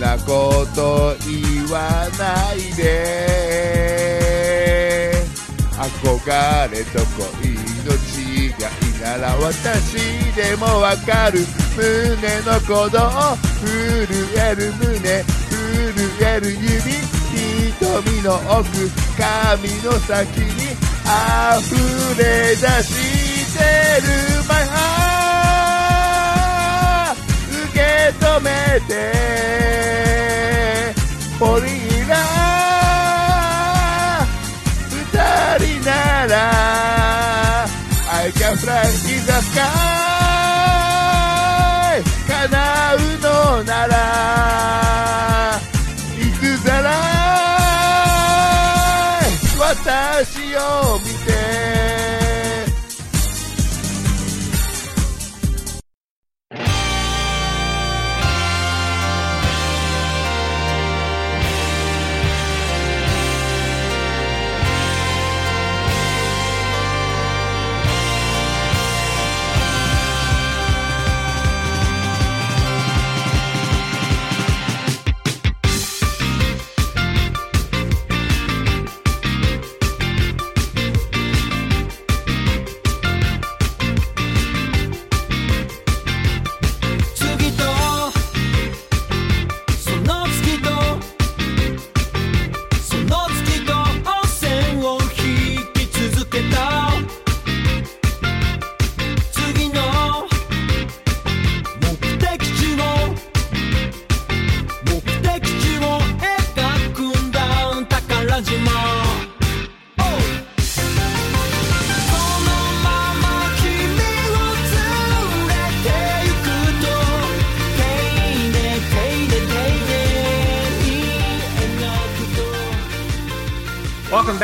[0.00, 3.50] なこと言わないで
[5.76, 7.54] 憧れと恋
[7.84, 8.50] の違い
[9.00, 9.94] なら私
[10.34, 11.40] でもわかる。
[11.76, 11.84] 胸
[12.42, 12.98] の鼓動
[13.60, 13.68] 震
[14.36, 14.90] える胸。
[14.90, 15.58] 震
[16.26, 16.66] える指
[17.78, 18.90] 瞳の奥。
[19.18, 21.76] 髪の先に溢
[22.18, 22.24] れ
[22.56, 23.60] 出して
[24.02, 24.08] る。
[24.48, 24.80] My heart
[27.64, 27.80] 受け
[28.18, 28.48] 止め
[28.86, 29.29] て。
[31.39, 31.65] ポリ
[32.07, 32.15] ラ
[34.89, 37.65] 二人なら
[38.07, 39.78] I can fly in the sky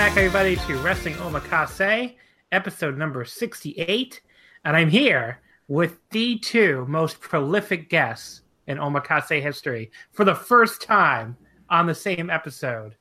[0.07, 2.15] back, everybody, to Wrestling Omakase,
[2.53, 4.21] episode number 68.
[4.65, 10.81] And I'm here with the two most prolific guests in Omakase history for the first
[10.81, 11.37] time
[11.71, 12.95] on the same episode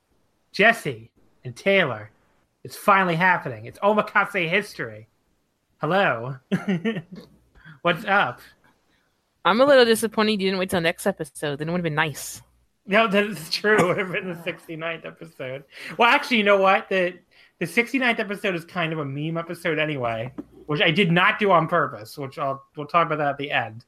[0.50, 1.12] Jesse
[1.44, 2.10] and Taylor.
[2.64, 3.66] It's finally happening.
[3.66, 5.06] It's Omakase history.
[5.80, 6.34] Hello.
[7.82, 8.40] What's up?
[9.44, 11.60] I'm a little disappointed you didn't wait till next episode.
[11.60, 12.42] Then it would have been nice.
[12.86, 13.78] No, that is true.
[13.78, 15.64] It would have been the 69th episode.
[15.98, 16.88] Well, actually, you know what?
[16.88, 17.18] The
[17.58, 20.32] the 69th episode is kind of a meme episode anyway,
[20.66, 23.50] which I did not do on purpose, which I'll we'll talk about that at the
[23.50, 23.84] end.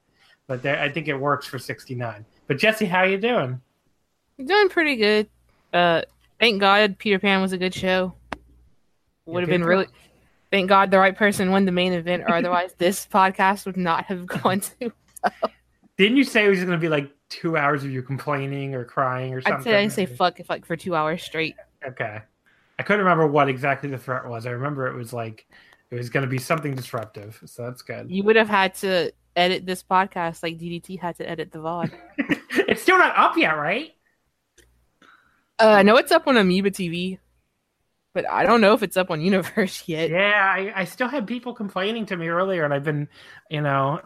[0.47, 2.25] But there, I think it works for 69.
[2.47, 3.61] But Jesse, how you doing?
[4.43, 5.29] Doing pretty good.
[5.75, 6.03] Uh,
[6.41, 8.15] thank God Peter Pan was a good show.
[9.27, 9.87] Would have been really.
[10.51, 14.07] Thank God the right person won the main event, or otherwise this podcast would not
[14.07, 14.93] have gone to.
[15.99, 18.85] Didn't you say it was going to be like two hours of you complaining or
[18.85, 19.59] crying or something.
[19.59, 21.57] I'd say I say fuck if like for two hours straight.
[21.87, 22.21] Okay.
[22.79, 24.47] I couldn't remember what exactly the threat was.
[24.47, 25.47] I remember it was like
[25.91, 27.41] it was going to be something disruptive.
[27.47, 28.11] So that's good.
[28.11, 31.93] You would have had to edit this podcast like DDT had to edit the VOD.
[32.51, 33.93] it's still not up yet, right?
[35.61, 37.19] Uh, I know it's up on Abema TV,
[38.15, 40.11] but I don't know if it's up on Universe yet.
[40.11, 43.09] Yeah, I, I still had people complaining to me earlier, and I've been,
[43.51, 44.01] you know,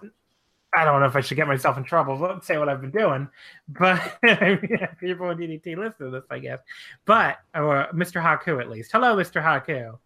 [0.74, 2.16] I don't know if I should get myself in trouble.
[2.16, 3.28] Let's say what I've been doing,
[3.68, 6.60] but people in DDT listen to this, I guess.
[7.04, 8.22] But or Mr.
[8.22, 8.90] Haku at least.
[8.92, 9.42] Hello, Mr.
[9.42, 9.98] Haku.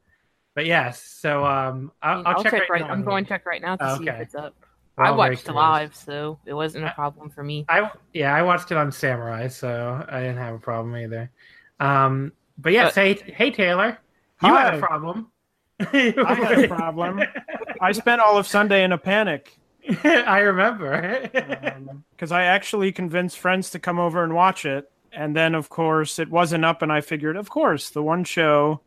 [0.54, 3.76] But yes, so um, I'll, I'll, check, right, now I'm going to check right now
[3.76, 4.54] to see if it's up.
[4.96, 5.54] We're I watched curious.
[5.54, 7.66] live, so it wasn't a problem for me.
[7.68, 11.30] I yeah, I watched it on Samurai, so I didn't have a problem either.
[11.78, 13.98] Um, but yes, But- hey, hey Taylor,
[14.42, 15.30] you had a problem.
[15.80, 17.20] I had a problem.
[17.82, 19.58] I spent all of Sunday in a panic
[20.04, 21.30] I remember.
[21.74, 24.90] Um, because I actually convinced friends to come over and watch it.
[25.12, 28.80] And then, of course, it wasn't up, and I figured, of course, the one show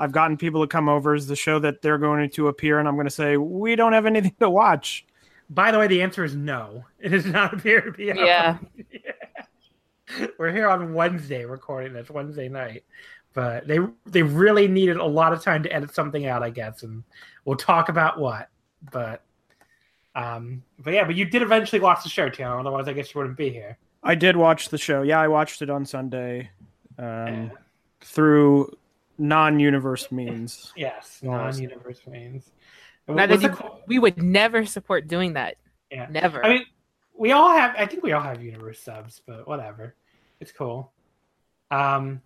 [0.00, 2.88] I've gotten people to come over is the show that they're going to appear, and
[2.88, 5.04] I'm going to say, we don't have anything to watch.
[5.50, 6.84] By the way, the answer is no.
[6.98, 8.10] It does not appear to be.
[8.10, 8.16] up.
[8.16, 8.58] Yeah.
[10.38, 12.84] We're here on Wednesday recording this Wednesday night,
[13.34, 16.82] but they they really needed a lot of time to edit something out, I guess,
[16.82, 17.04] and
[17.44, 18.48] we'll talk about what.
[18.90, 19.22] But
[20.20, 22.58] um, but yeah, but you did eventually watch the show, Taylor.
[22.60, 23.78] Otherwise, I guess you wouldn't be here.
[24.02, 25.02] I did watch the show.
[25.02, 26.50] Yeah, I watched it on Sunday.
[26.98, 27.48] um, Yeah.
[28.02, 28.76] through
[29.18, 30.72] non-universe means.
[30.76, 32.50] Yes, non-universe means.
[33.08, 33.56] Now, What's you-
[33.86, 35.56] we would never support doing that.
[35.90, 36.06] yeah.
[36.10, 36.44] Never.
[36.44, 36.64] I mean,
[37.14, 37.74] we all have.
[37.76, 39.94] I think we all have universe subs, but whatever.
[40.40, 40.92] It's cool.
[41.70, 42.22] Um,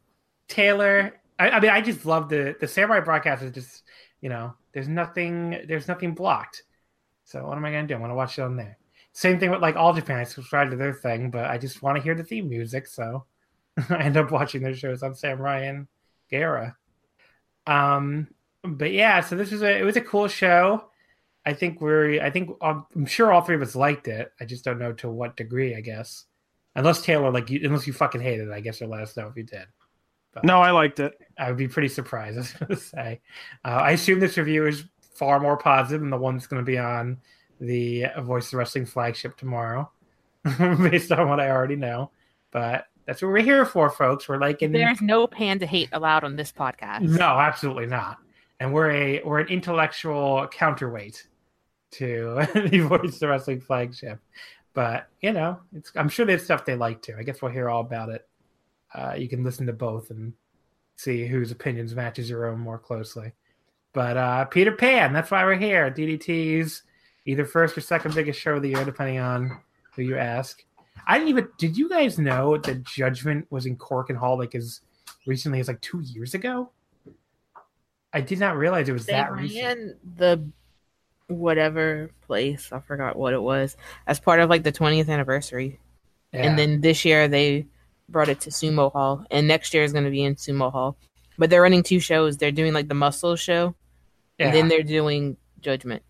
[0.49, 1.14] Taylor.
[1.38, 3.43] I, I mean, I just love the the samurai broadcast.
[3.43, 3.82] Is just
[4.20, 5.64] you know, there's nothing.
[5.67, 6.62] There's nothing blocked.
[7.25, 7.94] So what am I gonna do?
[7.94, 8.79] I want to watch it on there.
[9.12, 10.19] Same thing with like All Japan.
[10.19, 13.25] I subscribe to their thing, but I just want to hear the theme music, so
[13.91, 15.87] I end up watching their shows on Samurai and
[16.31, 16.75] GAORA.
[17.67, 18.29] Um,
[18.62, 20.91] but yeah, so this was a it was a cool show.
[21.47, 24.32] I think we're I think um, I'm sure all three of us liked it.
[24.41, 25.75] I just don't know to what degree.
[25.75, 26.25] I guess
[26.75, 29.29] unless Taylor like you, unless you fucking hated it, I guess you'll let us know
[29.29, 29.67] if you did.
[30.43, 31.17] No, I liked it.
[31.38, 32.37] I would be pretty surprised.
[32.37, 33.21] I was going to say.
[33.65, 36.70] Uh, I assume this review is far more positive than the one that's going to
[36.70, 37.19] be on
[37.61, 39.90] the Voice of Wrestling flagship tomorrow,
[40.58, 42.11] based on what I already know.
[42.50, 44.28] But that's what we're here for, folks.
[44.28, 47.02] We're like in There's no panda hate allowed on this podcast.
[47.02, 48.19] no, absolutely not.
[48.61, 51.26] And we're a we're an intellectual counterweight
[51.93, 54.20] to the Voice of Wrestling flagship.
[54.72, 57.14] But you know, it's I'm sure there's stuff they like too.
[57.19, 58.26] I guess we'll hear all about it.
[58.93, 60.32] Uh, you can listen to both and
[60.96, 63.32] see whose opinions matches your own more closely.
[63.94, 65.91] But uh, Peter Pan, that's why we're here.
[65.91, 66.82] DDT's
[67.26, 69.61] either first or second biggest show of the year, depending on
[69.94, 70.62] who you ask.
[71.06, 71.49] I didn't even.
[71.58, 74.81] Did you guys know that Judgment was in Korakuen Hall like as
[75.26, 76.70] recently as like two years ago?
[78.12, 79.97] I did not realize it was They that recent.
[80.19, 80.44] the
[81.29, 83.76] whatever place I forgot what it was
[84.06, 85.81] as part of like the 20th anniversary,
[86.32, 86.43] Yeah.
[86.47, 87.67] and then this year they
[88.08, 90.97] brought it to Sumo Hall, and next year is going to be in Sumo Hall.
[91.38, 92.37] But they're running two shows.
[92.37, 93.75] They're doing like the Muscle show,
[94.39, 94.47] Yeah.
[94.47, 96.03] and then they're doing Judgment.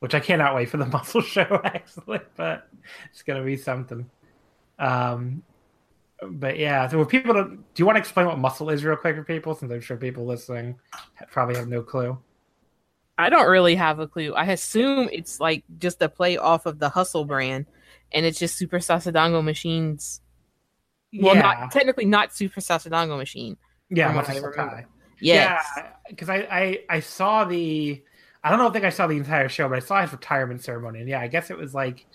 [0.00, 2.68] which I cannot wait for the muscle show actually, but
[3.10, 4.08] it's gonna be something.
[4.78, 5.42] Um,
[6.22, 8.96] but yeah, so for people to, do you want to explain what muscle is real
[8.96, 9.54] quick for people?
[9.54, 10.76] Since I'm sure people listening
[11.30, 12.18] probably have no clue.
[13.18, 14.34] I don't really have a clue.
[14.34, 17.66] I assume it's like just a play off of the Hustle brand,
[18.12, 20.20] and it's just Super Sasadango Machines.
[21.18, 23.56] Well, yeah, not technically not Super Sasadango Machine.
[23.90, 24.84] yeah, from what
[25.20, 25.62] muscle I remember.
[25.74, 25.76] Sakai.
[25.76, 25.76] Yes.
[25.76, 28.02] Yeah, because I, I I saw the
[28.46, 31.00] I don't know think I saw the entire show, but I saw his retirement ceremony,
[31.00, 32.06] and yeah, I guess it was like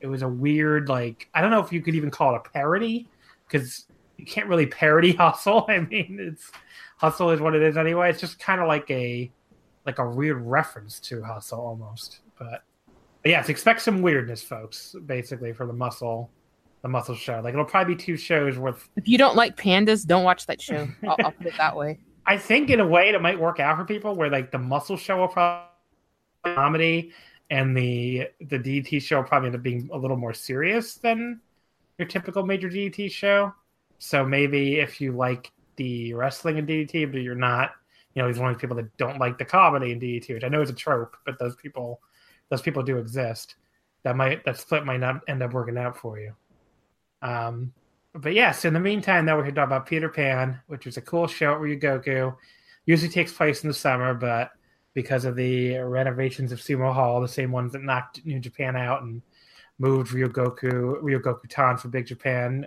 [0.00, 2.50] it was a weird like I don't know if you could even call it a
[2.50, 3.08] parody
[3.48, 5.66] because you can't really parody Hustle.
[5.68, 6.52] I mean, it's
[6.98, 8.10] Hustle is what it is anyway.
[8.10, 9.28] It's just kind of like a
[9.84, 12.62] like a weird reference to Hustle almost, but,
[13.22, 14.94] but yes, expect some weirdness, folks.
[15.06, 16.30] Basically, for the muscle.
[16.82, 20.04] The muscle show, like it'll probably be two shows worth If you don't like pandas,
[20.04, 20.88] don't watch that show.
[21.04, 22.00] I'll, I'll put it that way.
[22.26, 24.96] I think in a way it might work out for people where like the muscle
[24.96, 25.68] show will probably
[26.44, 27.12] comedy
[27.50, 31.40] and the the DDT show probably end up being a little more serious than
[31.98, 33.52] your typical major DDT show.
[33.98, 37.72] So maybe if you like the wrestling in DDT, but you're not,
[38.14, 40.44] you know, he's one of those people that don't like the comedy in DDT, which
[40.44, 42.00] I know is a trope, but those people
[42.48, 43.56] those people do exist.
[44.02, 46.34] That might that split might not end up working out for you.
[47.20, 47.72] Um
[48.14, 50.96] but yes, in the meantime, though, we're here to talk about Peter Pan, which is
[50.96, 52.34] a cool show at Ryogoku.
[52.86, 54.50] Usually takes place in the summer, but
[54.94, 59.02] because of the renovations of Sumo Hall, the same ones that knocked New Japan out
[59.02, 59.22] and
[59.78, 62.66] moved Ryogoku Ryogoku Tan for Big Japan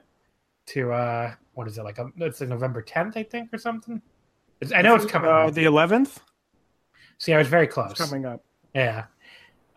[0.67, 1.99] to uh what is it like?
[1.99, 4.01] um, It's like November 10th, I think, or something.
[4.59, 5.29] It's, I know it's coming.
[5.29, 5.53] Uh, up.
[5.53, 6.19] the eleventh
[7.17, 7.93] See, I was very close.
[7.93, 8.43] coming up.
[8.73, 9.05] Yeah.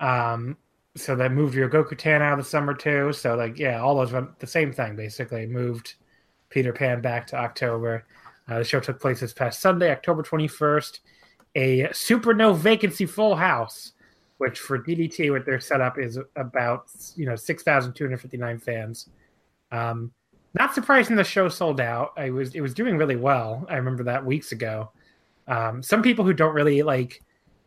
[0.01, 0.57] Um,
[0.99, 3.13] so they moved Ryogoku Tan out of the summer too.
[3.13, 5.47] So like, yeah, all those the same thing basically.
[5.47, 5.95] Moved
[6.51, 8.05] Peter Pan back to October.
[8.49, 11.01] Uh, the show took place this past Sunday, October twenty first.
[11.55, 13.93] A super no vacancy full house,
[14.39, 16.87] which for DDT, with their setup is about
[17.17, 19.09] you know six thousand two hundred fifty nine fans.
[19.71, 20.13] Um,
[20.55, 22.13] not surprising the show sold out.
[22.17, 23.67] I was it was doing really well.
[23.69, 24.91] I remember that weeks ago.
[25.47, 27.23] Um, some people who don't really like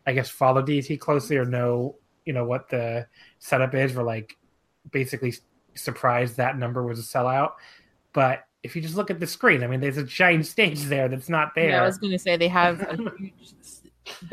[0.06, 3.06] I guess follow DT closely or know you know what the
[3.38, 4.36] setup is were like
[4.90, 5.34] basically
[5.74, 7.52] surprised that number was a sellout.
[8.12, 11.08] But if you just look at the screen, I mean, there's a giant stage there
[11.08, 11.70] that's not there.
[11.70, 13.32] Yeah, I was going to say they have a huge,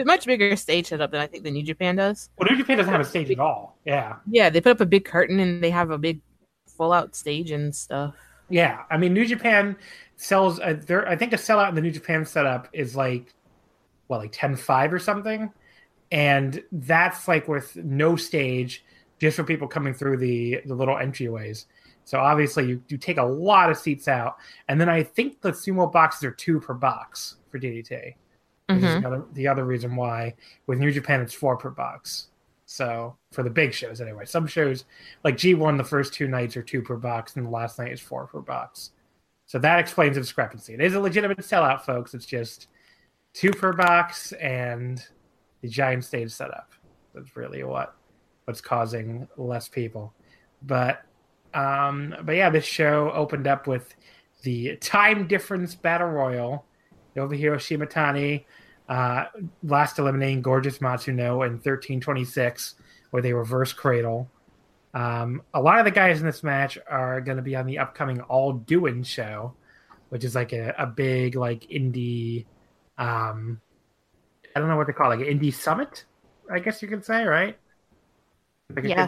[0.06, 2.30] much bigger stage setup than I think the New Japan does.
[2.38, 3.78] well, New Japan doesn't have a stage at all.
[3.86, 6.22] Yeah, Yeah, they put up a big curtain and they have a big
[6.68, 8.16] full out stage and stuff.
[8.50, 8.84] yeah.
[8.90, 9.76] I mean, New Japan
[10.16, 10.60] sells.
[10.60, 13.34] Uh, a, there, I think a sellout in the New Japan setup is like
[14.08, 15.52] what, like ten five or something,
[16.12, 18.84] and that's like with no stage,
[19.20, 21.66] just for people coming through the the little entryways.
[22.06, 24.38] So obviously, you, you take a lot of seats out,
[24.68, 28.16] and then I think the sumo boxes are two per box for DDT.
[28.68, 29.02] Which is Mhm.
[29.02, 30.36] the other, the other reason why
[30.68, 32.28] with New Japan it's four per box.
[32.68, 34.86] So for the big shows anyway, some shows
[35.24, 38.00] like G1 the first two nights are two per box, and the last night is
[38.00, 38.92] four per box.
[39.48, 40.76] So that explains the discrepancy.
[40.76, 42.14] It is a legitimate sellout, folks.
[42.14, 42.68] It's just
[43.34, 45.04] two per box and
[45.62, 46.72] the giant stage setup.
[47.14, 47.96] That's really what
[48.46, 50.14] what's causing less people.
[50.64, 51.04] But
[51.54, 53.96] um, but yeah, this show opened up with
[54.44, 56.66] the time difference battle royal.
[57.16, 58.46] Nobuhiro Shimatani
[58.90, 59.26] uh,
[59.64, 62.76] last eliminating Gorgeous Matsuno in 1326,
[63.12, 64.30] where they reverse cradle.
[64.96, 67.78] Um, a lot of the guys in this match are going to be on the
[67.78, 69.54] upcoming All Doing show,
[70.10, 72.46] which is like a, a big like indie.
[72.98, 73.62] Um,
[74.56, 76.06] I don't know what they call it, like an indie summit,
[76.52, 77.58] I guess you could say, right?
[78.76, 79.08] Like Yeah.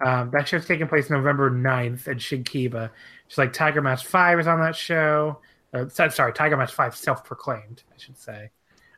[0.00, 2.90] Um, that show's taking place November 9th at Shinkiba.
[3.26, 5.40] It's like Tiger Mask 5 is on that show.
[5.74, 8.50] Uh, sorry, Tiger Mask 5 self proclaimed, I should say.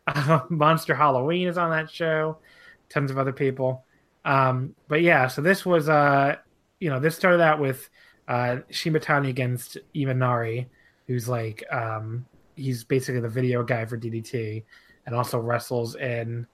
[0.06, 2.38] Uh, Monster Halloween is on that show.
[2.90, 3.84] Tons of other people.
[4.24, 6.36] Um, but yeah, so this was, uh,
[6.80, 7.88] you know, this started out with
[8.28, 10.66] uh, Shimatani against Imanari,
[11.06, 12.26] who's like, um,
[12.56, 14.64] he's basically the video guy for DDT
[15.10, 16.46] and also wrestles in.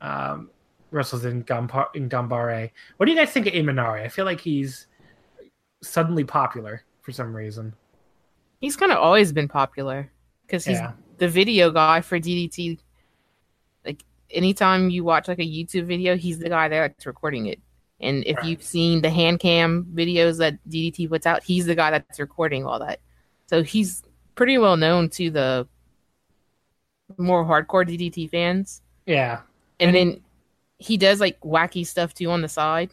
[0.00, 0.50] Um,
[0.92, 2.70] wrestles in, Gamba- in Gambare.
[2.96, 4.02] What do you guys think of Imanari?
[4.04, 4.86] I feel like he's
[5.82, 7.74] suddenly popular for some reason.
[8.60, 10.10] He's kind of always been popular
[10.46, 10.92] because he's Yeah.
[11.18, 12.78] the video guy for DDT.
[13.84, 17.60] Like anytime you watch like a YouTube video, he's the guy that's recording it.
[18.00, 18.46] And if Right.
[18.46, 22.64] you've seen the hand cam videos that DDT puts out, he's the guy that's recording
[22.64, 23.00] all that.
[23.46, 24.02] So he's
[24.36, 25.66] pretty well known to the
[27.18, 28.82] more hardcore DDT fans.
[29.06, 29.40] Yeah.
[29.80, 30.20] And then
[30.78, 32.92] he does like wacky stuff too on the side.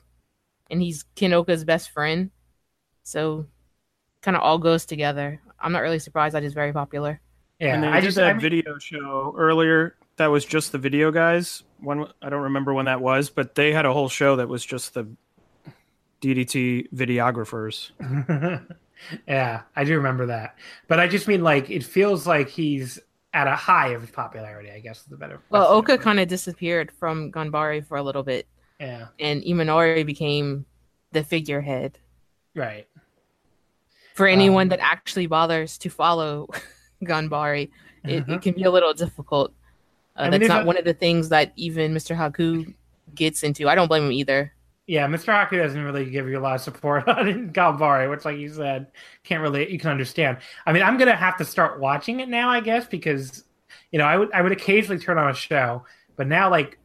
[0.69, 2.31] And he's Ken Oka's best friend.
[3.03, 3.45] So
[4.21, 5.41] kind of all goes together.
[5.59, 7.19] I'm not really surprised that he's very popular.
[7.59, 7.75] Yeah.
[7.75, 9.95] and they I did just that I mean- video show earlier.
[10.17, 11.63] That was just the video guys.
[11.79, 14.63] One I don't remember when that was, but they had a whole show that was
[14.63, 15.07] just the
[16.21, 17.91] DDT videographers.
[19.27, 20.55] yeah, I do remember that.
[20.87, 22.99] But I just mean like it feels like he's
[23.33, 25.39] at a high of popularity, I guess is the better.
[25.49, 28.47] Well, Oka kind of disappeared from Ganbare for a little bit,
[28.79, 29.07] Yeah.
[29.19, 30.65] and Imanari became
[31.11, 31.97] the figurehead.
[32.55, 32.87] Right.
[34.13, 36.47] For anyone Um, that actually bothers to follow
[37.03, 37.69] Ganbare,
[38.03, 39.51] it, it can be a little difficult.
[40.15, 40.31] Uh, Mm-hmm.
[40.31, 42.15] Mean, that's not a- one of the things that even Mr.
[42.15, 42.73] Haku
[43.15, 43.67] gets into.
[43.67, 44.53] I don't blame him either.
[44.85, 45.27] Yeah, Mr.
[45.27, 48.87] Haku doesn't really give you a lot of support on Ganbare, which, like you said,
[49.23, 50.37] can't really you can understand.
[50.65, 53.45] I mean, I'm gonna have to start watching it now, I guess, because
[53.91, 55.85] you know I would I would occasionally turn on a show,
[56.17, 56.79] but now like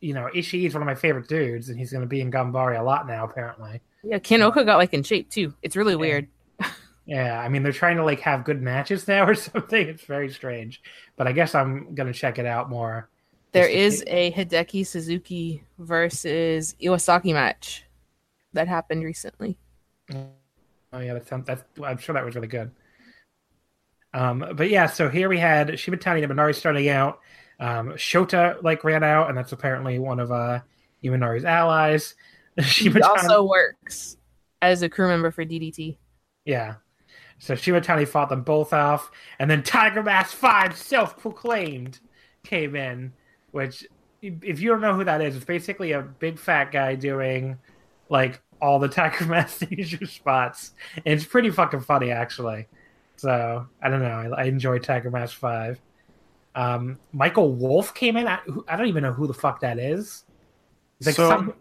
[0.00, 2.78] you know Ishii is one of my favorite dudes, and he's gonna be in Gambare
[2.78, 3.80] a lot now, apparently.
[4.02, 5.54] Yeah, Ken Oka got like in shape too.
[5.62, 6.28] It's really weird.
[7.06, 9.88] Yeah, I mean they're trying to like have good matches now or something.
[9.88, 10.82] It's very strange,
[11.16, 13.08] but I guess I'm gonna check it out more.
[13.52, 17.84] There is a Hideki Suzuki versus Iwasaki match
[18.52, 19.58] that happened recently.
[20.12, 21.46] Oh yeah, that sounds.
[21.46, 22.70] That's, I'm sure that was really good.
[24.14, 27.20] Um, but yeah, so here we had Shimatani and Imanari starting out.
[27.60, 30.60] Um, Shota like ran out, and that's apparently one of uh,
[31.04, 32.14] Imanari's allies.
[32.58, 34.16] He Shimatani, also works
[34.62, 35.96] as a crew member for DDT.
[36.44, 36.74] yeah.
[37.38, 42.00] So Shimatani fought them both off, and then Tiger Mask Five, self-proclaimed,
[42.42, 43.12] came in.
[43.58, 43.84] Which,
[44.22, 47.58] if you don't know who that is, it's basically a big fat guy doing
[48.08, 50.72] like all the Tiger Mask signature spots.
[50.94, 52.68] And it's pretty fucking funny, actually.
[53.16, 54.34] So I don't know.
[54.36, 55.80] I, I enjoy Tiger Mask Five.
[56.54, 58.28] Um, Michael Wolf came in.
[58.28, 58.38] I,
[58.68, 60.24] I don't even know who the fuck that is.
[61.04, 61.54] Like So- some.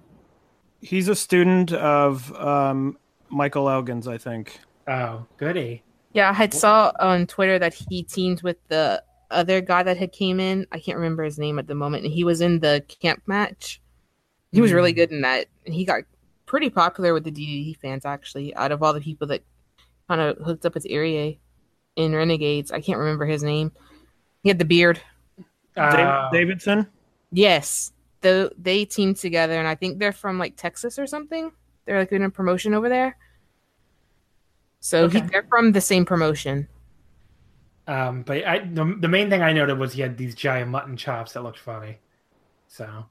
[0.79, 2.99] He's a student of um,
[3.29, 4.59] Michael Elgins, I think.
[4.87, 5.81] Oh, goody.
[6.13, 10.11] Yeah, I had saw on Twitter that he teamed with the other guy that had
[10.11, 10.65] came in.
[10.71, 13.81] I can't remember his name at the moment, and he was in the camp match.
[14.51, 14.95] He was really Hmm.
[14.97, 16.03] good in that, and he got
[16.45, 18.05] pretty popular with the DDT fans.
[18.05, 19.43] Actually, out of all the people that
[20.07, 21.37] kind of hooked up with Irie
[21.95, 23.71] in Renegades, I can't remember his name.
[24.43, 25.01] He had the beard.
[25.75, 26.87] Uh, Davidson.
[27.31, 27.91] Yes,
[28.21, 31.51] the they teamed together, and I think they're from like Texas or something.
[31.85, 33.17] They're like in a promotion over there.
[34.79, 36.67] So he, they're from the same promotion.
[37.87, 40.97] Um, but I the, the main thing I noted was he had these giant mutton
[40.97, 41.99] chops that looked funny.
[42.67, 43.07] So,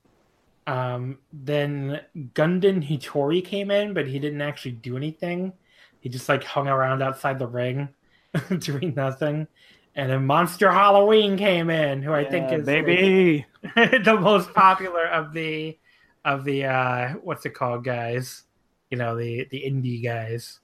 [0.67, 5.55] um, then Gundam Hitori came in, but he didn't actually do anything.
[6.01, 7.91] He just like hung around outside the ring,
[8.59, 9.49] doing nothing.
[9.95, 13.47] And then Monster Halloween came in, who I think Yeah, is like, baby.
[13.77, 15.79] the most popular of the
[16.25, 18.43] of the uh what's it called guys
[18.91, 20.61] you know the the indie guys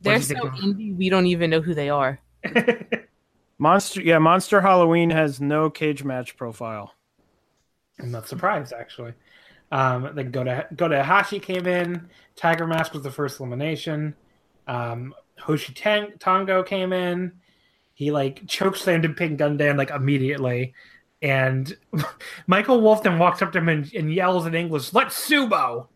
[0.00, 2.20] They're What'd so indie, we don't even know who they are.
[3.62, 4.02] Monster.
[4.02, 6.94] Yeah, Monster Halloween has no cage match profile.
[8.00, 9.12] i'm not surprised actually
[9.70, 14.14] um then go to go to hashi came in tiger mask was the first elimination
[14.66, 17.32] um Hoshi Tango came in.
[17.94, 20.74] He like chokeslammed Pink Gundan like immediately.
[21.20, 21.76] And
[22.46, 25.88] Michael Wolf then walks up to him and, and yells in English, "Let's sumo,"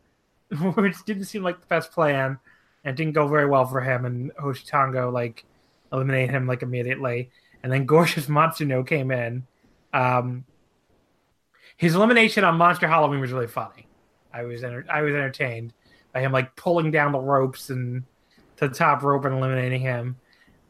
[0.75, 2.38] which didn't seem like the best plan,
[2.85, 4.04] and didn't go very well for him.
[4.04, 5.44] And Hoshi Tango like
[5.92, 7.30] eliminated him like immediately.
[7.66, 9.44] And then Gorgeous Matsuno came in.
[9.92, 10.44] Um,
[11.76, 13.88] his elimination on Monster Halloween was really funny.
[14.32, 15.73] I was enter- I was entertained
[16.14, 18.04] by him like pulling down the ropes and
[18.58, 20.14] to the top rope and eliminating him.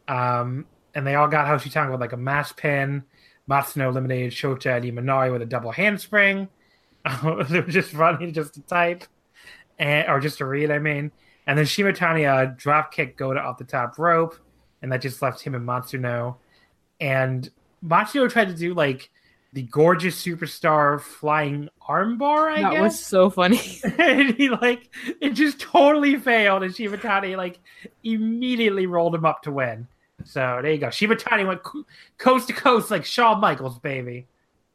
[0.09, 3.05] Um, and they all got Hoshi Tango with like a mass pin.
[3.47, 6.49] Matsuno eliminated Shota Imanari with a double handspring.
[7.05, 9.05] it was just funny just to type,
[9.79, 11.13] and, or just to read, I mean.
[11.47, 14.35] And then Shimatani uh, drop kick Goda off the top rope,
[14.81, 16.37] and that just left him and Matsuno.
[17.01, 17.49] And
[17.85, 19.11] Matsuno tried to do like
[19.53, 22.63] the gorgeous superstar flying armbar, I guess.
[22.63, 23.81] that guess was so funny.
[23.99, 27.59] and he like it just totally failed, and Shimatani like
[28.05, 29.89] immediately rolled him up to win.
[30.25, 30.89] So there you go.
[30.89, 31.87] Shimatani went co-
[32.19, 34.27] coast to coast like Shawn Michaels, baby.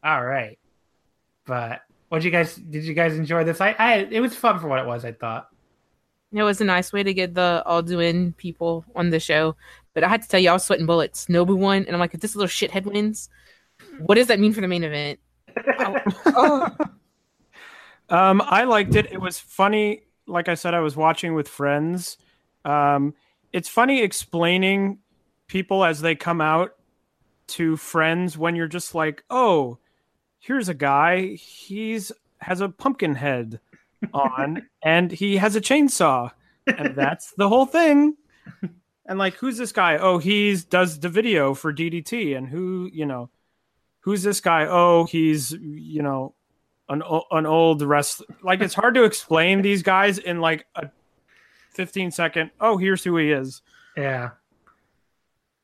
[0.04, 0.58] All right,
[1.46, 2.84] but what you guys did?
[2.84, 3.62] You guys enjoy this?
[3.62, 5.06] I, I it was fun for what it was.
[5.06, 5.50] I thought.
[6.34, 9.56] It was a nice way to get the Alduin people on the show.
[9.94, 11.26] But I had to tell you, I was sweating bullets.
[11.26, 13.30] Nobu won, and I'm like, if this little shithead wins,
[14.00, 15.20] what does that mean for the main event?
[16.26, 16.70] oh,
[18.12, 19.12] Um, I liked it.
[19.12, 20.04] It was funny.
[20.28, 22.18] Like I said, I was watching with friends.
[22.66, 23.14] Um,
[23.54, 25.00] it's funny explaining
[25.48, 26.76] people as they come out
[27.48, 29.78] to friends when you're just like, oh,
[30.40, 31.36] here's a guy.
[31.36, 33.62] He's has a pumpkin head
[34.14, 36.32] on, and he has a chainsaw,
[36.68, 38.16] and that's the whole thing.
[39.12, 39.98] And like, who's this guy?
[39.98, 43.30] Oh, he's does the video for DDT, and who you know,
[44.00, 44.66] who's this guy?
[44.70, 46.34] Oh, he's you know
[46.88, 48.28] an an old wrestler.
[48.42, 50.92] Like it's hard to explain these guys in like a
[51.72, 52.52] 15 second.
[52.62, 53.62] Oh, here's who he is.
[53.98, 54.30] Yeah,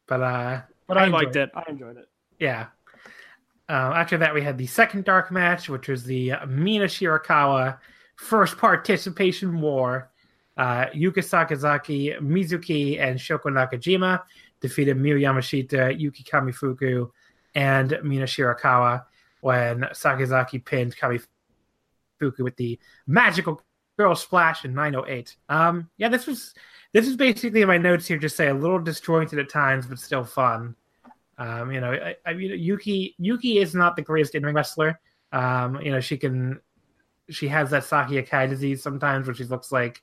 [0.07, 1.49] but uh, But I, enjoyed liked it.
[1.55, 2.09] I enjoyed it.
[2.39, 2.65] Yeah.
[3.69, 7.77] Um, after that, we had the second dark match, which was the Mina Shirakawa
[8.17, 10.11] first participation war.
[10.57, 14.21] Uh, Yuka Sakazaki, Mizuki, and Shoko Nakajima
[14.59, 17.09] defeated Miyu Yamashita, Yuki Kamifuku,
[17.53, 19.03] and Mina Shirakawa
[19.41, 23.61] when Sakazaki pinned Kamifuku with the magical
[23.97, 25.35] girl splash in 908.
[25.49, 26.53] Um, yeah, this was
[26.93, 28.17] this is basically my notes here.
[28.17, 30.75] Just say a little disjointed at times, but still fun.
[31.37, 34.99] Um, you know, I, I mean, Yuki Yuki is not the greatest in ring wrestler.
[35.31, 36.59] Um, you know, she can
[37.29, 40.01] she has that Saki Akai disease sometimes, where she looks like,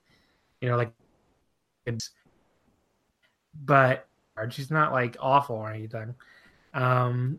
[0.61, 0.93] you know, like,
[1.87, 2.11] it's,
[3.65, 4.07] but
[4.51, 6.15] she's not like awful or anything.
[6.73, 7.39] Um,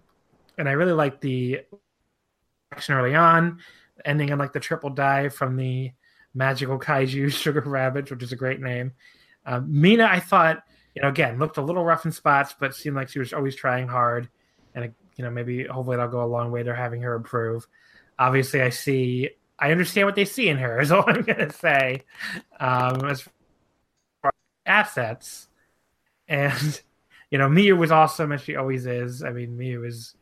[0.58, 1.62] and I really like the
[2.71, 3.60] action early on,
[4.04, 5.91] ending in like the triple dive from the
[6.34, 8.93] magical kaiju Sugar Rabbit, which is a great name.
[9.45, 10.63] Um, Mina, I thought,
[10.95, 13.56] you know, again, looked a little rough in spots, but seemed like she was always
[13.56, 14.30] trying hard.
[14.73, 17.67] And, you know, maybe hopefully that'll go a long way to having her improve.
[18.17, 21.52] Obviously, I see, I understand what they see in her, is all I'm going to
[21.52, 22.04] say.
[22.60, 23.32] Um, as far
[24.26, 24.32] as
[24.65, 25.48] assets.
[26.28, 26.82] And,
[27.32, 29.24] you know, Miyu was awesome, as she always is.
[29.24, 30.15] I mean, Miyu is,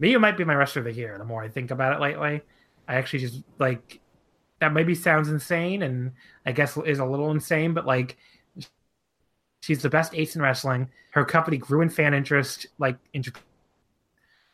[0.00, 2.42] Miyu might be my wrestler of the year the more I think about it lately.
[2.88, 4.00] I actually just like,
[4.60, 6.12] that maybe sounds insane and
[6.46, 8.16] I guess is a little insane, but like,
[9.62, 10.88] she's the best ace in wrestling.
[11.12, 13.42] Her company grew in fan interest, like in Japan,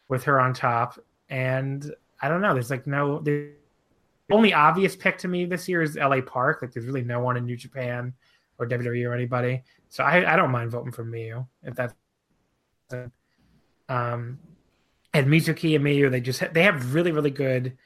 [0.09, 0.99] with her on top.
[1.29, 2.55] And I don't know.
[2.55, 3.19] There's like no.
[3.21, 3.51] The
[4.31, 6.61] only obvious pick to me this year is LA Park.
[6.63, 8.13] Like there's really no one in New Japan
[8.59, 9.63] or WWE or anybody.
[9.89, 11.95] So I, I don't mind voting for Miyu if that's.
[13.89, 14.39] Um,
[15.15, 17.77] and Mizuki and Miyu, they just they have really really good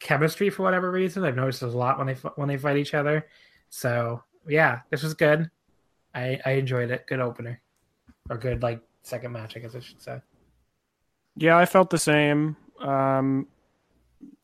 [0.00, 1.24] chemistry for whatever reason.
[1.24, 3.26] I've noticed there's a lot when they when they fight each other.
[3.70, 5.50] So yeah, this was good.
[6.14, 7.06] I I enjoyed it.
[7.06, 7.60] Good opener,
[8.28, 10.20] or good like second match, I guess I should say.
[11.36, 12.56] Yeah, I felt the same.
[12.80, 13.46] Um,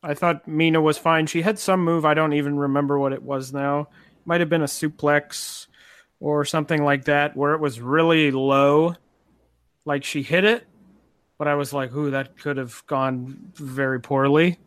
[0.03, 1.27] I thought Mina was fine.
[1.27, 2.05] She had some move.
[2.05, 3.89] I don't even remember what it was now.
[4.25, 5.67] Might have been a suplex
[6.19, 8.95] or something like that, where it was really low.
[9.85, 10.67] Like she hit it,
[11.37, 14.59] but I was like, "Ooh, that could have gone very poorly."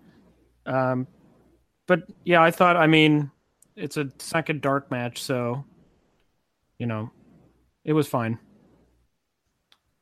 [0.66, 1.06] Um,
[1.86, 2.76] but yeah, I thought.
[2.76, 3.30] I mean,
[3.76, 5.64] it's a second dark match, so
[6.78, 7.10] you know,
[7.84, 8.38] it was fine.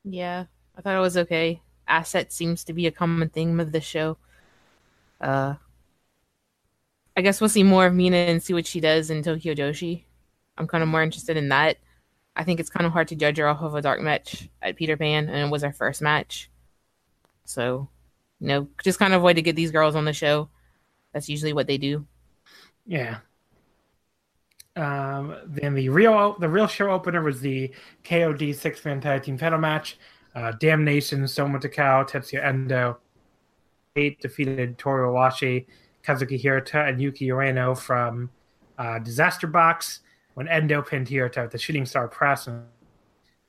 [0.03, 0.45] yeah,
[0.75, 1.61] I thought it was okay.
[1.87, 4.17] Asset seems to be a common theme of the show.
[5.21, 5.55] Uh,
[7.15, 10.03] I guess we'll see more of Mina and see what she does in Tokyo Joshi.
[10.57, 11.77] I'm kind of more interested in that.
[12.35, 14.77] I think it's kind of hard to judge her off of a dark match at
[14.77, 16.49] Peter Pan, and it was her first match.
[17.45, 17.89] So,
[18.39, 20.49] you know, just kind of way to get these girls on the show.
[21.13, 22.05] That's usually what they do.
[22.85, 23.17] Yeah.
[24.77, 27.73] Um, then the real the real show opener was the
[28.05, 29.97] KOD six man tag team title match.
[30.33, 32.97] Uh, Damnation, Soma Takao, Tetsuya Endo,
[33.95, 35.65] eight defeated Toru Owashi,
[36.03, 38.29] Kazuki Hirata, and Yuki Ueno from
[38.77, 40.01] uh, Disaster Box.
[40.35, 42.63] When Endo pinned Hirata with the Shooting Star Press, and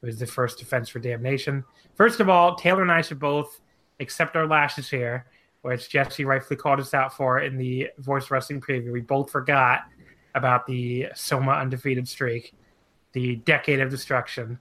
[0.03, 1.65] it was the first defense for Damnation.
[1.95, 3.61] First of all, Taylor and I should both
[4.01, 5.27] accept our lashes here,
[5.63, 8.93] which Jesse rightfully called us out for in the Voice Wrestling preview.
[8.93, 9.83] We both forgot
[10.35, 12.53] about the Soma undefeated streak,
[13.13, 14.59] the decade of destruction.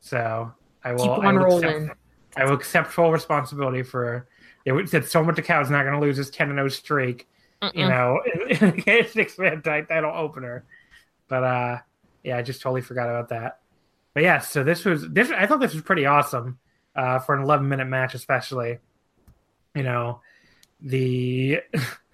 [0.00, 0.52] So
[0.84, 1.64] I will, Keep I will rolling.
[1.64, 1.98] accept,
[2.36, 4.28] I will accept full responsibility for
[4.64, 4.88] it.
[4.88, 7.28] Said Soma Takao is not going to lose his ten and zero streak,
[7.62, 7.88] you Mm-mm.
[7.88, 10.64] know, in, in a six man title opener.
[11.28, 11.78] But uh,
[12.22, 13.60] yeah, I just totally forgot about that.
[14.14, 15.30] But yeah, so this was this.
[15.30, 16.58] I thought this was pretty awesome
[16.94, 18.78] uh, for an 11 minute match, especially.
[19.74, 20.20] You know,
[20.80, 21.60] the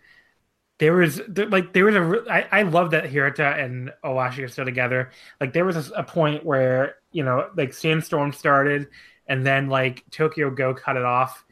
[0.78, 4.64] there was like there was a I, I love that Hirata and Owashi are still
[4.64, 5.10] together.
[5.40, 8.88] Like there was a, a point where you know like Sandstorm started,
[9.26, 11.44] and then like Tokyo Go cut it off.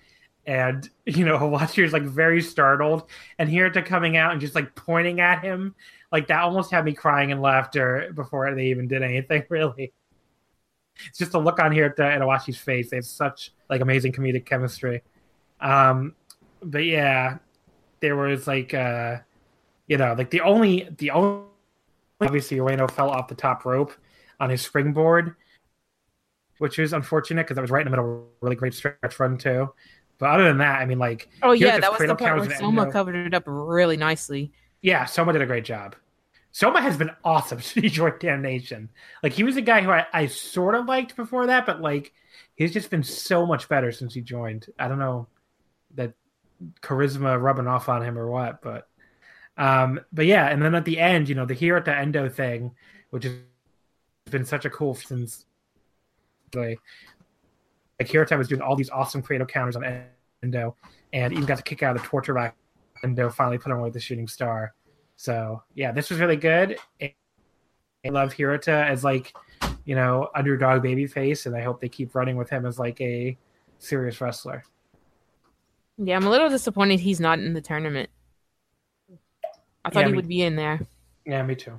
[0.49, 3.09] And you know, is like very startled,
[3.39, 5.75] and Hirata coming out and just like pointing at him,
[6.11, 9.45] like that almost had me crying in laughter before they even did anything.
[9.51, 9.93] Really,
[11.07, 12.89] it's just a look on Hirata and Owashi's face.
[12.89, 15.03] They have such like amazing comedic chemistry.
[15.61, 16.15] Um,
[16.63, 17.39] but yeah,
[18.01, 19.19] there was like uh,
[19.87, 21.45] you know, like the only the only
[22.23, 23.93] obviously Ueno fell off the top rope
[24.41, 25.37] on his springboard,
[26.57, 29.21] which is unfortunate because that was right in the middle of a really great stretch
[29.21, 29.71] run too.
[30.19, 32.83] But other than that, I mean, like Oh yeah, that was the part where Soma
[32.83, 34.53] Endo- covered it up really nicely.
[34.83, 35.95] yeah, Soma did a great job.
[36.51, 38.89] Soma has been awesome since he joined Damnation.
[39.23, 42.13] Like he was a guy who I, I sort of liked before that, but like
[42.57, 44.67] he's just been so much better since he joined.
[44.79, 45.29] I don't know
[45.95, 46.15] that
[46.83, 48.89] charisma rubbing off on him or what, but
[49.57, 52.73] um, but yeah, and then at the end, you know, the Hirata Endo thing,
[53.11, 53.35] which has
[54.31, 55.47] been such a cool since
[56.55, 56.81] like
[57.99, 60.05] like Hirata was doing all these awesome creative counters on
[60.43, 60.77] Endo,
[61.13, 62.57] and even got to kick out of the torture rack.
[63.05, 64.75] Endo finally put him away with the shooting star.
[65.17, 66.79] So yeah, this was really good.
[67.03, 67.15] I
[68.07, 69.33] love Hirata as like
[69.85, 73.37] you know underdog babyface, and I hope they keep running with him as like a
[73.79, 74.65] serious wrestler.
[75.97, 78.11] Yeah, I'm a little disappointed he's not in the tournament.
[79.85, 80.81] I thought Yeah, he me- would be in there,
[81.25, 81.79] Yeah, me too.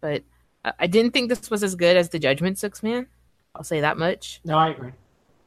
[0.00, 0.22] but
[0.64, 3.06] I I didn't think this was as good as the Judgment Six Man.
[3.54, 4.40] I'll say that much.
[4.44, 4.92] No, I agree.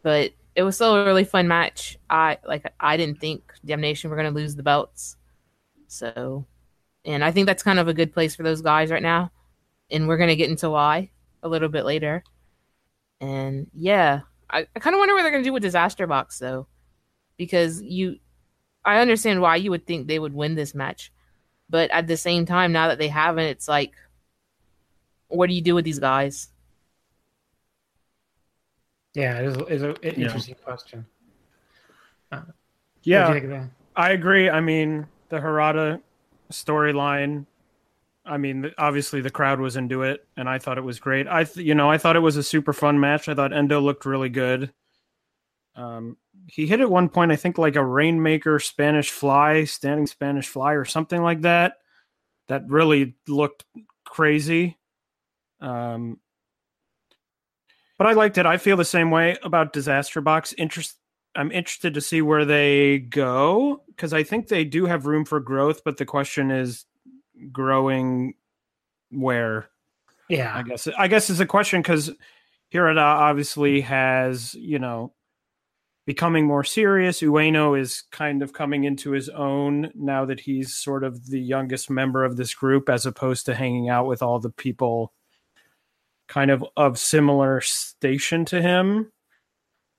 [0.02, 1.98] But it was still a really fun match.
[2.10, 2.72] I like.
[2.80, 5.18] I didn't think Damnation were going to lose the belts,
[5.88, 6.46] so,
[7.06, 9.32] and I think that's kind of a good place for those guys right now.
[9.92, 11.10] And we're going to get into why
[11.44, 12.24] a little bit later.
[13.22, 16.40] And yeah, I, I kind of wonder what they're going to do with Disaster Box
[16.40, 16.68] though,
[17.38, 18.18] because you,
[18.86, 21.12] I understand why you would think they would win this match,
[21.70, 23.94] but at the same time, now that they haven't, it's like,
[25.28, 26.50] what do you do with these guys?
[29.16, 30.12] Yeah, it is, it is a, an Yeah.
[30.26, 31.06] interesting question.
[32.32, 32.42] Do
[33.04, 33.70] Yeah, you think of that?
[33.96, 34.50] I agree.
[34.50, 36.02] I mean, the Hirata
[36.52, 37.46] storyline.
[38.26, 41.28] I mean, obviously the crowd was into it, and I thought it was great.
[41.28, 43.28] I, th- you know, I thought it was a super fun match.
[43.28, 44.72] I thought Endo looked really good.
[45.76, 46.18] Um,
[46.48, 50.74] he hit at one point, I think, like a rainmaker Spanish fly, standing Spanish fly,
[50.74, 51.78] or something like that.
[52.48, 53.66] That really looked
[54.06, 54.78] crazy.
[55.62, 56.20] Um,
[58.00, 58.46] but I liked it.
[58.46, 60.56] I feel the same way about Disaster Box.
[60.58, 60.96] Interest.
[61.36, 65.40] I'm interested to see where they go because I think they do have room for
[65.40, 66.86] growth, but the question is
[67.52, 68.34] growing
[69.12, 69.70] where.
[70.30, 72.10] Yeah, I guess I guess is a question because
[72.70, 75.12] Hirata obviously has you know
[76.06, 77.20] becoming more serious.
[77.20, 81.90] Ueno is kind of coming into his own now that he's sort of the youngest
[81.90, 85.12] member of this group, as opposed to hanging out with all the people
[86.30, 89.12] kind of of similar station to him.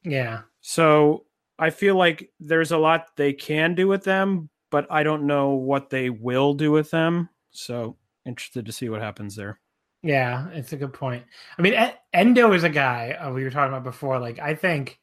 [0.05, 1.25] yeah, So
[1.59, 5.51] I feel like there's a lot they can do with them, but I don't know
[5.51, 7.29] what they will do with them.
[7.51, 9.61] So interested to see what happens there.
[10.03, 10.49] yeah.
[10.51, 11.25] It's a good point.
[11.59, 11.75] I mean,
[12.15, 14.19] Endo is a guy uh, we were talking about before.
[14.19, 14.99] Like, I think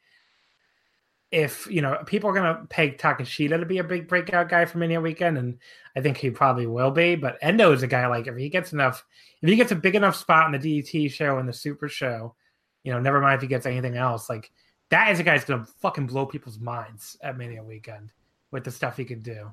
[1.32, 4.78] if you know people are gonna peg Takeshita to be a big breakout guy for
[4.78, 5.58] Mania Weekend, and
[5.96, 7.16] I think he probably will be.
[7.16, 9.04] But Endo is a guy like if he gets enough,
[9.42, 12.36] if he gets a big enough spot in the DDT show and the Super Show,
[12.84, 14.30] you know, never mind if he gets anything else.
[14.30, 14.52] Like
[14.90, 18.12] that is a guy that's gonna fucking blow people's minds at Mania Weekend
[18.52, 19.52] with the stuff he can do.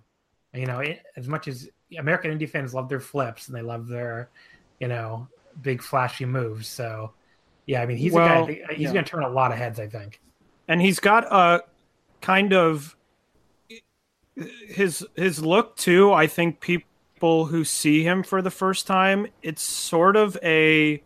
[0.52, 3.62] And, you know, it, as much as American indie fans love their flips and they
[3.62, 4.30] love their,
[4.78, 5.26] you know,
[5.60, 6.68] big flashy moves.
[6.68, 7.12] So,
[7.66, 8.62] yeah, I mean, he's Well, a guy.
[8.62, 8.92] Uh, he's yeah.
[8.92, 10.20] going to turn a lot of heads, I think.
[10.68, 11.62] And he's got a
[12.20, 12.96] kind of
[14.68, 16.12] his his look too.
[16.12, 21.02] I think people who see him for the first time, it's sort of a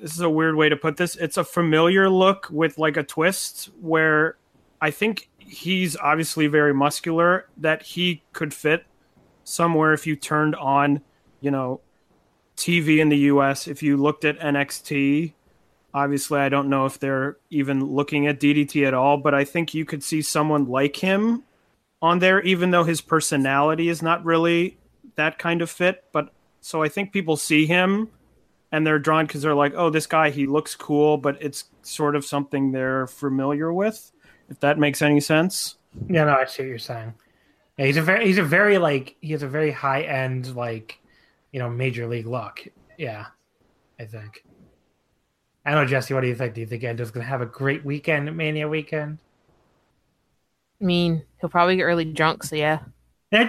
[0.00, 1.16] this is a weird way to put this.
[1.16, 4.36] It's a familiar look with like a twist where
[4.80, 8.86] I think he's obviously very muscular that he could fit
[9.44, 11.02] somewhere if you turned on,
[11.40, 11.80] you know,
[12.56, 15.34] TV in the US, if you looked at NXT,
[15.94, 19.72] obviously I don't know if they're even looking at DDT at all, but I think
[19.72, 21.44] you could see someone like him
[22.02, 24.76] on there even though his personality is not really
[25.14, 28.10] that kind of fit, but so I think people see him
[28.72, 32.16] and they're drawn because they're like, oh, this guy, he looks cool, but it's sort
[32.16, 34.10] of something they're familiar with,
[34.50, 35.76] if that makes any sense.
[36.08, 37.14] Yeah, no, I see what you're saying.
[37.78, 40.98] Yeah, he's a very, he's a very like, he has a very high end like,
[41.52, 42.66] you know, major league look.
[42.98, 43.26] Yeah,
[44.00, 44.43] I think.
[45.64, 46.12] I don't know, Jesse.
[46.14, 46.54] What do you think?
[46.54, 49.18] Do you think Endo's gonna have a great weekend, Mania weekend?
[50.80, 52.80] I mean, he'll probably get really drunk, so yeah.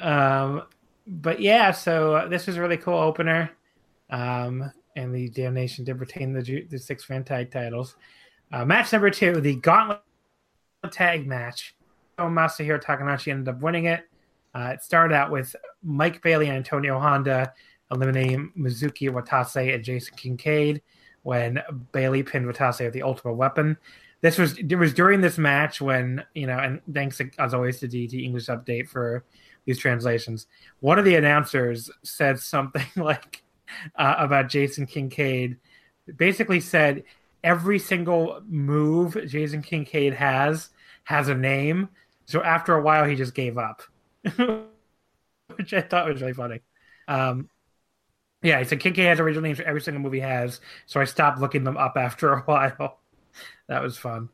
[0.00, 0.62] um,
[1.06, 3.50] but yeah, so uh, this was a really cool opener.
[4.10, 7.96] Um, and the Damnation did retain the, ju- the six fan tag titles.
[8.52, 10.00] Uh, match number two, the Gauntlet
[10.90, 11.74] tag match.
[12.18, 14.08] So Masahiro Takanashi ended up winning it.
[14.54, 17.52] Uh, it started out with Mike Bailey and Antonio Honda
[17.94, 20.82] eliminating Mizuki Watase and Jason Kincaid
[21.22, 21.60] when
[21.92, 23.76] Bailey pinned Watase with the Ultimate Weapon.
[24.20, 27.88] This was it was during this match when you know, and thanks as always to
[27.88, 29.24] DT English Update for
[29.64, 30.46] these translations.
[30.80, 33.42] One of the announcers said something like
[33.96, 35.58] uh, about Jason Kincaid.
[36.16, 37.04] Basically said
[37.42, 40.70] every single move Jason Kincaid has
[41.04, 41.88] has a name.
[42.26, 43.82] So after a while, he just gave up,
[45.56, 46.60] which I thought was really funny.
[47.06, 47.50] Um,
[48.44, 51.40] yeah, he said Kincaid has original names for every single movie has, so I stopped
[51.40, 52.98] looking them up after a while.
[53.68, 54.28] that was fun.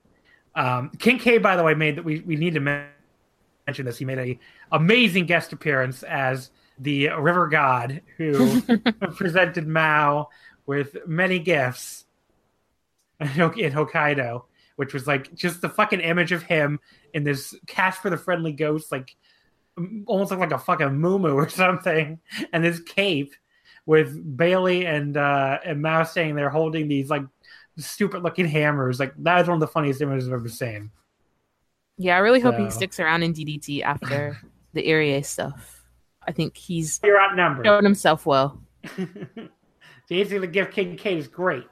[0.55, 3.99] Um, Kincaid, by the way, made that we we need to mention this.
[3.99, 4.39] He made a
[4.73, 8.61] amazing guest appearance as the River God who
[9.15, 10.29] presented Mao
[10.67, 12.05] with many gifts
[13.21, 14.43] in Hokkaido,
[14.75, 16.81] which was like just the fucking image of him
[17.15, 19.15] in this Casper the Friendly Ghost, like
[20.07, 22.19] almost like a fucking moo or something,
[22.53, 23.35] and this cape
[23.87, 27.23] with Bailey and uh, and Mao they're holding these like
[27.77, 29.01] stupid looking hammers.
[29.01, 30.91] Like that is one of the funniest images I've ever seen.
[31.99, 34.39] Yeah, I really hope he sticks around in DDT after
[34.73, 35.85] the Irie stuff.
[36.27, 37.67] I think he's You're outnumbered.
[37.67, 38.61] shown himself well.
[38.97, 41.67] the answer to give Kincaid is great.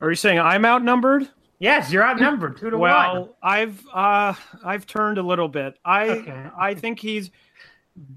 [0.00, 1.28] Are you saying I'm outnumbered?
[1.58, 3.28] Yes, you're outnumbered two to well, one.
[3.42, 4.34] I've uh
[4.64, 5.78] I've turned a little bit.
[5.84, 6.46] I Okay.
[6.58, 7.30] I think he's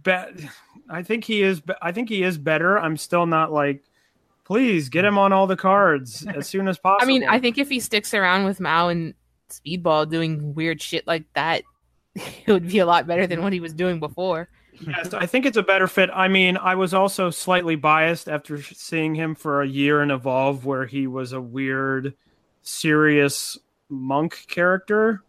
[0.03, 0.47] be-
[0.89, 2.77] I think he is I think he is better.
[2.77, 3.83] I'm still not like
[4.45, 7.03] please get him on all the cards as soon as possible.
[7.03, 9.13] I mean, I think if he sticks around with Mao and
[9.49, 11.63] Speedball doing weird shit like that,
[12.15, 14.49] it would be a lot better than what he was doing before.
[14.85, 16.09] yes, I think it's a better fit.
[16.13, 20.65] I mean, I was also slightly biased after seeing him for a year in Evolve
[20.65, 22.15] where he was a weird
[22.63, 23.57] serious
[23.89, 25.23] monk character.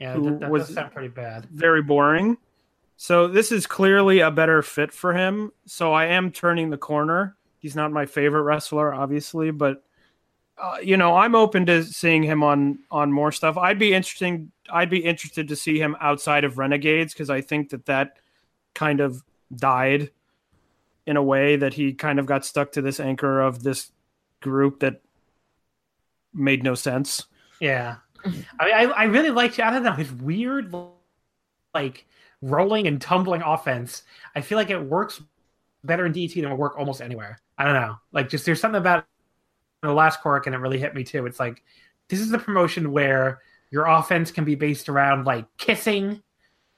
[0.00, 1.46] Yeah, that, that was- does sound pretty bad.
[1.46, 2.36] very boring.
[3.00, 5.52] So this is clearly a better fit for him.
[5.66, 7.36] So I am turning the corner.
[7.60, 9.84] He's not my favorite wrestler, obviously, but
[10.60, 13.56] uh, you know I'm open to seeing him on on more stuff.
[13.56, 14.50] I'd be interesting.
[14.68, 18.18] I'd be interested to see him outside of Renegades because I think that that
[18.74, 19.22] kind of
[19.54, 20.10] died
[21.06, 23.92] in a way that he kind of got stuck to this anchor of this
[24.40, 25.00] group that
[26.34, 27.26] made no sense.
[27.60, 27.98] Yeah,
[28.58, 29.60] I, I I really liked.
[29.60, 30.74] I don't know his weird,
[31.72, 32.04] like
[32.42, 34.02] rolling and tumbling offense.
[34.34, 35.20] I feel like it works
[35.84, 37.40] better in DT than it would work almost anywhere.
[37.56, 37.96] I don't know.
[38.12, 39.04] Like just there's something about
[39.82, 41.26] the last cork and it really hit me too.
[41.26, 41.62] It's like
[42.08, 46.22] this is the promotion where your offense can be based around like kissing.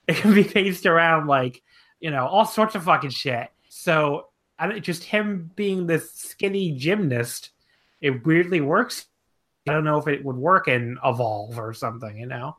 [0.08, 1.62] It can be based around like
[2.00, 3.48] you know all sorts of fucking shit.
[3.68, 4.26] So
[4.58, 7.50] I don't, just him being this skinny gymnast,
[8.00, 9.06] it weirdly works
[9.68, 12.56] I don't know if it would work in Evolve or something, you know.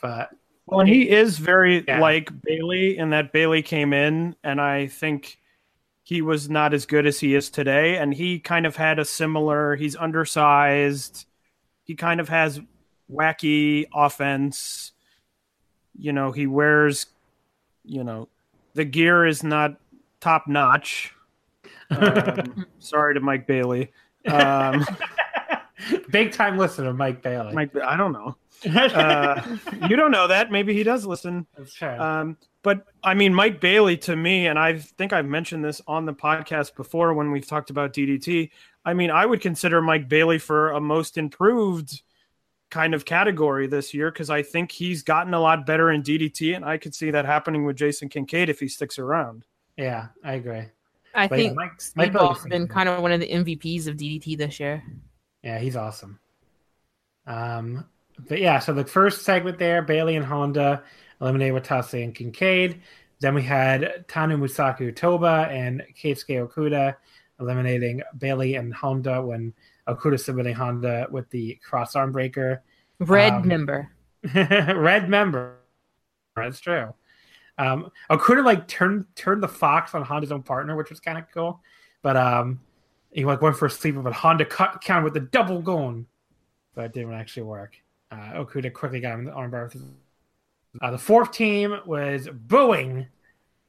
[0.00, 0.30] But
[0.68, 2.00] Well, and he is very Yeah.
[2.00, 5.38] like Bailey, in that Bailey came in, and I think
[6.02, 7.96] he was not as good as he is today.
[7.96, 9.76] And he kind of had a similar.
[9.76, 11.26] He's undersized.
[11.84, 12.60] He kind of has
[13.10, 14.92] wacky offense.
[15.96, 17.06] You know, he wears.
[17.84, 18.28] You know,
[18.74, 19.78] the gear is not
[20.20, 21.14] top notch.
[21.90, 23.90] Um, sorry to Mike Bailey.
[24.26, 24.84] Um,
[26.10, 27.52] big time listener, Mike Bailey.
[27.54, 28.36] Mike, I don't know.
[28.66, 29.56] Uh,
[29.88, 30.50] you don't know that.
[30.50, 31.46] Maybe he does listen.
[31.56, 32.00] That's fair.
[32.02, 36.06] Um, but I mean, Mike Bailey to me, and I think I've mentioned this on
[36.06, 38.50] the podcast before when we've talked about DDT.
[38.84, 42.02] I mean, I would consider Mike Bailey for a most improved
[42.68, 46.56] kind of category this year because I think he's gotten a lot better in DDT,
[46.56, 49.44] and I could see that happening with Jason Kincaid if he sticks around.
[49.76, 50.64] Yeah, I agree.
[51.14, 53.86] I But yeah, think Mike- Mike Speedball's Bailey's been kind of one of the MVPs
[53.86, 54.82] of DDT this year.
[55.42, 56.18] Yeah, he's awesome.
[57.26, 57.86] Um,
[58.28, 60.82] but yeah, so the first segment there, Bailey and Honda
[61.20, 62.82] eliminated Watase and Kincaid.
[63.20, 66.96] Then we had Tanomusaku Toba and Keisuke Okuda
[67.40, 69.52] eliminating Bailey and Honda when
[69.88, 72.62] Okuda submitting Honda with the cross arm breaker.
[73.00, 73.90] Red Um, member.
[74.34, 75.58] Red member.
[76.36, 76.94] That's true.
[77.58, 81.24] Um, Okuda like turned turned the fox on Honda's own partner, which was kind of
[81.32, 81.60] cool.
[82.02, 82.60] But um,
[83.10, 86.06] he went for a sleeper, but Honda cut counter with the double gone,
[86.74, 87.76] but it didn't actually work.
[88.10, 89.74] Uh, Okuda quickly got him the armbar.
[90.80, 93.06] Uh, the fourth team was booing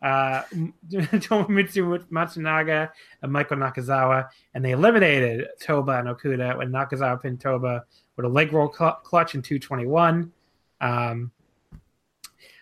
[0.02, 0.44] uh,
[0.90, 2.90] Tomomitsu Matsunaga
[3.22, 7.84] and Michael Nakazawa, and they eliminated Toba and Okuda when Nakazawa pinned Toba
[8.16, 10.32] with a leg roll cl- clutch in 221.
[10.82, 11.32] Um,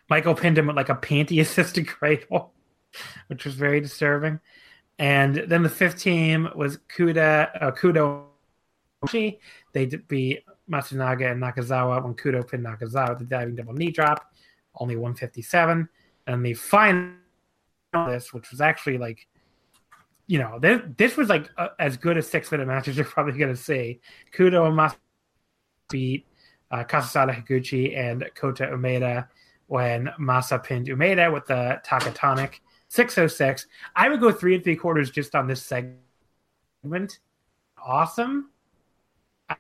[0.10, 2.54] Michael pinned him with like a panty assisted cradle,
[3.28, 4.40] which was very disturbing.
[4.99, 8.25] And then the fifth team was Kuda, uh, Kudo.
[9.12, 14.31] They beat Matsunaga and Nakazawa when Kudo pinned Nakazawa with the diving double knee drop,
[14.79, 15.88] only 157.
[16.25, 17.13] And the final
[17.93, 19.27] this, which was actually like,
[20.27, 23.05] you know, this, this was like a, as good a six minute match as you're
[23.05, 24.01] probably going to see.
[24.36, 24.93] Kudo and Mas
[25.89, 26.25] beat
[26.71, 29.27] uh, Kazusada Higuchi and Kota Umeda
[29.67, 33.67] when Masa pinned Umeda with the Takatonic 606.
[33.95, 37.19] I would go three and three quarters just on this segment.
[37.84, 38.50] Awesome.
[39.50, 39.56] I,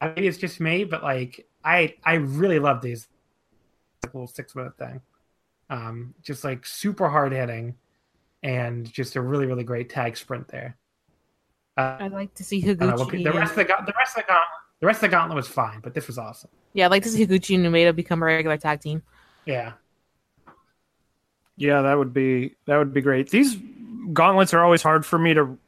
[0.00, 3.08] I maybe it's just me, but like I I really love these
[4.04, 5.00] little six minute thing.
[5.70, 7.74] Um, just like super hard hitting
[8.42, 10.76] and just a really really great tag sprint there.
[11.76, 14.16] Uh, I'd like to see I don't know what the rest of the the rest
[14.16, 14.48] of the gauntlet
[14.80, 16.50] the rest of the gauntlet was fine, but this was awesome.
[16.72, 19.02] yeah, I'd like to see Higuchi and Umeda become a regular tag team.
[19.44, 19.72] Yeah.
[21.58, 23.30] Yeah, that would be that would be great.
[23.30, 23.56] These
[24.12, 25.58] gauntlets are always hard for me to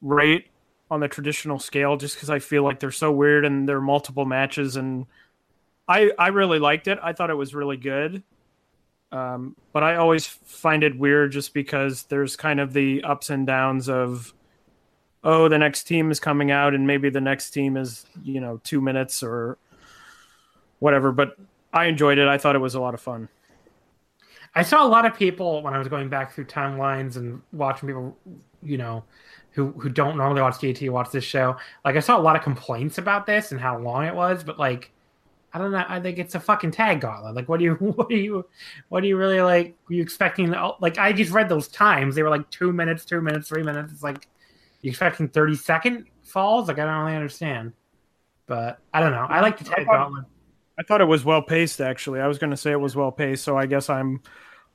[0.00, 0.46] rate
[0.90, 3.82] on the traditional scale just because I feel like they're so weird and there are
[3.82, 5.06] multiple matches and
[5.86, 6.98] I I really liked it.
[7.02, 8.22] I thought it was really good.
[9.12, 13.46] Um, but I always find it weird just because there's kind of the ups and
[13.46, 14.32] downs of
[15.22, 18.58] oh the next team is coming out and maybe the next team is you know
[18.64, 19.58] two minutes or
[20.78, 21.12] whatever.
[21.12, 21.36] But
[21.74, 22.26] I enjoyed it.
[22.26, 23.28] I thought it was a lot of fun.
[24.56, 27.88] I saw a lot of people when I was going back through timelines and watching
[27.88, 28.16] people,
[28.62, 29.04] you know,
[29.50, 31.56] who who don't normally watch DT watch this show.
[31.84, 34.58] Like I saw a lot of complaints about this and how long it was, but
[34.58, 34.92] like
[35.52, 35.84] I don't know.
[35.88, 37.34] I think it's a fucking tag gauntlet.
[37.34, 38.44] Like, what do you, what do you,
[38.90, 39.74] what do you really like?
[39.88, 40.54] Were you expecting?
[40.80, 42.14] Like, I just read those times.
[42.14, 43.90] They were like two minutes, two minutes, three minutes.
[43.90, 44.28] It's like
[44.82, 46.68] you expecting thirty second falls.
[46.68, 47.72] Like, I don't really understand.
[48.46, 49.26] But I don't know.
[49.30, 50.26] I like the tag gauntlet.
[50.78, 51.80] I thought it was well paced.
[51.80, 54.20] Actually, I was going to say it was well paced, so I guess I'm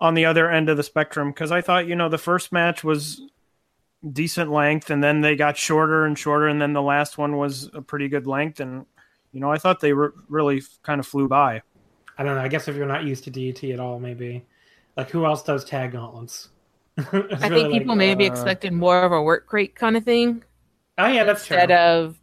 [0.01, 2.83] on the other end of the spectrum because I thought you know the first match
[2.83, 3.21] was
[4.11, 7.69] decent length, and then they got shorter and shorter, and then the last one was
[7.73, 8.85] a pretty good length, and
[9.31, 11.61] you know I thought they re- really kind of flew by.
[12.17, 12.41] I don't know.
[12.41, 14.45] I guess if you're not used to DET at all, maybe
[14.97, 16.49] like who else does tag gauntlets?
[16.97, 20.03] I really think like, people maybe uh, expected more of a work rate kind of
[20.03, 20.43] thing
[20.97, 21.57] Oh yeah, that's true.
[21.57, 22.19] instead of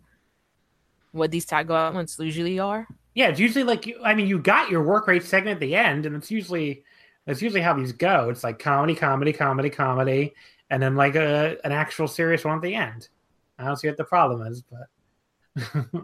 [1.12, 2.86] what these tag gauntlets usually are.
[3.14, 6.06] Yeah, it's usually like I mean, you got your work rate segment at the end,
[6.06, 6.84] and it's usually
[7.28, 8.30] that's usually how these go.
[8.30, 10.34] It's like comedy, comedy, comedy, comedy,
[10.70, 13.10] and then like a an actual serious one at the end.
[13.58, 15.92] I don't see what the problem is, but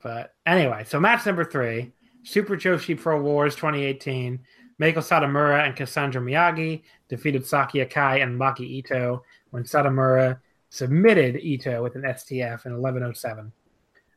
[0.00, 1.90] but anyway, so match number three,
[2.22, 4.38] Super Joshi Pro Wars 2018.
[4.80, 10.38] Meiko Satomura and Cassandra Miyagi defeated Saki Akai and Maki Ito when Satomura
[10.70, 13.50] submitted Ito with an STF in 1107.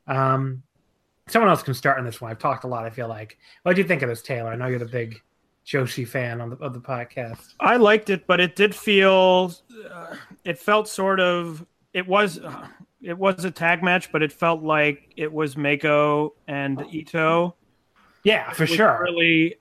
[0.05, 0.61] Um,
[1.27, 2.29] someone else can start on this one.
[2.29, 2.85] I've talked a lot.
[2.85, 3.39] I feel like.
[3.63, 4.51] What do you think of this, Taylor?
[4.51, 5.19] I know you're the big
[5.65, 7.53] Joshi fan on the, of the podcast.
[7.59, 9.53] I liked it, but it did feel
[9.91, 12.67] uh, it felt sort of it was uh,
[13.01, 17.55] it was a tag match, but it felt like it was Mako and Ito.
[18.23, 18.99] Yeah, for sure.
[19.01, 19.55] Really,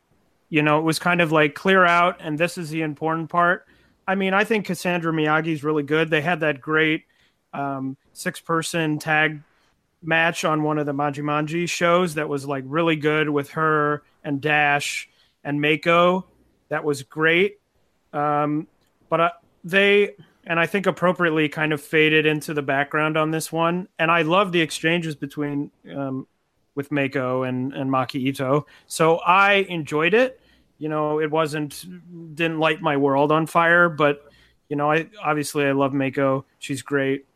[0.48, 3.66] you know, it was kind of like clear out, and this is the important part.
[4.06, 6.10] I mean, I think Cassandra Miyagi's really good.
[6.10, 7.04] They had that great
[7.52, 9.42] um, six-person tag
[10.02, 14.02] match on one of the Maji Manji shows that was like really good with her
[14.24, 15.09] and Dash
[15.44, 16.26] and Mako.
[16.68, 17.58] That was great.
[18.12, 18.66] Um,
[19.08, 19.30] but uh,
[19.64, 20.14] they
[20.46, 23.88] and I think appropriately kind of faded into the background on this one.
[23.98, 26.26] And I love the exchanges between um,
[26.74, 28.66] with Mako and and Maki Ito.
[28.86, 30.40] So I enjoyed it.
[30.78, 31.84] You know, it wasn't
[32.34, 34.24] didn't light my world on fire, but
[34.68, 36.46] you know, I obviously I love Mako.
[36.58, 37.26] She's great.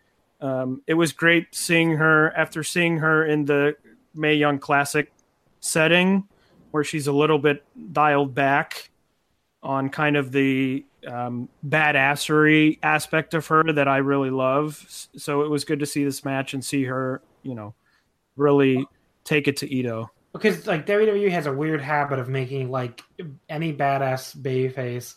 [0.40, 3.76] Um, it was great seeing her after seeing her in the
[4.14, 5.12] Mae Young Classic
[5.61, 6.28] setting,
[6.75, 7.62] where she's a little bit
[7.93, 8.91] dialed back
[9.62, 14.85] on kind of the um, badassery aspect of her that I really love.
[15.16, 17.75] So it was good to see this match and see her, you know,
[18.35, 18.85] really
[19.22, 20.11] take it to Ito.
[20.33, 23.03] because like WWE has a weird habit of making like
[23.49, 25.14] any badass babyface.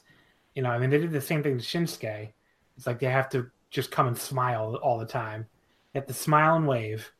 [0.54, 2.30] You know, I mean, they did the same thing to Shinsuke.
[2.78, 5.48] It's like they have to just come and smile all the time.
[5.92, 7.12] They have to smile and wave.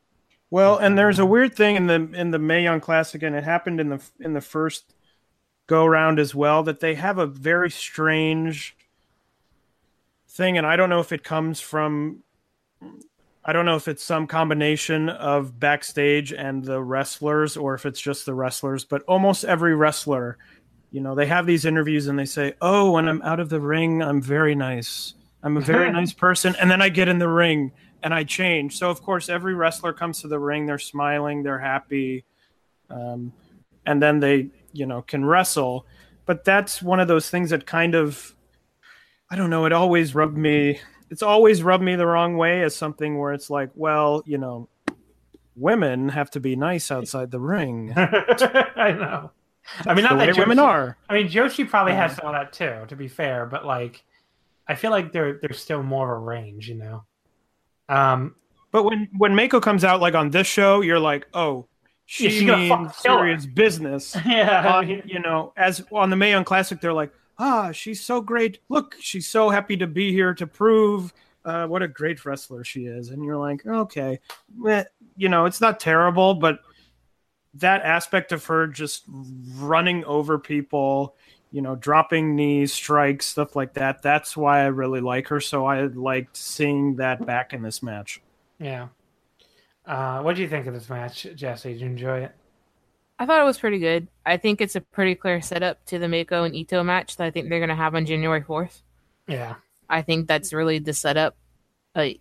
[0.50, 3.44] Well, and there's a weird thing in the in the Mae Young Classic, and it
[3.44, 4.94] happened in the in the first
[5.66, 6.62] go round as well.
[6.62, 8.76] That they have a very strange
[10.28, 12.22] thing, and I don't know if it comes from.
[13.44, 18.00] I don't know if it's some combination of backstage and the wrestlers, or if it's
[18.00, 18.84] just the wrestlers.
[18.84, 20.36] But almost every wrestler,
[20.90, 23.60] you know, they have these interviews and they say, "Oh, when I'm out of the
[23.60, 25.12] ring, I'm very nice.
[25.42, 27.72] I'm a very nice person," and then I get in the ring
[28.02, 28.78] and I change.
[28.78, 32.24] So of course, every wrestler comes to the ring, they're smiling, they're happy,
[32.90, 33.32] um,
[33.86, 35.86] and then they, you know, can wrestle.
[36.26, 38.34] But that's one of those things that kind of,
[39.30, 40.80] I don't know, it always rubbed me.
[41.10, 44.68] It's always rubbed me the wrong way as something where it's like, well, you know,
[45.56, 47.92] women have to be nice outside the ring.
[47.96, 49.30] I know.
[49.86, 50.96] I mean, not that women are.
[51.08, 52.86] I mean, Joshi probably has some of that too.
[52.88, 54.04] To be fair, but like,
[54.66, 57.04] I feel like there there's still more of a range, you know.
[57.88, 58.34] Um,
[58.70, 61.66] But when when Mako comes out like on this show, you're like, oh,
[62.06, 63.18] she Yeah, she's means her.
[63.18, 64.16] serious business.
[64.26, 68.20] yeah, on, you know, as on the Mae Young Classic, they're like, ah, she's so
[68.20, 68.60] great.
[68.68, 71.12] Look, she's so happy to be here to prove
[71.44, 73.08] uh, what a great wrestler she is.
[73.10, 74.20] And you're like, okay,
[74.54, 74.84] Meh.
[75.16, 76.60] you know, it's not terrible, but
[77.54, 79.04] that aspect of her just
[79.56, 81.16] running over people,
[81.50, 84.02] you know, dropping knees, strikes, stuff like that.
[84.02, 85.40] That's why I really like her.
[85.40, 88.20] So I liked seeing that back in this match.
[88.58, 88.88] yeah.
[89.86, 91.72] Uh, what do you think of this match, Jesse?
[91.72, 92.32] Did you enjoy it?
[93.18, 94.06] I thought it was pretty good.
[94.26, 97.30] I think it's a pretty clear setup to the Mako and Ito match that I
[97.30, 98.82] think they're going to have on January 4th.
[99.26, 99.54] Yeah,
[99.88, 101.36] I think that's really the setup.
[101.94, 102.20] Like,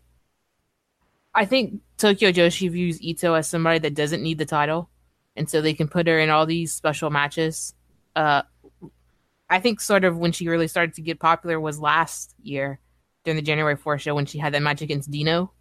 [1.35, 4.89] I think Tokyo Joshi views Ito as somebody that doesn't need the title,
[5.35, 7.75] and so they can put her in all these special matches.
[8.15, 8.43] Uh,
[9.49, 12.79] I think sort of when she really started to get popular was last year
[13.23, 15.51] during the January 4th show when she had that match against Dino.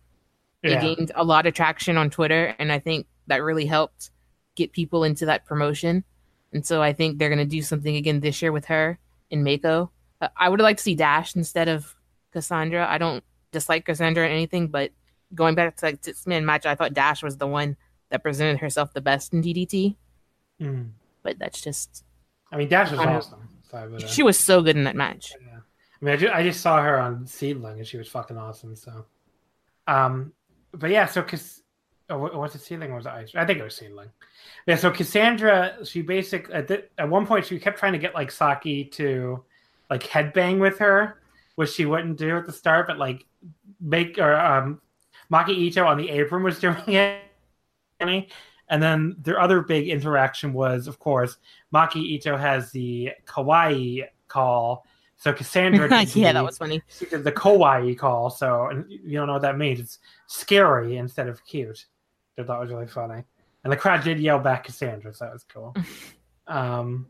[0.62, 4.10] It gained a lot of traction on Twitter, and I think that really helped
[4.56, 6.02] get people into that promotion.
[6.52, 8.98] And so I think they're going to do something again this year with her
[9.30, 9.90] in Mako.
[10.20, 11.94] Uh, I would like to see Dash instead of
[12.32, 12.86] Cassandra.
[12.88, 13.22] I don't
[13.52, 14.90] dislike Cassandra or anything, but
[15.34, 17.76] going back to like six man match, I thought Dash was the one
[18.10, 19.96] that presented herself the best in DDT.
[20.60, 20.90] Mm.
[21.22, 22.04] But that's just
[22.50, 23.45] I mean, Dash was awesome.
[23.84, 25.32] But, uh, she was so good in that match.
[25.40, 25.58] Yeah.
[25.58, 28.76] I mean, I just, I just saw her on Seedling and she was fucking awesome.
[28.76, 29.06] So,
[29.86, 30.32] um,
[30.72, 31.62] but yeah, so because
[32.10, 33.32] oh, what- what's it Seedling or was it Ice?
[33.34, 34.10] I think it was Seedling.
[34.66, 38.14] Yeah, so Cassandra, she basically at, the, at one point she kept trying to get
[38.14, 39.42] like Saki to
[39.90, 41.20] like headbang with her,
[41.54, 43.24] which she wouldn't do at the start, but like
[43.80, 44.80] make or um,
[45.32, 47.22] Maki Ito on the apron was doing it.
[48.68, 51.36] And then their other big interaction was, of course,
[51.72, 54.84] Maki Ito has the kawaii call.
[55.16, 56.82] So Cassandra, yeah, the- that was funny.
[56.88, 58.28] she did the kawaii call.
[58.30, 59.80] So and you don't know what that means.
[59.80, 61.86] It's scary instead of cute.
[62.38, 63.24] I thought was really funny,
[63.64, 65.74] and the crowd did yell back Cassandra, so that was cool.
[66.46, 67.06] um,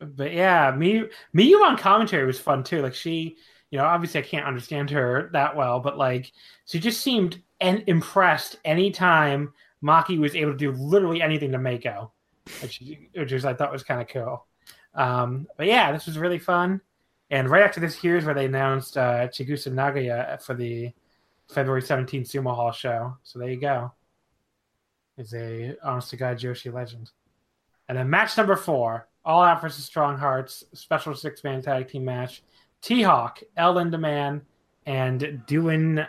[0.00, 1.04] but yeah, me
[1.36, 2.82] Miyu on commentary was fun too.
[2.82, 3.36] Like she,
[3.70, 6.32] you know, obviously I can't understand her that well, but like
[6.66, 9.52] she just seemed en- impressed anytime
[9.84, 12.12] Maki was able to do literally anything to Mako,
[12.62, 12.82] which,
[13.14, 14.46] which was I thought was kind of cool.
[14.94, 16.80] Um, but yeah, this was really fun.
[17.30, 20.92] And right after this, here's where they announced uh, Chigusa Nagayo for the
[21.52, 23.16] February 17th Sumo Hall show.
[23.22, 23.92] So there you go.
[25.16, 27.10] Is a honest to God Joshi legend.
[27.88, 32.04] And then match number four, All Out versus Strong Hearts, special six man tag team
[32.04, 32.42] match.
[32.82, 34.42] T Hawk, El Lindaman,
[34.86, 36.06] and Duin.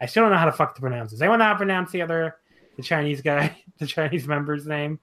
[0.00, 1.20] I still don't know how to fuck to pronounce this.
[1.20, 2.36] Anyone know how to pronounce the other,
[2.76, 4.98] the Chinese guy, the Chinese member's name?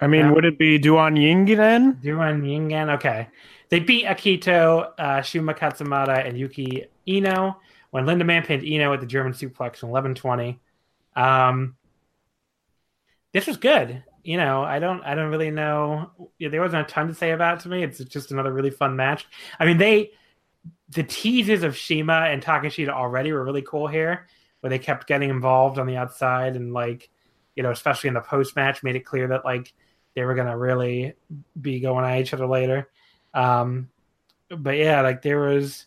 [0.00, 0.32] I mean, Yeah.
[0.32, 1.94] would it be Duan Ying then?
[1.94, 2.94] Duan Yingen.
[2.96, 3.28] Okay.
[3.68, 7.56] They beat Akito, uh, Shunma Katsumata, and Yuki Iino
[7.90, 10.60] when Linda Lindaman pinned Iino at the German suplex in 1120.
[11.16, 11.76] Um,
[13.32, 14.02] this was good.
[14.22, 16.10] You know, I don't, I don't really know.
[16.38, 17.82] Yeah, there wasn't a ton to say about it to me.
[17.82, 19.26] It's just another really fun match.
[19.58, 20.10] I mean, they,
[20.90, 24.26] the teases of CIMA and Takeshita already were really cool here,
[24.66, 27.08] where they kept getting involved on the outside and like,
[27.54, 29.72] you know, especially in the post match, made it clear that like
[30.16, 31.14] they were gonna really
[31.60, 32.90] be going at each other later.
[33.32, 33.88] Um,
[34.50, 35.86] but yeah, like there was,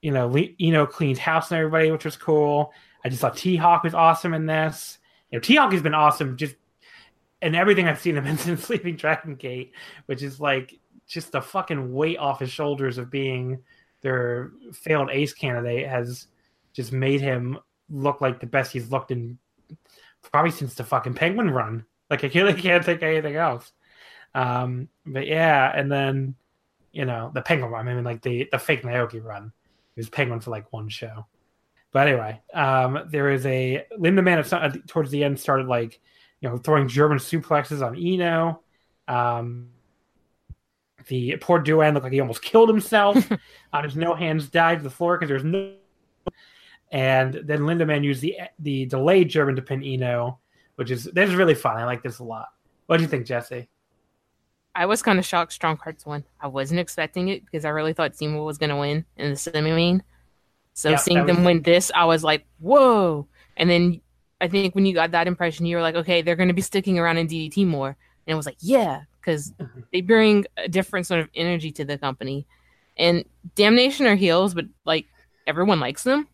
[0.00, 2.72] you know, Le- Iino cleaned house and everybody, which was cool.
[3.04, 4.98] I just thought T Hawk was awesome in this.
[5.30, 6.54] You know, T Hawk has been awesome just
[7.42, 9.72] in everything I've seen him in since leaving Dragon Gate,
[10.06, 13.58] which is like just the fucking weight off his shoulders of being
[14.00, 16.28] their failed ace candidate has
[16.72, 17.58] just made him
[17.90, 19.38] look like the best he's looked in
[20.22, 21.84] probably since the fucking Penguin run.
[22.08, 23.72] Like I really can't think of anything else.
[24.34, 26.34] Um, but yeah, and then
[26.92, 27.88] you know the Penguin run.
[27.88, 29.52] I mean, like the the fake Naoki run.
[29.94, 31.26] He was Penguin for like one show.
[31.92, 36.00] But anyway, um, there is a Lindaman at some- towards the end started like
[36.40, 38.60] you know throwing German suplexes on Iino.
[39.08, 39.70] Um,
[41.08, 43.16] the poor Duan looked like he almost killed himself
[43.72, 45.74] on his no hands dive to the floor because there's no.
[46.90, 50.38] And then Lindaman used the the delayed German to pin Iino,
[50.76, 51.76] which is this is really fun.
[51.76, 52.48] I like this a lot.
[52.86, 53.68] What do you think, Jesse?
[54.74, 56.24] I was kind of shocked Strong Hearts won.
[56.40, 59.36] I wasn't expecting it because I really thought CIMA was going to win in the
[59.36, 60.02] semi main.
[60.74, 63.26] So Yeah, seeing that was- them win this, I was like, whoa.
[63.56, 64.00] And then
[64.40, 66.62] I think when you got that impression, you were like, okay, they're going to be
[66.62, 67.88] sticking around in DDT more.
[67.88, 69.80] And it was like, yeah, because Mm-hmm.
[69.92, 72.46] they bring a different sort of energy to the company.
[72.96, 73.24] And
[73.56, 75.06] Damnation are heels, but like
[75.46, 76.28] everyone likes them.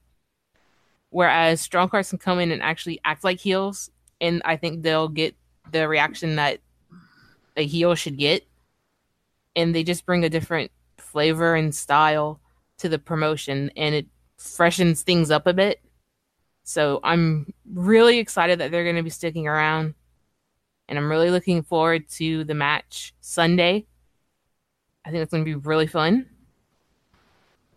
[1.17, 3.91] Whereas Strong cards can come in and actually act like heels.
[4.21, 5.35] And I think they'll get
[5.73, 6.61] the reaction that
[7.57, 8.47] a heel should get.
[9.57, 12.39] And they just bring a different flavor and style
[12.81, 14.07] to the promotion and it
[14.37, 15.81] freshens things up a bit.
[16.64, 19.95] So I'm really excited that they're going to be sticking around.
[20.87, 23.87] And I'm really looking forward to the match Sunday.
[25.03, 26.27] I think it's going to be really fun.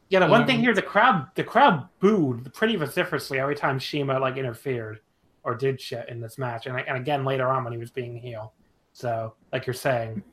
[0.09, 3.79] Yeah, the one thing um, here, the crowd the crowd booed pretty vociferously every time
[3.79, 4.99] CIMA like interfered
[5.43, 8.17] or did shit in this match, and, and again later on when he was being
[8.17, 8.53] heel.
[8.93, 10.23] So, like you're saying,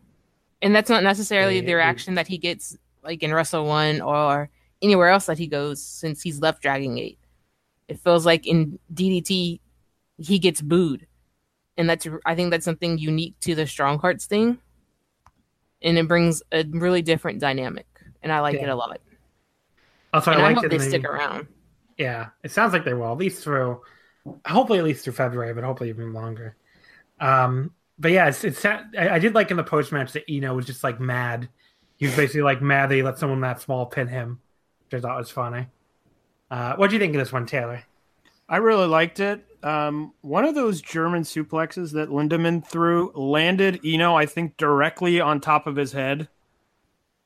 [0.62, 4.00] And that's not necessarily Yeah, the it- reaction that he gets like in Wrestle One
[4.00, 4.48] or
[4.82, 7.18] anywhere else that he goes since he's left Dragon Gate.
[7.86, 9.60] It feels like in DDT
[10.18, 11.06] he gets booed.
[11.76, 14.58] And that's I think that's something unique to the Strong Hearts thing.
[15.82, 17.86] And it brings a really different dynamic.
[18.22, 18.62] And I like Yeah.
[18.64, 18.98] it a lot.
[20.12, 21.46] Also and I I, like hope they they- stick around.
[21.98, 23.80] Yeah, it sounds like they will at least through,
[24.44, 26.54] hopefully at least through February, but hopefully even longer.
[27.20, 30.54] Um, but yeah, it's, it's I, I did like in the post match that Iino
[30.54, 31.48] was just like mad.
[31.96, 34.40] He was basically like mad that he let someone that small pin him,
[34.84, 35.68] which I thought was funny.
[36.50, 37.82] Uh, what do you think of this one, Taylor?
[38.46, 39.42] I really liked it.
[39.62, 45.40] Um, one of those German suplexes that Lindaman threw landed Iino, I think, directly on
[45.40, 46.28] top of his head,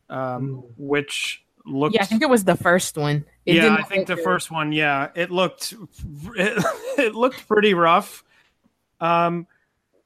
[0.09, 1.94] um, which looked.
[1.94, 3.24] Yeah, I think it was the first one.
[3.46, 4.72] It yeah, I think the first one.
[4.72, 5.74] Yeah, it looked
[6.36, 6.64] it,
[6.98, 8.24] it looked pretty rough.
[9.00, 9.46] Um,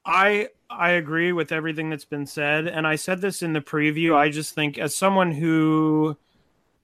[0.05, 4.15] I I agree with everything that's been said, and I said this in the preview.
[4.15, 6.17] I just think as someone who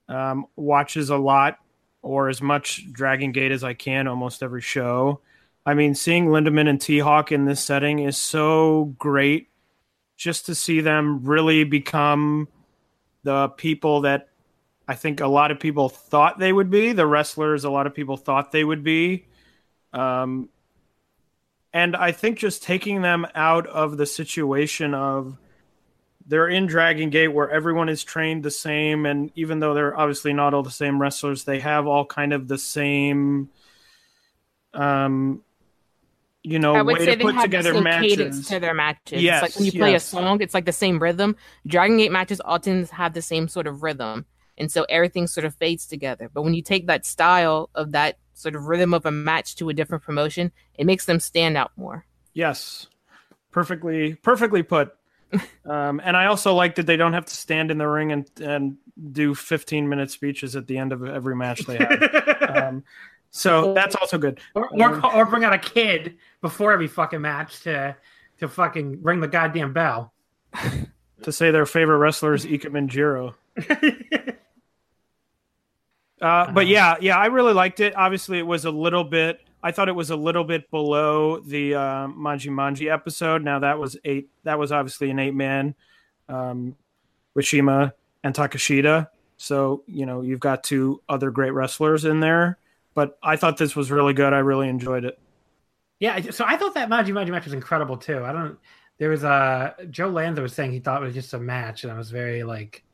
[0.09, 1.59] um, watches a lot
[2.03, 5.21] or as much Dragon Gate as I can, almost every show.
[5.67, 9.49] I mean, seeing Lindaman and T Hawk in this setting is so great.
[10.17, 12.49] Just to see them really become
[13.23, 14.30] the people that
[14.91, 17.95] I think a lot of people thought they would be, the wrestlers a lot of
[17.95, 19.25] people thought they would be.
[19.93, 20.49] Um,
[21.73, 25.39] and I think just taking them out of the situation of
[26.27, 30.33] they're in Dragon Gate where everyone is trained the same, and even though they're obviously
[30.33, 33.49] not all the same wrestlers, they have all kind of the same,
[34.75, 35.41] um,
[36.43, 38.49] you know, way to they put together matches.
[38.49, 39.23] to their matches.
[39.23, 40.05] Yes, it's like when you play yes.
[40.05, 41.37] a song, it's like the same rhythm.
[41.65, 44.27] Dragon Gate matches often have the same sort of rhythm,
[44.61, 46.31] and so everything sort of fades together.
[46.33, 49.71] But when you take that style of that sort of rhythm of a match to
[49.71, 52.05] a different promotion, it makes them stand out more.
[52.35, 52.87] Yes,
[53.51, 54.95] perfectly, perfectly put.
[55.65, 58.31] um, and I also like that they don't have to stand in the ring and
[58.41, 58.77] and
[59.13, 62.51] do 15 minute speeches at the end of every match they have.
[62.57, 62.85] um,
[63.31, 64.41] so that's also good.
[64.55, 67.97] or, or, or bring out a kid before every fucking match to
[68.39, 70.13] to fucking ring the goddamn bell.
[71.25, 73.35] To say their favorite wrestler is Ikemen Jiro.
[76.21, 77.97] Uh, but yeah, yeah, I really liked it.
[77.97, 79.41] Obviously, it was a little bit.
[79.63, 83.43] I thought it was a little bit below the uh, Maji Manji episode.
[83.43, 84.29] Now that was eight.
[84.45, 85.75] That was obviously an eight man,
[86.29, 86.77] um,
[87.35, 89.09] with CIMA and Takeshita.
[89.39, 92.59] So you know you've got two other great wrestlers in there.
[92.93, 94.33] But I thought this was really good.
[94.33, 95.19] I really enjoyed it.
[96.01, 98.25] Yeah, so I thought that Maji Manji match was incredible too.
[98.25, 98.59] I don't.
[98.99, 99.29] There was a
[99.81, 102.11] uh, Joe Lanza was saying he thought it was just a match, and I was
[102.11, 102.85] very like,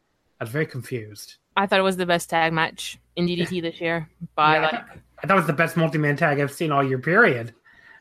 [0.41, 1.37] I was very confused.
[1.57, 4.63] I thought it was the best tag match in DDT this year by Yeah, I
[4.63, 6.99] like thought- I thought it was the best multi-man tag I've seen all year.
[6.99, 7.55] Period,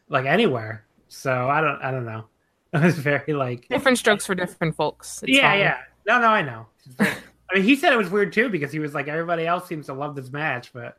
[0.10, 0.86] like anywhere.
[1.08, 1.82] So I don't.
[1.82, 2.26] I don't know.
[2.74, 3.68] I was very like.
[3.70, 5.24] different strokes for different folks.
[5.24, 5.60] It's yeah, fine.
[5.60, 5.78] yeah.
[6.06, 6.66] No, no, I know.
[7.00, 9.86] I mean, he said it was weird too because he was like, everybody else seems
[9.86, 10.98] to love this match, but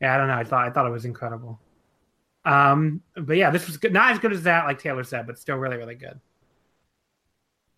[0.00, 0.34] yeah, I don't know.
[0.34, 1.60] I thought I thought it was incredible.
[2.46, 3.92] Um, but yeah, this was good.
[3.92, 6.18] not as good as that, like Taylor said, but still really, really good.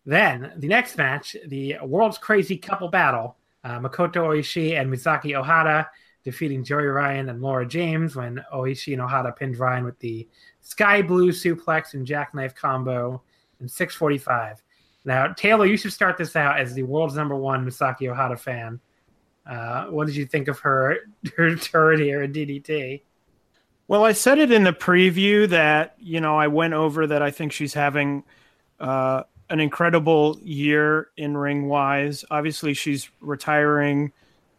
[0.07, 5.87] Then the next match, the world's crazy couple battle, uh, Makoto Oishi and Misaki Ohara
[6.23, 10.29] defeating Joey Ryan and Laura James when Oishi and Ohara pinned Ryan with the
[10.61, 13.23] sky blue suplex and jackknife combo
[13.61, 14.63] in 645.
[15.05, 18.81] Now, Taylor, you should start this out as the world's number one Misaki Ohara fan.
[19.47, 20.99] Uh, what did you think of her
[21.37, 23.03] her turn here in DDT?
[23.89, 27.31] Well, I said it in the preview that you know I went over that I
[27.31, 28.25] think she's having
[28.79, 32.25] uh, an incredible year in ring wise.
[32.31, 34.13] Obviously, she's retiring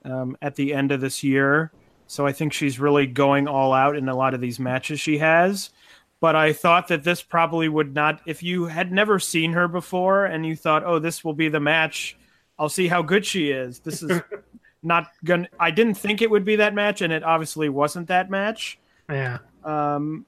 [0.05, 1.71] um, at the end of this year,
[2.07, 5.17] so I think she's really going all out in a lot of these matches she
[5.17, 5.71] has.
[6.19, 8.21] But I thought that this probably would not.
[8.27, 11.59] If you had never seen her before and you thought, "Oh, this will be the
[11.59, 12.17] match,"
[12.59, 13.79] I'll see how good she is.
[13.79, 14.21] This is
[14.83, 15.47] not gonna.
[15.59, 18.77] I didn't think it would be that match, and it obviously wasn't that match
[19.09, 20.25] Yeah, um,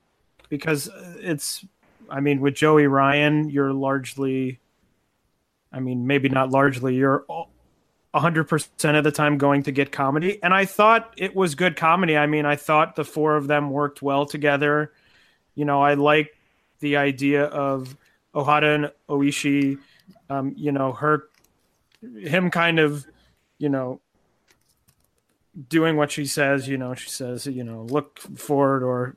[0.49, 0.89] because
[1.19, 1.65] it's,
[2.13, 4.59] I mean, with Joey Ryan, you're largely,
[5.71, 7.25] I mean, maybe not largely, you're
[8.13, 11.55] a hundred percent of the time going to get comedy, and I thought it was
[11.55, 12.15] good comedy.
[12.15, 14.93] I mean, I thought the four of them worked well together.
[15.55, 16.37] You know, I like
[16.79, 17.97] the idea of
[18.35, 19.79] Ohara and Oishi.
[20.29, 21.29] Um, you know, her,
[22.01, 23.07] him, kind of,
[23.57, 23.99] you know,
[25.69, 26.67] doing what she says.
[26.67, 29.15] You know, she says, you know, look forward or,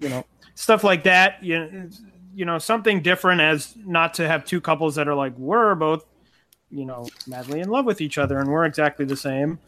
[0.00, 0.24] you know,
[0.56, 1.42] stuff like that.
[1.42, 1.88] You know,
[2.34, 6.04] you know, something different as not to have two couples that are like we're both,
[6.70, 9.58] you know, madly in love with each other and we're exactly the same.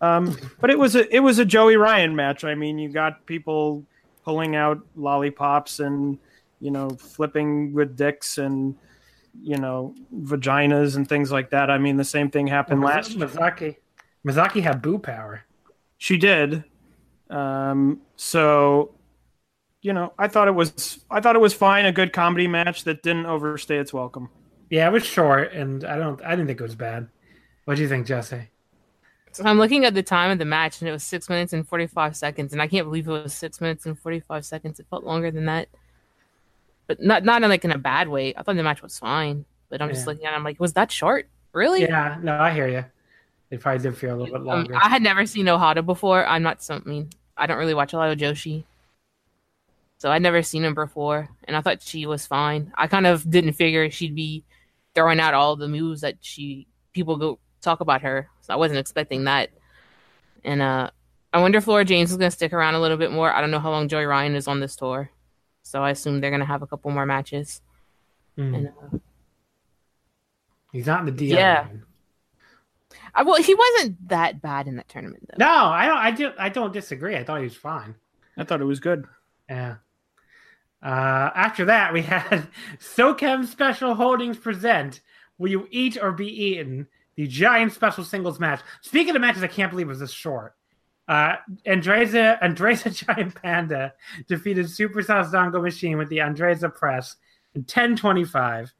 [0.00, 2.44] Um, but it was a it was a Joey Ryan match.
[2.44, 3.84] I mean, you got people
[4.24, 6.18] pulling out lollipops and
[6.60, 8.76] you know flipping with dicks and
[9.42, 11.70] you know vaginas and things like that.
[11.70, 13.18] I mean, the same thing happened last.
[13.18, 13.76] Misaki.
[14.26, 15.44] Misaki had boo power.
[15.96, 16.64] She did.
[17.30, 18.94] Um, so,
[19.82, 22.84] you know, I thought it was I thought it was fine, a good comedy match
[22.84, 24.28] that didn't overstay its welcome.
[24.70, 26.20] Yeah, it was short, and I don't.
[26.22, 27.08] I didn't think it was bad.
[27.64, 28.48] What do you think, Jesse?
[29.44, 32.16] I'm looking at the time of the match, and it was six minutes and 45
[32.16, 34.80] seconds, and I can't believe it was six minutes and 45 seconds.
[34.80, 35.68] It felt longer than that,
[36.86, 38.34] but not not in like in a bad way.
[38.36, 40.32] I thought the match was fine, but I'm just looking at.
[40.32, 41.28] it, I'm like, was that short?
[41.52, 41.82] Really?
[41.82, 42.84] Yeah, no, I hear you.
[43.50, 44.76] It probably did feel a little bit Um, longer.
[44.76, 46.26] I had never seen Ohara before.
[46.26, 46.82] I'm not some.
[46.84, 48.64] I mean, I don't really watch a lot of Joshi,
[49.98, 52.72] so I'd never seen him before, and I thought she was fine.
[52.76, 54.44] I kind of didn't figure she'd be
[54.94, 58.28] throwing out all the moves that she people go talk about her.
[58.40, 59.50] So I wasn't expecting that.
[60.44, 60.90] And uh,
[61.32, 63.32] I wonder if Laura James is going to stick around a little bit more.
[63.32, 65.10] I don't know how long Joey Ryan is on this tour,
[65.62, 67.60] so I assume they're going to have a couple more matches.
[68.36, 68.54] Hmm.
[68.54, 68.98] And uh,
[70.72, 71.34] He's not in the DL.
[71.36, 71.64] Yeah.
[71.66, 71.84] man.
[73.14, 75.44] I, well, he wasn't that bad in that tournament though.
[75.44, 75.96] No, I don't.
[75.96, 76.30] I do.
[76.38, 77.16] I don't disagree.
[77.16, 77.94] I thought he was fine.
[78.36, 79.06] I thought it was good.
[79.48, 79.76] Yeah.
[80.82, 82.48] Uh, after that, we had
[82.78, 85.00] SoChem Special Holdings present
[85.38, 86.86] Will You Eat or Be Eaten?
[87.16, 88.60] The giant special singles match.
[88.80, 90.54] Speaking of matches, I can't believe it was this short.
[91.08, 93.94] Uh, Andreza, Andreza Giant Panda
[94.28, 97.16] defeated Super Sasadango Machine with the Andreza press
[97.54, 98.72] in 1025.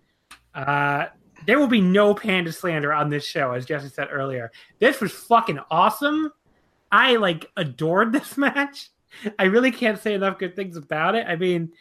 [0.54, 1.06] Uh,
[1.46, 4.52] there will be no panda slander on this show, as Jesse said earlier.
[4.78, 6.32] This was fucking awesome.
[6.92, 8.90] I like adored this match.
[9.38, 11.26] I really can't say enough good things about it.
[11.26, 11.72] I mean,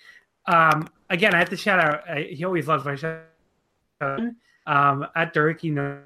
[0.45, 2.09] um, again, I have to shout out.
[2.09, 3.21] I, he always loves my show.
[4.65, 6.01] Um, at Dirk, you know,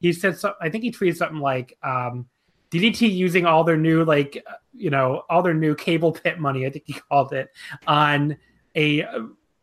[0.00, 0.54] he said so.
[0.60, 2.26] I think he tweeted something like, um,
[2.70, 4.44] "DDT using all their new like,
[4.74, 7.48] you know, all their new cable pit money." I think he called it
[7.86, 8.36] on
[8.76, 9.06] a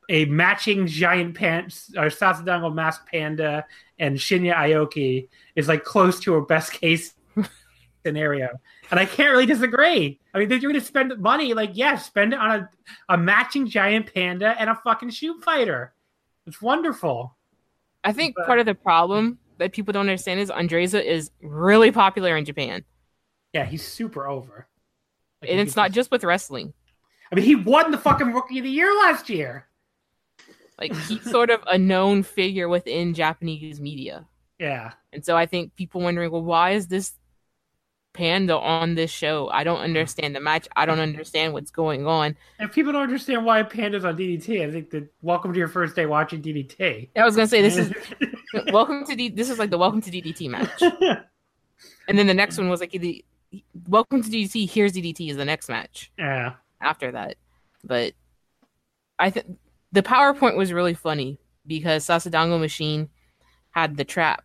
[0.09, 3.65] a matching giant pants or Sasadango masked panda
[3.99, 7.13] and Shinya Aoki is like close to a best case
[8.05, 8.49] scenario.
[8.91, 10.19] And I can't really disagree.
[10.33, 12.69] I mean, if you're going to spend money, like, yeah, spend it on a,
[13.09, 15.93] a matching giant panda and a fucking shoot fighter.
[16.45, 17.35] It's wonderful.
[18.03, 21.91] I think But- part of the problem that people don't understand is Andreza is really
[21.91, 22.83] popular in Japan.
[23.53, 24.67] Yeah, he's super over.
[25.41, 26.73] Like, And it's not just with wrestling.
[27.31, 29.67] I mean, he won the fucking Rookie of the Year last year.
[30.79, 34.25] Like he's sort of a known figure within Japanese media.
[34.59, 34.91] Yeah.
[35.11, 37.11] And so I think people wondering, well, why is this
[38.13, 39.49] panda on this show?
[39.49, 39.85] I don't mm-hmm.
[39.85, 40.67] understand the match.
[40.75, 42.35] I don't understand what's going on.
[42.59, 45.95] If people don't understand why pandas on DDT, I think that welcome to your first
[45.95, 47.09] day watching DDT.
[47.15, 47.93] I was gonna say this is
[48.71, 50.81] welcome to D- this is like the welcome to DDT match,
[52.07, 53.23] and then the next one was like the
[53.87, 54.69] welcome to DDT.
[54.69, 56.11] Here's DDT is the next match.
[56.17, 56.53] yeah.
[56.81, 57.35] after that.
[57.83, 58.13] But
[59.19, 59.57] I think
[59.91, 63.09] the PowerPoint was really funny because Sasadango Machine
[63.71, 64.43] had the trap,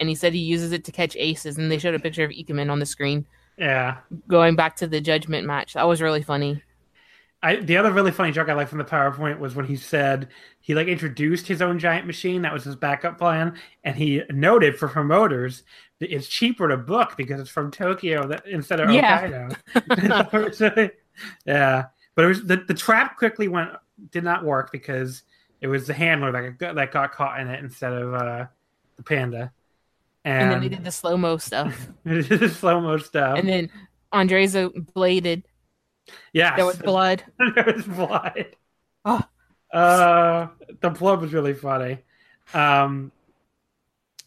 [0.00, 2.30] and he said he uses it to catch aces, and they showed a picture of
[2.30, 3.26] Ikemen on the screen
[3.56, 3.96] Yeah.
[4.26, 5.74] going back to the Judgment match.
[5.74, 6.62] That was really funny.
[7.40, 10.28] I the other really funny joke I like from the PowerPoint was when he said
[10.60, 12.42] he like introduced his own giant machine.
[12.42, 15.62] That was his backup plan, and he noted for promoters
[16.00, 19.48] that it's cheaper to book because it's from Tokyo that, instead of Yeah.
[19.74, 20.54] Hokkaido.
[20.54, 20.88] So,
[21.46, 21.84] yeah,
[22.16, 23.70] but it was the the trap quickly went
[24.10, 25.22] did not work because
[25.60, 28.46] it was the handler that got, that got caught in it instead of uh,
[28.96, 29.52] the panda.
[30.24, 31.88] And And, then they did the slow mo stuff.
[32.04, 33.38] they did the slow mo stuff.
[33.38, 33.70] And then
[34.12, 35.44] Andreza bladed.
[36.32, 36.56] Yeah.
[36.56, 37.24] There was blood.
[37.54, 38.46] there was blood.
[39.04, 39.22] Oh.
[39.72, 40.48] Uh,
[40.80, 41.98] the blood was really funny.
[42.54, 43.12] Um,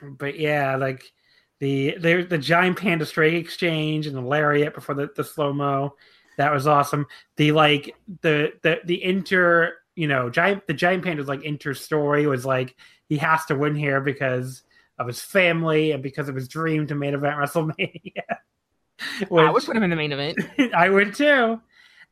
[0.02, 1.12] but yeah, like
[1.60, 5.96] the the the giant panda strike exchange and the lariat before the, the slow mo,
[6.38, 7.06] that was awesome.
[7.38, 12.26] The like the the the inter you know giant the giant panda's like inter story
[12.26, 12.76] was like
[13.10, 14.64] he has to win here because
[15.02, 18.22] of his family and because of his dream to main event WrestleMania.
[18.30, 20.40] I would Which- put him in the main event.
[20.74, 21.60] I would too.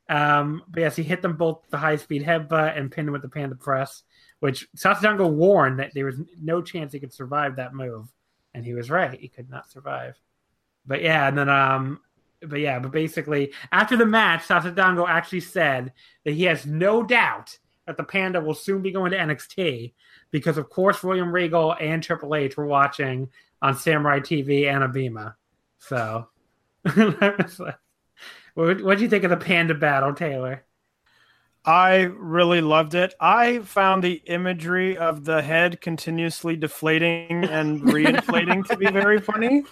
[0.10, 3.22] Um, but yes, he hit them both the high speed headbutt and pinned him with
[3.22, 4.02] the panda press,
[4.40, 8.08] which Sasadango warned that there was no chance he could survive that move,
[8.56, 9.20] and he was right.
[9.20, 10.16] He could not survive.
[10.84, 12.00] But yeah, and then um,
[12.42, 15.94] but yeah, but basically after the match, Sasadango actually said
[16.26, 19.94] that he has no doubt that the panda will soon be going to NXT
[20.32, 23.30] because of course William Regal and Triple H were watching
[23.62, 25.36] on Samurai TV and Abema.
[25.80, 26.28] So
[26.84, 27.80] that was like-
[28.54, 30.66] what what do you think of the panda battle, Taylor?
[31.66, 33.14] I really loved it.
[33.20, 39.64] I found the imagery of the head continuously deflating and reinflating to be very funny.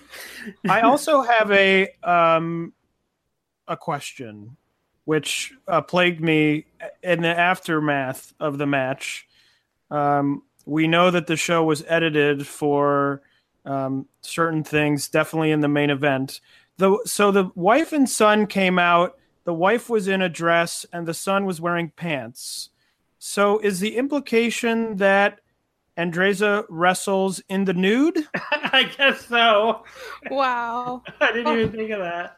[0.70, 2.74] I also have a um,
[3.68, 4.58] a question,
[5.06, 6.66] which uh, plagued me
[7.02, 9.28] in the aftermath of the match.
[9.90, 13.22] Um, we know that the show was edited for
[13.66, 16.42] um, certain things, definitely in the main event.
[16.78, 19.18] The, so the wife and son came out.
[19.46, 22.70] The wife was in a dress, and the son was wearing pants.
[23.18, 25.40] So is the implication that
[25.98, 28.28] Andreza wrestles in the nude?
[28.36, 29.84] I guess so.
[30.30, 31.02] Wow.
[31.22, 32.38] I didn't even think of that.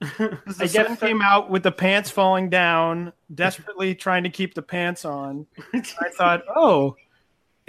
[0.18, 1.06] The I son guess so.
[1.06, 5.46] came out with the pants falling down, desperately trying to keep the pants on.
[5.74, 6.96] I thought, oh,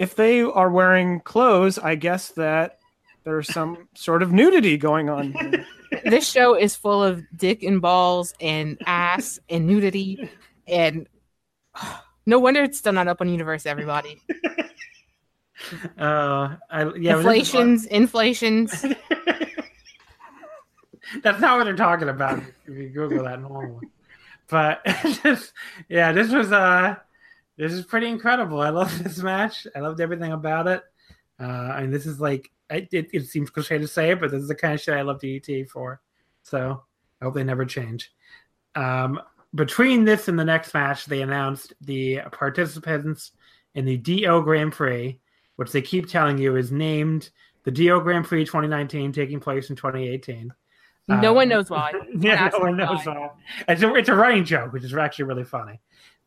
[0.02, 2.80] if they are wearing clothes, I guess that
[3.22, 5.32] there's some sort of nudity going on.
[5.32, 5.64] Here.
[6.04, 10.28] this show is full of dick and balls and ass and nudity
[10.66, 11.06] and
[12.26, 14.20] no wonder it's still not up on universe everybody
[15.96, 18.84] Uh, I, yeah, but this is- inflations inflations
[21.22, 23.88] That's not what they're talking about if you Google that normally.
[24.48, 24.84] But
[25.22, 25.52] just,
[25.88, 26.96] yeah, this was uh
[27.62, 28.60] this is pretty incredible.
[28.60, 29.66] I love this match.
[29.76, 30.82] I loved everything about it.
[31.40, 34.30] Uh, I mean, this is like it, it, it seems cliche to say it, but
[34.32, 36.00] this is the kind of shit I love DDT for.
[36.42, 36.82] So
[37.20, 38.12] I hope they never change.
[38.74, 39.20] Um,
[39.54, 43.32] between this and the next match, they announced the participants
[43.74, 45.20] in the D-ou Grand Prix,
[45.56, 47.30] which they keep telling you is named
[47.64, 50.52] the D-ou Grand Prix 2019, taking place in 2018.
[51.08, 53.18] no Um, one knows why yeah, no one knows why.
[53.18, 53.30] why.
[53.68, 55.80] It's a, it's a running joke, which is actually really funny.